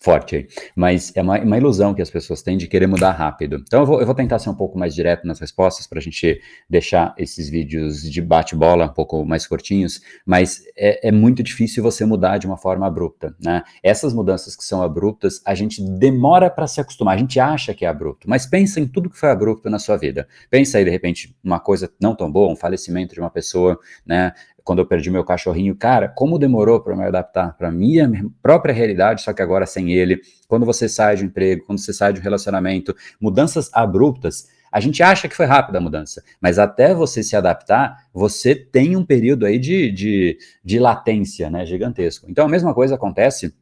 forte 0.00 0.36
aí. 0.36 0.48
Mas 0.76 1.12
é 1.14 1.22
uma, 1.22 1.38
uma, 1.38 1.58
ilusão 1.58 1.92
que 1.92 2.00
as 2.00 2.10
pessoas 2.10 2.40
têm 2.42 2.56
de 2.56 2.68
querer 2.68 2.86
mudar 2.86 3.10
rápido. 3.12 3.62
Então 3.66 3.80
eu 3.80 3.86
vou, 3.86 4.00
eu 4.00 4.06
vou 4.06 4.14
tentar 4.14 4.38
ser 4.38 4.48
um 4.48 4.54
pouco 4.54 4.78
mais 4.78 4.94
direto 4.94 5.26
nas 5.26 5.40
respostas 5.40 5.86
para 5.86 5.98
a 5.98 6.02
gente 6.02 6.40
deixar 6.68 7.14
esses 7.18 7.48
vídeos 7.48 8.02
de 8.02 8.22
bate-bola 8.22 8.86
um 8.86 8.92
pouco 8.92 9.24
mais 9.24 9.46
curtinhos, 9.46 10.00
mas 10.24 10.62
é, 10.76 11.08
é, 11.08 11.12
muito 11.12 11.42
difícil 11.42 11.82
você 11.82 12.04
mudar 12.04 12.38
de 12.38 12.46
uma 12.46 12.56
forma 12.56 12.86
abrupta, 12.86 13.34
né? 13.42 13.62
Essas 13.82 14.14
mudanças 14.14 14.54
que 14.54 14.64
são 14.64 14.82
abruptas, 14.82 15.40
a 15.44 15.54
gente 15.54 15.82
demora 15.82 16.48
para 16.48 16.66
se 16.66 16.80
acostumar, 16.80 17.16
a 17.16 17.18
gente 17.18 17.40
acha 17.40 17.74
que 17.74 17.84
é 17.84 17.88
abrupto, 17.88 18.28
mas 18.30 18.46
pensa 18.46 18.78
em 18.78 18.86
tudo 18.86 19.10
que 19.10 19.18
foi 19.18 19.30
abrupto 19.30 19.68
na 19.68 19.78
sua 19.78 19.96
vida. 19.96 20.28
Pensa 20.50 20.78
aí, 20.78 20.84
de 20.84 20.90
repente, 20.90 21.36
uma 21.42 21.58
coisa 21.58 21.90
não 22.00 22.14
tão 22.14 22.30
boa, 22.30 22.52
um 22.52 22.56
falecimento 22.56 23.14
de 23.14 23.20
uma 23.20 23.30
pessoa, 23.30 23.78
né? 24.06 24.32
Quando 24.68 24.80
eu 24.80 24.86
perdi 24.86 25.10
meu 25.10 25.24
cachorrinho, 25.24 25.74
cara, 25.74 26.08
como 26.08 26.38
demorou 26.38 26.78
para 26.78 26.94
me 26.94 27.02
adaptar 27.02 27.56
para 27.56 27.70
minha 27.70 28.06
própria 28.42 28.74
realidade, 28.74 29.22
só 29.22 29.32
que 29.32 29.40
agora 29.40 29.64
sem 29.64 29.94
ele. 29.94 30.20
Quando 30.46 30.66
você 30.66 30.86
sai 30.86 31.16
de 31.16 31.24
um 31.24 31.28
emprego, 31.28 31.64
quando 31.64 31.78
você 31.78 31.90
sai 31.90 32.12
de 32.12 32.20
um 32.20 32.22
relacionamento, 32.22 32.94
mudanças 33.18 33.70
abruptas. 33.72 34.46
A 34.70 34.78
gente 34.78 35.02
acha 35.02 35.26
que 35.26 35.34
foi 35.34 35.46
rápida 35.46 35.78
a 35.78 35.80
mudança, 35.80 36.22
mas 36.38 36.58
até 36.58 36.94
você 36.94 37.22
se 37.22 37.34
adaptar, 37.34 37.96
você 38.12 38.54
tem 38.54 38.94
um 38.94 39.06
período 39.06 39.46
aí 39.46 39.58
de, 39.58 39.90
de, 39.90 40.38
de 40.62 40.78
latência, 40.78 41.48
né, 41.48 41.64
gigantesco. 41.64 42.26
Então 42.28 42.44
a 42.44 42.48
mesma 42.48 42.74
coisa 42.74 42.96
acontece 42.96 43.54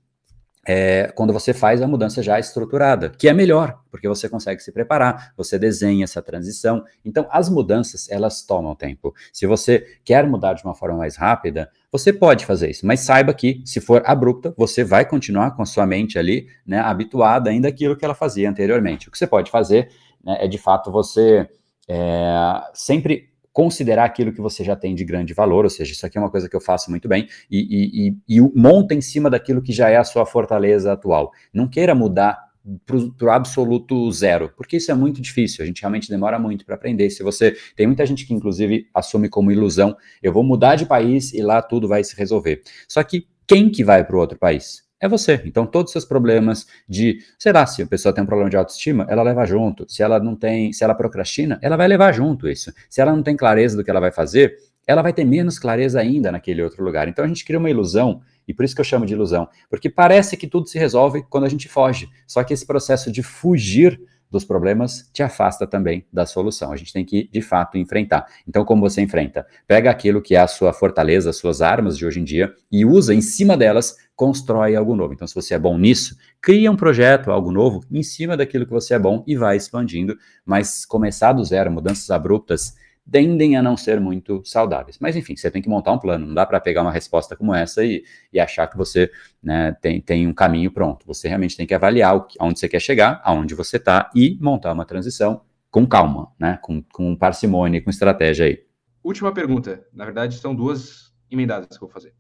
é, 0.67 1.13
quando 1.15 1.33
você 1.33 1.55
faz 1.55 1.81
a 1.81 1.87
mudança 1.87 2.23
já 2.23 2.39
estruturada, 2.41 3.11
que 3.11 3.29
é 3.29 3.33
melhor, 3.33 3.79
porque 3.91 4.09
você 4.09 4.29
consegue 4.29 4.61
se 4.61 4.73
preparar, 4.73 5.33
você 5.37 5.59
desenha 5.59 6.05
essa 6.05 6.21
transição. 6.21 6.85
Então, 7.05 7.27
as 7.31 7.49
mudanças, 7.49 8.11
elas 8.11 8.43
tomam 8.43 8.75
tempo. 8.75 9.15
Se 9.33 9.47
você 9.47 9.87
quer 10.05 10.27
mudar 10.27 10.55
de 10.55 10.65
uma 10.65 10.75
forma 10.75 10.97
mais 10.97 11.17
rápida, 11.17 11.71
você 11.93 12.13
pode 12.13 12.45
fazer 12.45 12.71
isso, 12.71 12.85
mas 12.85 13.01
saiba 13.01 13.33
que, 13.33 13.63
se 13.65 13.81
for 13.81 14.03
abrupta, 14.05 14.53
você 14.57 14.83
vai 14.83 15.05
continuar 15.05 15.53
com 15.53 15.63
a 15.63 15.67
sua 15.67 15.87
mente 15.87 16.19
ali, 16.19 16.49
né, 16.67 16.81
habituada 16.81 17.49
ainda 17.49 17.69
àquilo 17.69 17.97
que 17.97 18.05
ela 18.05 18.15
fazia 18.15 18.51
anteriormente. 18.51 19.09
O 19.09 19.13
que 19.13 19.19
você 19.19 19.27
pode 19.27 19.51
fazer 19.51 19.89
né, 20.25 20.39
é, 20.41 20.49
de 20.49 20.59
fato, 20.59 20.91
você 20.91 21.49
é, 21.89 22.33
sempre 22.75 23.31
considerar 23.57 24.05
aquilo 24.05 24.35
que 24.35 24.41
você 24.43 24.63
já 24.63 24.77
tem 24.77 24.95
de 24.95 25.03
grande 25.03 25.33
valor, 25.33 25.65
ou 25.65 25.71
seja, 25.71 25.91
isso 25.91 26.05
aqui 26.05 26.19
é 26.19 26.21
uma 26.21 26.31
coisa 26.31 26.47
que 26.47 26.55
eu 26.55 26.61
faço 26.61 26.91
muito 26.91 27.09
bem, 27.09 27.27
e, 27.51 27.59
e, 27.59 28.09
e, 28.29 28.37
e 28.37 28.41
monta 28.55 28.95
em 28.95 29.01
cima 29.01 29.31
daquilo 29.31 29.63
que 29.63 29.73
já 29.73 29.89
é 29.89 29.97
a 29.97 30.05
sua 30.05 30.27
fortaleza 30.27 30.93
atual. 30.93 31.33
Não 31.55 31.67
queira 31.67 31.95
mudar 31.95 32.39
para 32.85 33.27
o 33.27 33.31
absoluto 33.31 34.13
zero, 34.13 34.53
porque 34.59 34.77
isso 34.77 34.91
é 34.91 34.95
muito 34.95 35.23
difícil, 35.23 35.65
a 35.65 35.67
gente 35.67 35.81
realmente 35.81 36.11
demora 36.11 36.39
muito 36.39 36.67
para 36.67 36.75
aprender. 36.75 37.09
Se 37.09 37.23
você. 37.23 37.57
Tem 37.75 37.87
muita 37.87 38.05
gente 38.05 38.27
que, 38.27 38.35
inclusive, 38.35 38.91
assume 38.93 39.27
como 39.27 39.51
ilusão: 39.51 39.97
eu 40.23 40.35
vou 40.35 40.45
mudar 40.45 40.77
de 40.77 40.85
país 40.85 41.33
e 41.33 41.41
lá 41.41 41.63
tudo 41.63 41.89
vai 41.89 42.05
se 42.05 42.15
resolver. 42.15 42.63
Só 42.87 43.03
que 43.03 43.27
quem 43.47 43.71
que 43.71 43.83
vai 43.83 44.05
para 44.05 44.17
o 44.17 44.19
outro 44.19 44.39
país? 44.39 44.86
É 45.01 45.09
você. 45.09 45.43
Então, 45.45 45.67
todos 45.67 45.91
os 45.91 45.93
seus 45.93 46.05
problemas 46.05 46.67
de, 46.89 47.19
sei 47.39 47.53
lá, 47.53 47.67
se 47.67 47.83
a 47.83 47.87
pessoa 47.87 48.15
tem 48.15 48.25
um 48.25 48.27
problema 48.27 48.51
de 48.51 48.57
autoestima, 48.57 49.07
ela 49.09 49.23
leva 49.23 49.45
junto. 49.45 49.85
Se 49.89 50.03
ela 50.03 50.19
não 50.19 50.35
tem, 50.35 50.73
se 50.73 50.83
ela 50.83 50.95
procrastina, 50.95 51.59
ela 51.63 51.77
vai 51.77 51.89
levar 51.89 52.13
junto 52.13 52.49
isso. 52.49 52.73
Se 52.89 53.01
ela 53.01 53.15
não 53.15 53.23
tem 53.23 53.37
clareza 53.37 53.77
do 53.77 53.85
que 53.85 53.91
ela 53.91 54.01
vai 54.01 54.11
fazer, 54.11 54.57
ela 54.87 55.03
vai 55.03 55.13
ter 55.13 55.25
menos 55.25 55.59
clareza 55.59 56.01
ainda 56.01 56.31
naquele 56.33 56.63
outro 56.63 56.83
lugar. 56.83 57.09
Então, 57.09 57.25
a 57.25 57.29
gente 57.29 57.45
cria 57.45 57.59
uma 57.59 57.71
ilusão, 57.71 58.23
e 58.47 58.55
por 58.55 58.65
isso 58.65 58.75
que 58.75 58.81
eu 58.81 58.85
chamo 58.85 59.05
de 59.05 59.13
ilusão, 59.13 59.49
porque 59.69 59.91
parece 59.91 60.37
que 60.37 60.47
tudo 60.47 60.69
se 60.69 60.79
resolve 60.79 61.25
quando 61.29 61.45
a 61.45 61.49
gente 61.49 61.69
foge. 61.69 62.09
Só 62.27 62.43
que 62.45 62.55
esse 62.55 62.67
processo 62.67 63.11
de 63.11 63.23
fugir 63.23 64.01
dos 64.31 64.45
problemas 64.45 65.09
te 65.13 65.23
afasta 65.23 65.67
também 65.67 66.07
da 66.13 66.27
solução. 66.27 66.73
A 66.73 66.77
gente 66.77 66.93
tem 66.93 67.05
que, 67.05 67.29
de 67.33 67.41
fato, 67.41 67.79
enfrentar. 67.79 68.27
Então, 68.47 68.65
como 68.65 68.81
você 68.81 69.01
enfrenta? 69.01 69.47
Pega 69.67 69.91
aquilo 69.91 70.21
que 70.21 70.35
é 70.35 70.41
a 70.41 70.47
sua 70.47 70.73
fortaleza, 70.73 71.31
as 71.31 71.37
suas 71.37 71.63
armas 71.63 71.97
de 71.97 72.05
hoje 72.05 72.21
em 72.21 72.25
dia 72.25 72.53
e 72.71 72.85
usa 72.85 73.15
em 73.15 73.21
cima 73.21 73.57
delas, 73.57 73.97
constrói 74.17 74.75
algo 74.75 74.97
novo. 74.97 75.13
Então, 75.13 75.29
se 75.29 75.35
você 75.35 75.55
é 75.55 75.59
bom 75.59 75.77
nisso, 75.77 76.17
cria 76.41 76.73
um 76.73 76.77
projeto, 76.77 77.31
algo 77.31 77.53
novo, 77.53 77.85
em 77.93 78.03
cima 78.03 78.37
daquilo 78.37 78.65
que 78.65 78.73
você 78.73 78.95
é 78.95 78.99
bom 78.99 79.23
e 79.27 79.37
vai 79.37 79.57
expandindo. 79.57 80.17
Mas 80.45 80.87
começar 80.87 81.35
do 81.35 81.45
zero, 81.45 81.71
mudanças 81.71 82.11
abruptas, 82.11 82.75
tendem 83.11 83.57
a 83.57 83.63
não 83.63 83.77
ser 83.77 84.01
muito 84.01 84.43
saudáveis. 84.45 84.99
Mas 84.99 85.15
enfim, 85.15 85.37
você 85.37 85.51
tem 85.51 85.63
que 85.63 85.69
montar 85.69 85.93
um 85.93 85.99
plano, 85.99 86.27
não 86.27 86.35
dá 86.35 86.45
para 86.47 86.59
pegar 86.59 86.83
uma 86.83 86.91
resposta 86.91 87.37
como 87.37 87.55
essa 87.55 87.85
e, 87.85 88.03
e 88.33 88.41
achar 88.41 88.67
que 88.67 88.77
você 88.77 89.11
né, 89.43 89.77
tem, 89.81 90.01
tem 90.01 90.27
um 90.27 90.35
caminho 90.35 90.71
pronto. 90.71 91.07
Você 91.07 91.29
realmente 91.29 91.57
tem 91.57 91.67
que 91.67 91.75
avaliar 91.75 92.27
aonde 92.39 92.59
você 92.59 92.69
quer 92.69 92.81
chegar, 92.81 93.21
aonde 93.23 93.55
você 93.55 93.77
está 93.77 94.11
e 94.15 94.37
montar 94.41 94.73
uma 94.73 94.85
transição 94.85 95.43
com 95.71 95.87
calma, 95.87 96.33
né, 96.39 96.59
com, 96.63 96.83
com 96.83 97.15
parcimônia, 97.15 97.83
com 97.83 97.91
estratégia 97.91 98.47
aí. 98.47 98.65
Última 99.05 99.33
pergunta, 99.33 99.87
na 99.93 100.05
verdade 100.05 100.39
são 100.39 100.55
duas 100.55 101.15
emendadas 101.31 101.69
que 101.69 101.85
eu 101.85 101.87
vou 101.87 101.91
fazer. 101.91 102.13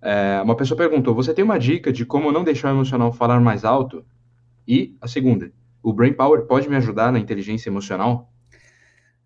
É, 0.00 0.40
uma 0.42 0.56
pessoa 0.56 0.76
perguntou: 0.76 1.14
você 1.14 1.34
tem 1.34 1.44
uma 1.44 1.58
dica 1.58 1.92
de 1.92 2.04
como 2.04 2.32
não 2.32 2.44
deixar 2.44 2.68
o 2.68 2.76
emocional 2.76 3.12
falar 3.12 3.40
mais 3.40 3.64
alto? 3.64 4.04
E 4.66 4.96
a 5.00 5.08
segunda, 5.08 5.50
o 5.82 5.92
Brain 5.92 6.12
Power 6.12 6.46
pode 6.46 6.68
me 6.68 6.76
ajudar 6.76 7.12
na 7.12 7.18
inteligência 7.18 7.68
emocional? 7.68 8.30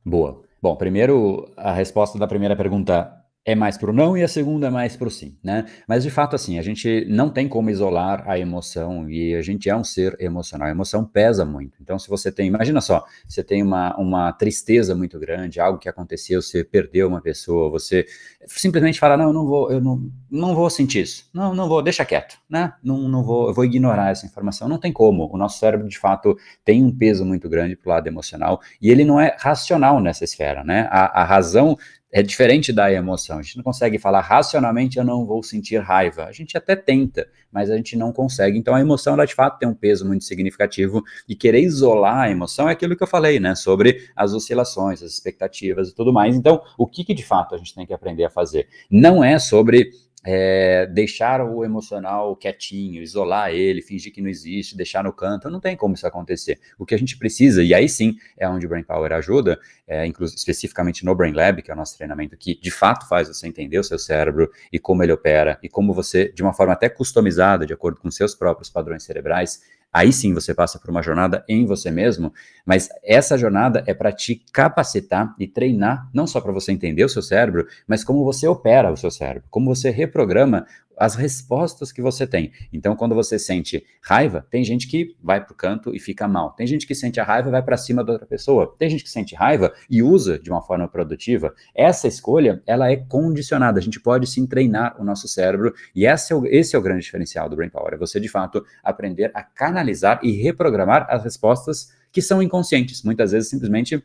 Boa. 0.05 0.43
Bom, 0.61 0.77
primeiro, 0.77 1.51
a 1.57 1.73
resposta 1.73 2.19
da 2.19 2.27
primeira 2.27 2.55
pergunta 2.55 3.22
é 3.45 3.57
mais 3.57 3.77
para 3.77 3.91
o 3.91 3.93
não 3.93 4.17
e 4.17 4.23
a 4.23 4.29
segunda 4.29 4.69
é 4.69 4.71
mais 4.71 4.97
para 4.97 5.09
o 5.09 5.11
sim, 5.11 5.37
né? 5.43 5.67
Mas 5.89 6.05
de 6.05 6.11
fato, 6.11 6.37
assim, 6.37 6.59
a 6.59 6.63
gente 6.63 7.05
não 7.09 7.29
tem 7.29 7.49
como 7.49 7.71
isolar 7.71 8.23
a 8.27 8.39
emoção 8.39 9.11
e 9.11 9.35
a 9.35 9.43
gente 9.43 9.69
é 9.69 9.75
um 9.75 9.83
ser 9.83 10.17
emocional. 10.21 10.69
A 10.69 10.71
emoção 10.71 11.05
pesa 11.05 11.45
muito. 11.45 11.77
Então, 11.81 11.99
se 11.99 12.09
você 12.09 12.31
tem, 12.31 12.47
imagina 12.47 12.81
só, 12.81 13.05
você 13.27 13.43
tem 13.43 13.61
uma, 13.61 13.97
uma 13.97 14.33
tristeza 14.33 14.95
muito 14.95 15.19
grande, 15.19 15.59
algo 15.59 15.79
que 15.79 15.89
aconteceu, 15.89 16.41
você 16.41 16.63
perdeu 16.63 17.09
uma 17.09 17.21
pessoa, 17.21 17.69
você 17.69 18.07
simplesmente 18.47 19.01
fala, 19.01 19.17
não, 19.17 19.27
eu 19.27 19.33
não 19.33 19.47
vou, 19.47 19.73
eu 19.73 19.81
não, 19.81 20.09
não 20.31 20.55
vou 20.55 20.71
sentir 20.71 21.03
isso. 21.03 21.29
Não, 21.35 21.53
não 21.53 21.69
vou, 21.69 21.83
deixa 21.83 22.05
quieto, 22.05 22.39
né? 22.49 22.73
Não, 22.83 23.09
não 23.09 23.25
vou, 23.25 23.49
eu 23.49 23.55
vou 23.55 23.65
ignorar 23.65 24.11
essa 24.11 24.25
informação. 24.25 24.69
Não 24.69 24.79
tem 24.79 24.93
como. 24.93 25.29
O 25.33 25.37
nosso 25.37 25.59
cérebro, 25.59 25.89
de 25.89 25.99
fato, 25.99 26.37
tem 26.65 26.85
um 26.85 26.97
peso 26.97 27.25
muito 27.25 27.49
grande 27.49 27.75
para 27.75 27.91
o 27.91 27.93
lado 27.93 28.07
emocional 28.07 28.61
e 28.81 28.89
ele 28.89 29.05
não 29.05 29.21
é 29.21 29.37
racional 29.41 30.01
nessa 30.01 30.23
esfera, 30.23 30.63
né? 30.63 30.89
A, 30.93 31.23
a 31.23 31.25
razão 31.25 31.77
é 32.13 32.23
diferente 32.23 32.73
da 32.73 32.93
emoção. 32.93 33.39
A 33.39 33.43
gente 33.43 33.57
não 33.57 33.65
consegue 33.65 33.99
falar 33.99 34.21
racionalmente, 34.21 34.99
eu 34.99 35.05
não 35.05 35.25
vou 35.25 35.43
sentir 35.43 35.79
raiva. 35.79 36.27
A 36.27 36.33
gente 36.33 36.59
até 36.59 36.77
tenta, 36.77 37.27
mas 37.51 37.71
a 37.71 37.77
gente 37.77 37.97
não 37.97 38.13
consegue. 38.13 38.59
Então 38.59 38.75
a 38.75 38.81
emoção, 38.81 39.15
ela 39.15 39.25
de 39.25 39.35
fato 39.35 39.59
tem 39.59 39.67
um 39.67 39.75
peso 39.75 40.07
muito 40.07 40.25
significativo 40.25 41.03
e 41.27 41.35
querer 41.35 41.63
isolar 41.63 42.19
a 42.19 42.31
emoção 42.31 42.69
é 42.69 42.73
aquilo 42.73 42.95
que 42.95 43.03
eu 43.03 43.07
falei, 43.07 43.41
né? 43.41 43.55
Sobre 43.55 44.09
as 44.15 44.35
oscilações, 44.35 45.03
as 45.03 45.13
expectativas 45.13 45.89
e 45.89 45.95
tudo 45.95 46.13
mais. 46.13 46.37
Então, 46.37 46.61
o 46.77 46.87
que, 46.87 47.03
que 47.03 47.15
de 47.15 47.25
fato 47.25 47.55
a 47.55 47.59
gente 47.59 47.75
tem 47.75 47.87
que 47.87 47.95
aprender 47.95 48.25
a 48.25 48.31
fazer? 48.31 48.69
Não 48.91 49.25
é 49.25 49.39
sobre 49.39 49.91
é, 50.25 50.87
deixar 50.87 51.45
o 51.45 51.65
emocional 51.65 52.37
quietinho, 52.37 53.03
isolar 53.03 53.51
ele, 53.51 53.83
fingir 53.83 54.13
que 54.13 54.23
não 54.23 54.29
existe, 54.29 54.77
deixar 54.77 55.03
no 55.03 55.13
canto, 55.13 55.51
não 55.51 55.61
tem 55.61 55.77
como 55.77 55.95
isso 55.95 56.07
acontecer. 56.07 56.61
O 56.79 56.87
que 56.87 56.95
a 56.95 56.99
gente 56.99 57.19
precisa, 57.19 57.63
e 57.63 57.75
aí 57.75 57.89
sim 57.89 58.17
é 58.39 58.49
onde 58.49 58.67
o 58.67 58.69
Brain 58.69 58.85
Power 58.85 59.13
ajuda, 59.13 59.59
é, 59.93 60.07
especificamente 60.07 61.05
no 61.05 61.15
Brain 61.15 61.33
Lab, 61.33 61.61
que 61.61 61.71
é 61.71 61.75
o 61.75 61.77
nosso 61.77 61.97
treinamento 61.97 62.37
que 62.37 62.59
de 62.59 62.71
fato 62.71 63.07
faz 63.07 63.29
você 63.29 63.47
entender 63.47 63.79
o 63.79 63.85
seu 63.85 63.99
cérebro 63.99 64.51
e 64.73 64.79
como 64.79 65.03
ele 65.03 65.13
opera, 65.13 65.59
e 65.63 65.69
como 65.69 65.93
você, 65.93 66.33
de 66.33 66.43
uma 66.43 66.55
forma 66.55 66.73
até 66.73 66.89
customizada, 66.89 67.67
de 67.67 67.75
acordo 67.75 68.01
com 68.01 68.11
seus 68.11 68.35
próprios 68.35 68.71
padrões 68.71 69.03
cerebrais, 69.03 69.61
Aí 69.93 70.11
sim 70.11 70.33
você 70.33 70.55
passa 70.55 70.79
por 70.79 70.89
uma 70.89 71.03
jornada 71.03 71.45
em 71.47 71.67
você 71.67 71.91
mesmo, 71.91 72.33
mas 72.65 72.89
essa 73.05 73.37
jornada 73.37 73.85
é 73.87 73.93
para 73.93 74.11
te 74.11 74.43
capacitar 74.51 75.35
e 75.39 75.47
treinar, 75.47 76.09
não 76.15 76.27
só 76.27 76.41
para 76.41 76.51
você 76.51 76.73
entender 76.73 77.05
o 77.05 77.11
seu 77.11 77.21
cérebro, 77.21 77.67
mas 77.87 78.03
como 78.03 78.25
você 78.25 78.49
opera 78.49 78.91
o 78.91 78.97
seu 78.97 79.11
cérebro, 79.11 79.47
como 79.51 79.75
você 79.75 79.91
reprograma 79.91 80.67
as 80.99 81.15
respostas 81.15 81.93
que 81.93 82.03
você 82.03 82.27
tem. 82.27 82.53
Então, 82.73 82.95
quando 82.95 83.15
você 83.15 83.39
sente 83.39 83.85
raiva, 84.03 84.47
tem 84.51 84.65
gente 84.65 84.87
que 84.87 85.17
vai 85.23 85.45
para 85.45 85.53
o 85.53 85.57
canto 85.57 85.95
e 85.95 85.99
fica 85.99 86.29
mal. 86.29 86.53
Tem 86.53 86.67
gente 86.67 86.87
que 86.87 86.95
sente 86.95 87.21
a 87.21 87.25
raiva 87.25 87.49
e 87.49 87.53
vai 87.53 87.63
para 87.63 87.77
cima 87.77 88.05
da 88.05 88.13
outra 88.13 88.27
pessoa. 88.27 88.75
Tem 88.79 88.89
gente 88.89 89.05
que 89.05 89.11
sente 89.11 89.35
raiva 89.35 89.73
e 89.89 90.03
usa 90.03 90.39
de 90.39 90.51
uma 90.51 90.63
forma 90.63 90.89
produtiva. 90.89 91.55
Essa 91.75 92.07
escolha, 92.07 92.63
ela 92.67 92.91
é 92.91 92.97
condicionada. 92.97 93.79
A 93.79 93.83
gente 93.83 94.01
pode 94.01 94.27
sim 94.27 94.47
treinar 94.47 95.01
o 95.01 95.05
nosso 95.05 95.29
cérebro 95.29 95.73
e 95.95 96.07
esse 96.07 96.33
é 96.33 96.37
o, 96.37 96.47
esse 96.47 96.77
é 96.77 96.79
o 96.79 96.83
grande 96.83 97.05
diferencial 97.05 97.49
do 97.49 97.57
Brain 97.57 97.71
Power. 97.71 97.95
É 97.95 97.99
você, 97.99 98.21
de 98.21 98.29
fato, 98.29 98.65
aprender 98.83 99.31
a 99.35 99.43
canalizar 99.43 100.21
e 100.23 100.33
reprogramar 100.33 101.07
as 101.09 101.25
respostas 101.25 101.93
que 102.13 102.21
são 102.21 102.43
inconscientes. 102.43 103.03
Muitas 103.03 103.33
vezes, 103.33 103.49
simplesmente 103.49 104.03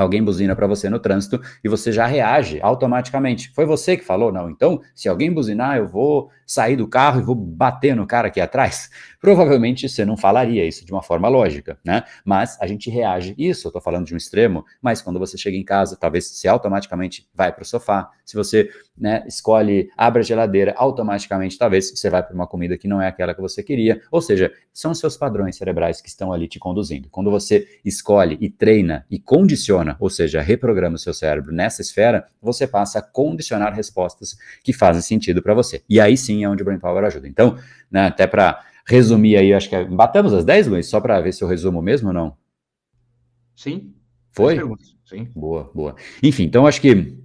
Alguém 0.00 0.22
buzina 0.22 0.54
para 0.54 0.66
você 0.66 0.88
no 0.88 0.98
trânsito 0.98 1.40
e 1.62 1.68
você 1.68 1.92
já 1.92 2.06
reage 2.06 2.60
automaticamente. 2.60 3.50
Foi 3.54 3.66
você 3.66 3.96
que 3.96 4.04
falou? 4.04 4.32
Não. 4.32 4.50
Então, 4.50 4.80
se 4.94 5.08
alguém 5.08 5.32
buzinar, 5.32 5.78
eu 5.78 5.88
vou 5.88 6.30
sair 6.46 6.76
do 6.76 6.88
carro 6.88 7.20
e 7.20 7.22
vou 7.22 7.34
bater 7.34 7.94
no 7.94 8.06
cara 8.06 8.28
aqui 8.28 8.40
atrás. 8.40 8.90
Provavelmente 9.20 9.88
você 9.88 10.04
não 10.04 10.16
falaria 10.16 10.64
isso 10.64 10.86
de 10.86 10.92
uma 10.92 11.02
forma 11.02 11.28
lógica, 11.28 11.78
né? 11.84 12.04
Mas 12.24 12.56
a 12.60 12.66
gente 12.66 12.88
reage. 12.88 13.34
Isso, 13.36 13.66
eu 13.66 13.70
estou 13.70 13.82
falando 13.82 14.06
de 14.06 14.14
um 14.14 14.16
extremo, 14.16 14.64
mas 14.80 15.02
quando 15.02 15.18
você 15.18 15.36
chega 15.36 15.56
em 15.56 15.64
casa, 15.64 15.96
talvez 15.96 16.26
você 16.26 16.48
automaticamente 16.48 17.28
vai 17.34 17.52
para 17.52 17.62
o 17.62 17.66
sofá. 17.66 18.10
Se 18.24 18.36
você 18.36 18.70
né, 18.96 19.24
escolhe, 19.26 19.90
abre 19.96 20.20
a 20.20 20.22
geladeira, 20.22 20.74
automaticamente 20.76 21.58
talvez 21.58 21.90
você 21.90 22.08
vai 22.08 22.22
para 22.22 22.34
uma 22.34 22.46
comida 22.46 22.76
que 22.78 22.88
não 22.88 23.00
é 23.00 23.08
aquela 23.08 23.34
que 23.34 23.40
você 23.40 23.62
queria. 23.62 24.00
Ou 24.10 24.20
seja, 24.20 24.52
são 24.72 24.94
seus 24.94 25.16
padrões 25.16 25.56
cerebrais 25.56 26.00
que 26.00 26.08
estão 26.08 26.32
ali 26.32 26.46
te 26.48 26.58
conduzindo. 26.58 27.08
Quando 27.10 27.30
você 27.30 27.66
escolhe 27.84 28.38
e 28.40 28.48
treina 28.48 29.04
e 29.10 29.18
condiciona, 29.18 29.87
ou 29.98 30.10
seja, 30.10 30.40
reprograma 30.40 30.96
o 30.96 30.98
seu 30.98 31.14
cérebro 31.14 31.52
nessa 31.52 31.82
esfera, 31.82 32.26
você 32.40 32.66
passa 32.66 32.98
a 32.98 33.02
condicionar 33.02 33.72
respostas 33.72 34.36
que 34.62 34.72
fazem 34.72 35.02
sentido 35.02 35.42
para 35.42 35.54
você. 35.54 35.82
E 35.88 36.00
aí 36.00 36.16
sim 36.16 36.44
é 36.44 36.48
onde 36.48 36.62
o 36.62 36.64
Brain 36.64 36.78
Power 36.78 37.04
ajuda. 37.04 37.28
Então, 37.28 37.56
né, 37.90 38.06
até 38.06 38.26
para 38.26 38.64
resumir 38.86 39.36
aí, 39.36 39.52
acho 39.52 39.68
que 39.68 39.76
é, 39.76 39.84
batemos 39.84 40.32
as 40.32 40.44
10, 40.44 40.66
Luiz, 40.66 40.86
só 40.86 41.00
para 41.00 41.20
ver 41.20 41.32
se 41.32 41.42
eu 41.42 41.48
resumo 41.48 41.82
mesmo 41.82 42.08
ou 42.08 42.14
não? 42.14 42.36
Sim. 43.54 43.94
Foi? 44.32 44.58
Sim. 45.04 45.28
Boa, 45.34 45.70
boa. 45.74 45.96
Enfim, 46.22 46.44
então 46.44 46.66
acho 46.66 46.80
que 46.80 47.16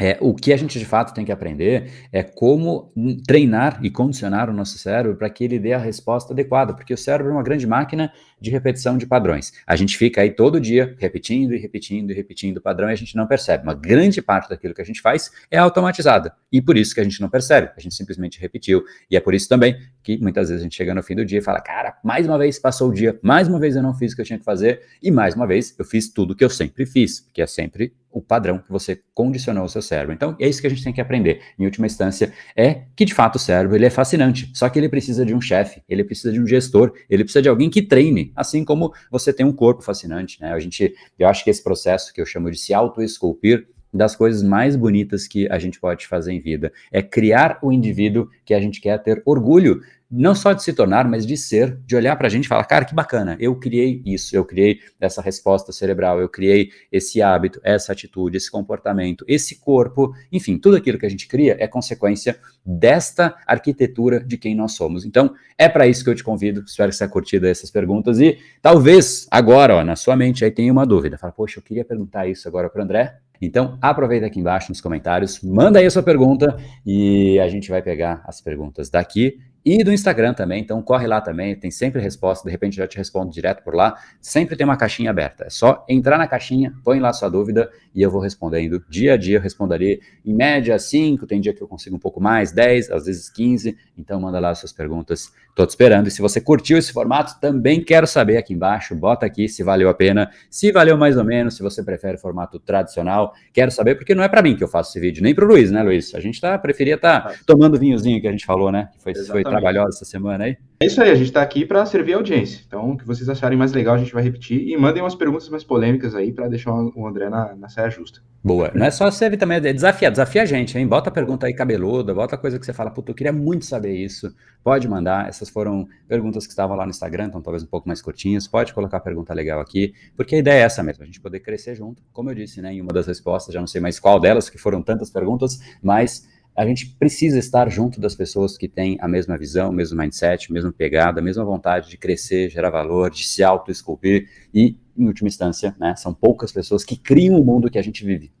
é, 0.00 0.16
o 0.20 0.34
que 0.34 0.50
a 0.50 0.56
gente 0.56 0.78
de 0.78 0.86
fato 0.86 1.12
tem 1.12 1.26
que 1.26 1.30
aprender 1.30 1.90
é 2.10 2.22
como 2.22 2.90
treinar 3.26 3.78
e 3.82 3.90
condicionar 3.90 4.48
o 4.48 4.52
nosso 4.52 4.78
cérebro 4.78 5.14
para 5.14 5.28
que 5.28 5.44
ele 5.44 5.58
dê 5.58 5.74
a 5.74 5.78
resposta 5.78 6.32
adequada, 6.32 6.72
porque 6.72 6.94
o 6.94 6.96
cérebro 6.96 7.30
é 7.30 7.34
uma 7.34 7.42
grande 7.42 7.66
máquina 7.66 8.10
de 8.40 8.50
repetição 8.50 8.96
de 8.96 9.06
padrões. 9.06 9.52
A 9.66 9.76
gente 9.76 9.98
fica 9.98 10.22
aí 10.22 10.30
todo 10.30 10.58
dia 10.58 10.96
repetindo 10.98 11.54
e 11.54 11.58
repetindo 11.58 12.10
e 12.10 12.14
repetindo 12.14 12.56
o 12.56 12.60
padrão 12.62 12.88
e 12.88 12.92
a 12.92 12.96
gente 12.96 13.14
não 13.14 13.26
percebe. 13.26 13.62
Uma 13.62 13.74
grande 13.74 14.22
parte 14.22 14.48
daquilo 14.48 14.72
que 14.72 14.80
a 14.80 14.84
gente 14.84 15.02
faz 15.02 15.30
é 15.50 15.58
automatizada 15.58 16.34
e 16.50 16.62
por 16.62 16.78
isso 16.78 16.94
que 16.94 17.00
a 17.00 17.04
gente 17.04 17.20
não 17.20 17.28
percebe, 17.28 17.70
a 17.76 17.80
gente 17.80 17.94
simplesmente 17.94 18.40
repetiu. 18.40 18.82
E 19.10 19.16
é 19.16 19.20
por 19.20 19.34
isso 19.34 19.48
também 19.48 19.76
que 20.02 20.16
muitas 20.16 20.48
vezes 20.48 20.62
a 20.62 20.64
gente 20.64 20.76
chega 20.76 20.94
no 20.94 21.02
fim 21.02 21.14
do 21.14 21.26
dia 21.26 21.40
e 21.40 21.42
fala: 21.42 21.60
Cara, 21.60 21.98
mais 22.02 22.26
uma 22.26 22.38
vez 22.38 22.58
passou 22.58 22.88
o 22.88 22.94
dia, 22.94 23.18
mais 23.22 23.48
uma 23.48 23.60
vez 23.60 23.76
eu 23.76 23.82
não 23.82 23.92
fiz 23.92 24.12
o 24.12 24.16
que 24.16 24.22
eu 24.22 24.26
tinha 24.26 24.38
que 24.38 24.44
fazer 24.44 24.80
e 25.02 25.10
mais 25.10 25.34
uma 25.34 25.46
vez 25.46 25.74
eu 25.78 25.84
fiz 25.84 26.08
tudo 26.08 26.32
o 26.32 26.34
que 26.34 26.44
eu 26.44 26.50
sempre 26.50 26.86
fiz, 26.86 27.28
que 27.34 27.42
é 27.42 27.46
sempre 27.46 27.92
o 28.12 28.20
padrão 28.20 28.58
que 28.58 28.70
você 28.70 29.00
condicionou 29.14 29.64
o 29.64 29.68
seu 29.68 29.82
cérebro. 29.82 30.14
Então, 30.14 30.36
é 30.38 30.48
isso 30.48 30.60
que 30.60 30.66
a 30.66 30.70
gente 30.70 30.82
tem 30.82 30.92
que 30.92 31.00
aprender. 31.00 31.40
Em 31.58 31.64
última 31.64 31.86
instância, 31.86 32.32
é 32.56 32.82
que 32.96 33.04
de 33.04 33.14
fato 33.14 33.36
o 33.36 33.38
cérebro 33.38 33.76
ele 33.76 33.86
é 33.86 33.90
fascinante, 33.90 34.50
só 34.54 34.68
que 34.68 34.78
ele 34.78 34.88
precisa 34.88 35.24
de 35.24 35.34
um 35.34 35.40
chefe, 35.40 35.82
ele 35.88 36.04
precisa 36.04 36.32
de 36.32 36.40
um 36.40 36.46
gestor, 36.46 36.92
ele 37.08 37.24
precisa 37.24 37.42
de 37.42 37.48
alguém 37.48 37.70
que 37.70 37.82
treine, 37.82 38.32
assim 38.34 38.64
como 38.64 38.92
você 39.10 39.32
tem 39.32 39.46
um 39.46 39.52
corpo 39.52 39.82
fascinante, 39.82 40.40
né? 40.40 40.52
A 40.52 40.58
gente, 40.58 40.94
eu 41.18 41.28
acho 41.28 41.44
que 41.44 41.50
esse 41.50 41.62
processo 41.62 42.12
que 42.12 42.20
eu 42.20 42.26
chamo 42.26 42.50
de 42.50 42.58
se 42.58 42.74
auto-esculpir 42.74 43.66
das 43.92 44.14
coisas 44.14 44.42
mais 44.42 44.76
bonitas 44.76 45.26
que 45.26 45.50
a 45.50 45.58
gente 45.58 45.80
pode 45.80 46.06
fazer 46.06 46.32
em 46.32 46.40
vida. 46.40 46.72
É 46.92 47.02
criar 47.02 47.58
o 47.60 47.72
indivíduo 47.72 48.28
que 48.44 48.54
a 48.54 48.60
gente 48.60 48.80
quer 48.80 48.98
ter 49.02 49.20
orgulho 49.24 49.80
não 50.10 50.34
só 50.34 50.52
de 50.52 50.62
se 50.62 50.72
tornar, 50.72 51.08
mas 51.08 51.24
de 51.24 51.36
ser, 51.36 51.78
de 51.86 51.94
olhar 51.94 52.16
para 52.16 52.26
a 52.26 52.30
gente 52.30 52.46
e 52.46 52.48
falar, 52.48 52.64
cara, 52.64 52.84
que 52.84 52.94
bacana, 52.94 53.36
eu 53.38 53.54
criei 53.54 54.02
isso, 54.04 54.34
eu 54.34 54.44
criei 54.44 54.80
essa 54.98 55.22
resposta 55.22 55.70
cerebral, 55.70 56.20
eu 56.20 56.28
criei 56.28 56.70
esse 56.90 57.22
hábito, 57.22 57.60
essa 57.62 57.92
atitude, 57.92 58.36
esse 58.36 58.50
comportamento, 58.50 59.24
esse 59.28 59.60
corpo, 59.60 60.12
enfim, 60.32 60.58
tudo 60.58 60.76
aquilo 60.76 60.98
que 60.98 61.06
a 61.06 61.10
gente 61.10 61.28
cria 61.28 61.56
é 61.60 61.68
consequência 61.68 62.38
desta 62.66 63.36
arquitetura 63.46 64.18
de 64.18 64.36
quem 64.36 64.54
nós 64.54 64.72
somos. 64.72 65.04
Então, 65.04 65.32
é 65.56 65.68
para 65.68 65.86
isso 65.86 66.02
que 66.02 66.10
eu 66.10 66.14
te 66.14 66.24
convido, 66.24 66.64
espero 66.66 66.90
que 66.90 66.96
você 66.96 67.04
tenha 67.04 67.10
curtido 67.10 67.46
essas 67.46 67.70
perguntas 67.70 68.18
e 68.18 68.38
talvez 68.60 69.28
agora, 69.30 69.76
ó, 69.76 69.84
na 69.84 69.94
sua 69.94 70.16
mente 70.16 70.44
aí 70.44 70.50
tenha 70.50 70.72
uma 70.72 70.84
dúvida, 70.84 71.16
fala, 71.18 71.32
poxa, 71.32 71.60
eu 71.60 71.62
queria 71.62 71.84
perguntar 71.84 72.26
isso 72.26 72.48
agora 72.48 72.68
para 72.68 72.82
André, 72.82 73.16
então, 73.40 73.78
aproveita 73.80 74.26
aqui 74.26 74.38
embaixo 74.38 74.68
nos 74.68 74.82
comentários, 74.82 75.40
manda 75.40 75.78
aí 75.78 75.86
a 75.86 75.90
sua 75.90 76.02
pergunta 76.02 76.58
e 76.84 77.38
a 77.40 77.48
gente 77.48 77.70
vai 77.70 77.80
pegar 77.80 78.22
as 78.26 78.40
perguntas 78.40 78.90
daqui 78.90 79.38
e 79.64 79.84
do 79.84 79.92
Instagram 79.92 80.32
também, 80.34 80.62
então 80.62 80.80
corre 80.80 81.06
lá 81.06 81.20
também, 81.20 81.54
tem 81.54 81.70
sempre 81.70 82.00
resposta, 82.00 82.44
de 82.44 82.50
repente 82.50 82.76
já 82.76 82.86
te 82.86 82.96
respondo 82.96 83.30
direto 83.30 83.62
por 83.62 83.74
lá, 83.74 83.94
sempre 84.20 84.56
tem 84.56 84.64
uma 84.64 84.76
caixinha 84.76 85.10
aberta, 85.10 85.44
é 85.44 85.50
só 85.50 85.84
entrar 85.88 86.16
na 86.16 86.26
caixinha, 86.26 86.72
põe 86.82 86.98
lá 86.98 87.12
sua 87.12 87.28
dúvida 87.28 87.70
e 87.94 88.02
eu 88.02 88.10
vou 88.10 88.20
respondendo 88.20 88.82
dia 88.88 89.14
a 89.14 89.16
dia, 89.16 89.38
eu 89.38 89.40
responderei 89.40 90.00
em 90.24 90.34
média 90.34 90.78
5, 90.78 91.26
tem 91.26 91.40
dia 91.40 91.52
que 91.52 91.62
eu 91.62 91.68
consigo 91.68 91.96
um 91.96 91.98
pouco 91.98 92.20
mais, 92.20 92.52
10, 92.52 92.90
às 92.90 93.06
vezes 93.06 93.28
15, 93.30 93.76
então 93.96 94.20
manda 94.20 94.38
lá 94.38 94.50
as 94.50 94.58
suas 94.58 94.72
perguntas, 94.72 95.32
tô 95.54 95.66
te 95.66 95.70
esperando, 95.70 96.06
e 96.06 96.10
se 96.10 96.22
você 96.22 96.40
curtiu 96.40 96.78
esse 96.78 96.92
formato, 96.92 97.40
também 97.40 97.82
quero 97.82 98.06
saber 98.06 98.36
aqui 98.36 98.54
embaixo, 98.54 98.94
bota 98.94 99.26
aqui 99.26 99.48
se 99.48 99.62
valeu 99.62 99.88
a 99.88 99.94
pena, 99.94 100.30
se 100.48 100.70
valeu 100.70 100.96
mais 100.96 101.16
ou 101.16 101.24
menos, 101.24 101.56
se 101.56 101.62
você 101.62 101.82
prefere 101.82 102.16
formato 102.16 102.58
tradicional, 102.58 103.34
quero 103.52 103.70
saber, 103.70 103.96
porque 103.96 104.14
não 104.14 104.22
é 104.22 104.28
para 104.28 104.42
mim 104.42 104.56
que 104.56 104.64
eu 104.64 104.68
faço 104.68 104.90
esse 104.90 105.00
vídeo, 105.00 105.22
nem 105.22 105.34
pro 105.34 105.46
Luiz, 105.46 105.70
né 105.70 105.82
Luiz? 105.82 106.14
A 106.14 106.20
gente 106.20 106.40
tá, 106.40 106.56
preferia 106.58 106.94
estar 106.94 107.20
tá 107.20 107.34
tomando 107.46 107.78
vinhozinho 107.78 108.20
que 108.20 108.28
a 108.28 108.32
gente 108.32 108.46
falou, 108.46 108.70
né, 108.70 108.88
que 108.92 109.02
foi, 109.02 109.14
foi 109.14 109.42
trabalhosa 109.42 109.96
essa 109.96 110.04
semana 110.04 110.44
aí. 110.44 110.56
É 110.82 110.86
isso 110.86 111.02
aí, 111.02 111.10
a 111.10 111.14
gente 111.14 111.26
está 111.26 111.42
aqui 111.42 111.66
para 111.66 111.84
servir 111.84 112.14
a 112.14 112.16
audiência. 112.16 112.64
Então, 112.66 112.92
o 112.92 112.96
que 112.96 113.06
vocês 113.06 113.28
acharem 113.28 113.58
mais 113.58 113.70
legal, 113.70 113.96
a 113.96 113.98
gente 113.98 114.14
vai 114.14 114.22
repetir. 114.22 114.66
E 114.66 114.74
mandem 114.78 115.02
umas 115.02 115.14
perguntas 115.14 115.46
mais 115.50 115.62
polêmicas 115.62 116.14
aí 116.14 116.32
para 116.32 116.48
deixar 116.48 116.72
o 116.72 117.06
André 117.06 117.28
na, 117.28 117.54
na 117.54 117.68
saia 117.80 117.90
justa. 117.90 118.20
Boa. 118.42 118.70
Não 118.74 118.86
é 118.86 118.90
só 118.90 119.10
servir 119.10 119.36
também, 119.36 119.58
é 119.58 119.72
desafiar, 119.72 120.10
desafia 120.10 120.42
a 120.42 120.46
gente, 120.46 120.78
hein? 120.78 120.86
Bota 120.86 121.10
a 121.10 121.12
pergunta 121.12 121.46
aí 121.46 121.52
cabeluda, 121.52 122.14
bota 122.14 122.38
coisa 122.38 122.58
que 122.58 122.64
você 122.64 122.72
fala, 122.72 122.90
puta, 122.90 123.10
eu 123.10 123.14
queria 123.14 123.34
muito 123.34 123.66
saber 123.66 123.94
isso. 123.94 124.34
Pode 124.64 124.88
mandar. 124.88 125.28
Essas 125.28 125.50
foram 125.50 125.86
perguntas 126.08 126.46
que 126.46 126.52
estavam 126.52 126.74
lá 126.74 126.84
no 126.84 126.90
Instagram, 126.90 127.26
então 127.26 127.42
talvez 127.42 127.62
um 127.62 127.66
pouco 127.66 127.86
mais 127.86 128.00
curtinhas. 128.00 128.48
Pode 128.48 128.72
colocar 128.72 128.98
pergunta 129.00 129.34
legal 129.34 129.60
aqui, 129.60 129.92
porque 130.16 130.36
a 130.36 130.38
ideia 130.38 130.62
é 130.62 130.64
essa 130.64 130.82
mesmo, 130.82 131.02
a 131.02 131.06
gente 131.06 131.20
poder 131.20 131.40
crescer 131.40 131.74
junto. 131.74 132.02
Como 132.14 132.30
eu 132.30 132.34
disse, 132.34 132.62
né, 132.62 132.72
em 132.72 132.80
uma 132.80 132.92
das 132.92 133.06
respostas, 133.06 133.52
já 133.52 133.60
não 133.60 133.66
sei 133.66 133.80
mais 133.80 134.00
qual 134.00 134.18
delas, 134.18 134.48
que 134.48 134.56
foram 134.56 134.80
tantas 134.80 135.10
perguntas, 135.10 135.60
mas 135.82 136.26
a 136.56 136.64
gente 136.64 136.86
precisa 136.98 137.38
estar 137.38 137.70
junto 137.70 138.00
das 138.00 138.14
pessoas 138.14 138.56
que 138.56 138.68
têm 138.68 138.98
a 139.00 139.08
mesma 139.08 139.36
visão, 139.38 139.70
o 139.70 139.72
mesmo 139.72 139.98
mindset, 139.98 140.48
a 140.50 140.52
mesma 140.52 140.72
pegada, 140.72 141.20
a 141.20 141.22
mesma 141.22 141.44
vontade 141.44 141.88
de 141.88 141.96
crescer, 141.96 142.50
gerar 142.50 142.70
valor, 142.70 143.10
de 143.10 143.24
se 143.24 143.42
auto-esculpir 143.42 144.28
e, 144.52 144.76
em 145.02 145.06
última 145.06 145.28
instância, 145.28 145.74
né, 145.78 145.94
são 145.96 146.12
poucas 146.12 146.52
pessoas 146.52 146.84
que 146.84 146.96
criam 146.96 147.40
o 147.40 147.44
mundo 147.44 147.70
que 147.70 147.78
a 147.78 147.82
gente 147.82 148.04
vive. 148.04 148.32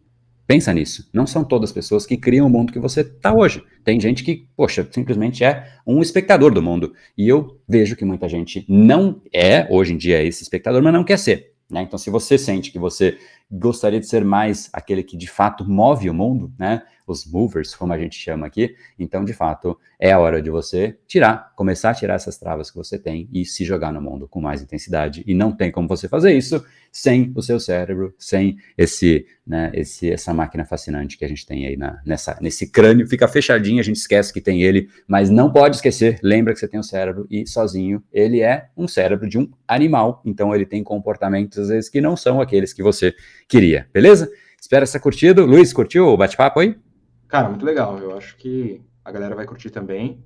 Pensa 0.46 0.74
nisso. 0.74 1.08
Não 1.12 1.28
são 1.28 1.44
todas 1.44 1.70
as 1.70 1.72
pessoas 1.72 2.04
que 2.04 2.16
criam 2.16 2.44
o 2.44 2.50
mundo 2.50 2.72
que 2.72 2.80
você 2.80 3.02
está 3.02 3.32
hoje. 3.32 3.62
Tem 3.84 4.00
gente 4.00 4.24
que, 4.24 4.48
poxa, 4.56 4.86
simplesmente 4.90 5.44
é 5.44 5.64
um 5.86 6.02
espectador 6.02 6.52
do 6.52 6.60
mundo. 6.60 6.92
E 7.16 7.28
eu 7.28 7.60
vejo 7.68 7.94
que 7.94 8.04
muita 8.04 8.28
gente 8.28 8.66
não 8.68 9.22
é, 9.32 9.68
hoje 9.70 9.94
em 9.94 9.96
dia, 9.96 10.20
esse 10.24 10.42
espectador, 10.42 10.82
mas 10.82 10.92
não 10.92 11.04
quer 11.04 11.20
ser. 11.20 11.52
Né? 11.70 11.82
Então, 11.82 11.96
se 11.96 12.10
você 12.10 12.36
sente 12.36 12.72
que 12.72 12.80
você 12.80 13.16
gostaria 13.50 14.00
de 14.00 14.08
ser 14.08 14.24
mais 14.24 14.68
aquele 14.72 15.04
que 15.04 15.16
de 15.16 15.28
fato 15.28 15.64
move 15.64 16.10
o 16.10 16.14
mundo, 16.14 16.52
né? 16.58 16.82
Os 17.10 17.26
movers, 17.26 17.74
como 17.74 17.92
a 17.92 17.98
gente 17.98 18.16
chama 18.16 18.46
aqui. 18.46 18.74
Então, 18.98 19.24
de 19.24 19.32
fato, 19.32 19.78
é 19.98 20.12
a 20.12 20.18
hora 20.18 20.40
de 20.40 20.50
você 20.50 20.96
tirar, 21.06 21.52
começar 21.56 21.90
a 21.90 21.94
tirar 21.94 22.14
essas 22.14 22.38
travas 22.38 22.70
que 22.70 22.76
você 22.76 22.98
tem 22.98 23.28
e 23.32 23.44
se 23.44 23.64
jogar 23.64 23.92
no 23.92 24.00
mundo 24.00 24.28
com 24.28 24.40
mais 24.40 24.62
intensidade. 24.62 25.22
E 25.26 25.34
não 25.34 25.52
tem 25.52 25.70
como 25.70 25.88
você 25.88 26.08
fazer 26.08 26.32
isso 26.32 26.64
sem 26.92 27.32
o 27.36 27.42
seu 27.42 27.60
cérebro, 27.60 28.14
sem 28.18 28.56
esse, 28.76 29.26
né, 29.46 29.70
esse, 29.74 30.10
essa 30.10 30.34
máquina 30.34 30.64
fascinante 30.64 31.16
que 31.16 31.24
a 31.24 31.28
gente 31.28 31.46
tem 31.46 31.66
aí 31.66 31.76
na, 31.76 32.00
nessa, 32.04 32.36
nesse 32.40 32.70
crânio. 32.70 33.06
Fica 33.06 33.28
fechadinho, 33.28 33.80
a 33.80 33.84
gente 33.84 33.96
esquece 33.96 34.32
que 34.32 34.40
tem 34.40 34.62
ele, 34.62 34.88
mas 35.06 35.30
não 35.30 35.52
pode 35.52 35.76
esquecer. 35.76 36.18
Lembra 36.22 36.52
que 36.52 36.58
você 36.58 36.68
tem 36.68 36.80
um 36.80 36.84
cérebro 36.84 37.26
e 37.30 37.46
sozinho 37.46 38.02
ele 38.12 38.40
é 38.40 38.68
um 38.76 38.88
cérebro 38.88 39.28
de 39.28 39.38
um 39.38 39.48
animal. 39.66 40.20
Então, 40.24 40.54
ele 40.54 40.66
tem 40.66 40.82
comportamentos 40.82 41.58
às 41.58 41.68
vezes 41.68 41.88
que 41.88 42.00
não 42.00 42.16
são 42.16 42.40
aqueles 42.40 42.72
que 42.72 42.82
você 42.82 43.14
queria, 43.48 43.86
beleza? 43.92 44.30
Espero 44.60 44.84
que 44.84 44.90
você 44.90 45.00
curtido. 45.00 45.46
Luiz, 45.46 45.72
curtiu 45.72 46.08
o 46.08 46.16
bate-papo 46.16 46.60
aí? 46.60 46.76
Cara, 47.30 47.48
muito 47.48 47.64
legal. 47.64 47.98
Eu 47.98 48.16
acho 48.16 48.36
que 48.36 48.82
a 49.04 49.10
galera 49.12 49.34
vai 49.34 49.46
curtir 49.46 49.70
também. 49.70 50.22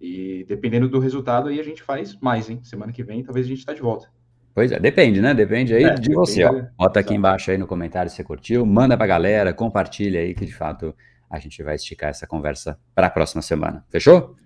E 0.00 0.44
dependendo 0.48 0.88
do 0.88 0.98
resultado, 0.98 1.48
aí 1.48 1.58
a 1.58 1.62
gente 1.62 1.82
faz 1.82 2.18
mais, 2.20 2.50
hein? 2.50 2.60
Semana 2.62 2.92
que 2.92 3.02
vem, 3.02 3.22
talvez 3.22 3.46
a 3.46 3.48
gente 3.48 3.60
está 3.60 3.72
de 3.72 3.80
volta. 3.80 4.08
Pois 4.54 4.70
é, 4.70 4.78
depende, 4.78 5.20
né? 5.20 5.32
Depende 5.32 5.74
aí 5.74 5.84
é, 5.84 5.94
de 5.94 6.12
você. 6.12 6.44
Ó. 6.44 6.62
Bota 6.76 7.00
aqui 7.00 7.14
embaixo 7.14 7.50
aí 7.50 7.56
no 7.56 7.66
comentário 7.66 8.10
se 8.10 8.16
você 8.16 8.24
curtiu, 8.24 8.66
manda 8.66 8.96
pra 8.96 9.06
galera, 9.06 9.54
compartilha 9.54 10.20
aí 10.20 10.34
que 10.34 10.44
de 10.44 10.52
fato 10.52 10.94
a 11.30 11.38
gente 11.38 11.62
vai 11.62 11.76
esticar 11.76 12.10
essa 12.10 12.26
conversa 12.26 12.78
para 12.94 13.06
a 13.06 13.10
próxima 13.10 13.40
semana. 13.40 13.84
Fechou? 13.88 14.36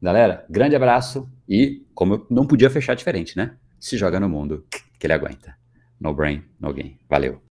Galera, 0.00 0.46
grande 0.48 0.74
abraço 0.74 1.28
e, 1.46 1.84
como 1.92 2.14
eu 2.14 2.26
não 2.30 2.46
podia 2.46 2.70
fechar 2.70 2.94
diferente, 2.94 3.36
né? 3.36 3.56
Se 3.78 3.98
joga 3.98 4.18
no 4.18 4.28
mundo 4.28 4.64
que 4.98 5.06
ele 5.06 5.12
aguenta. 5.12 5.54
No 6.00 6.14
brain, 6.14 6.42
no 6.58 6.72
game. 6.72 6.98
Valeu. 7.08 7.42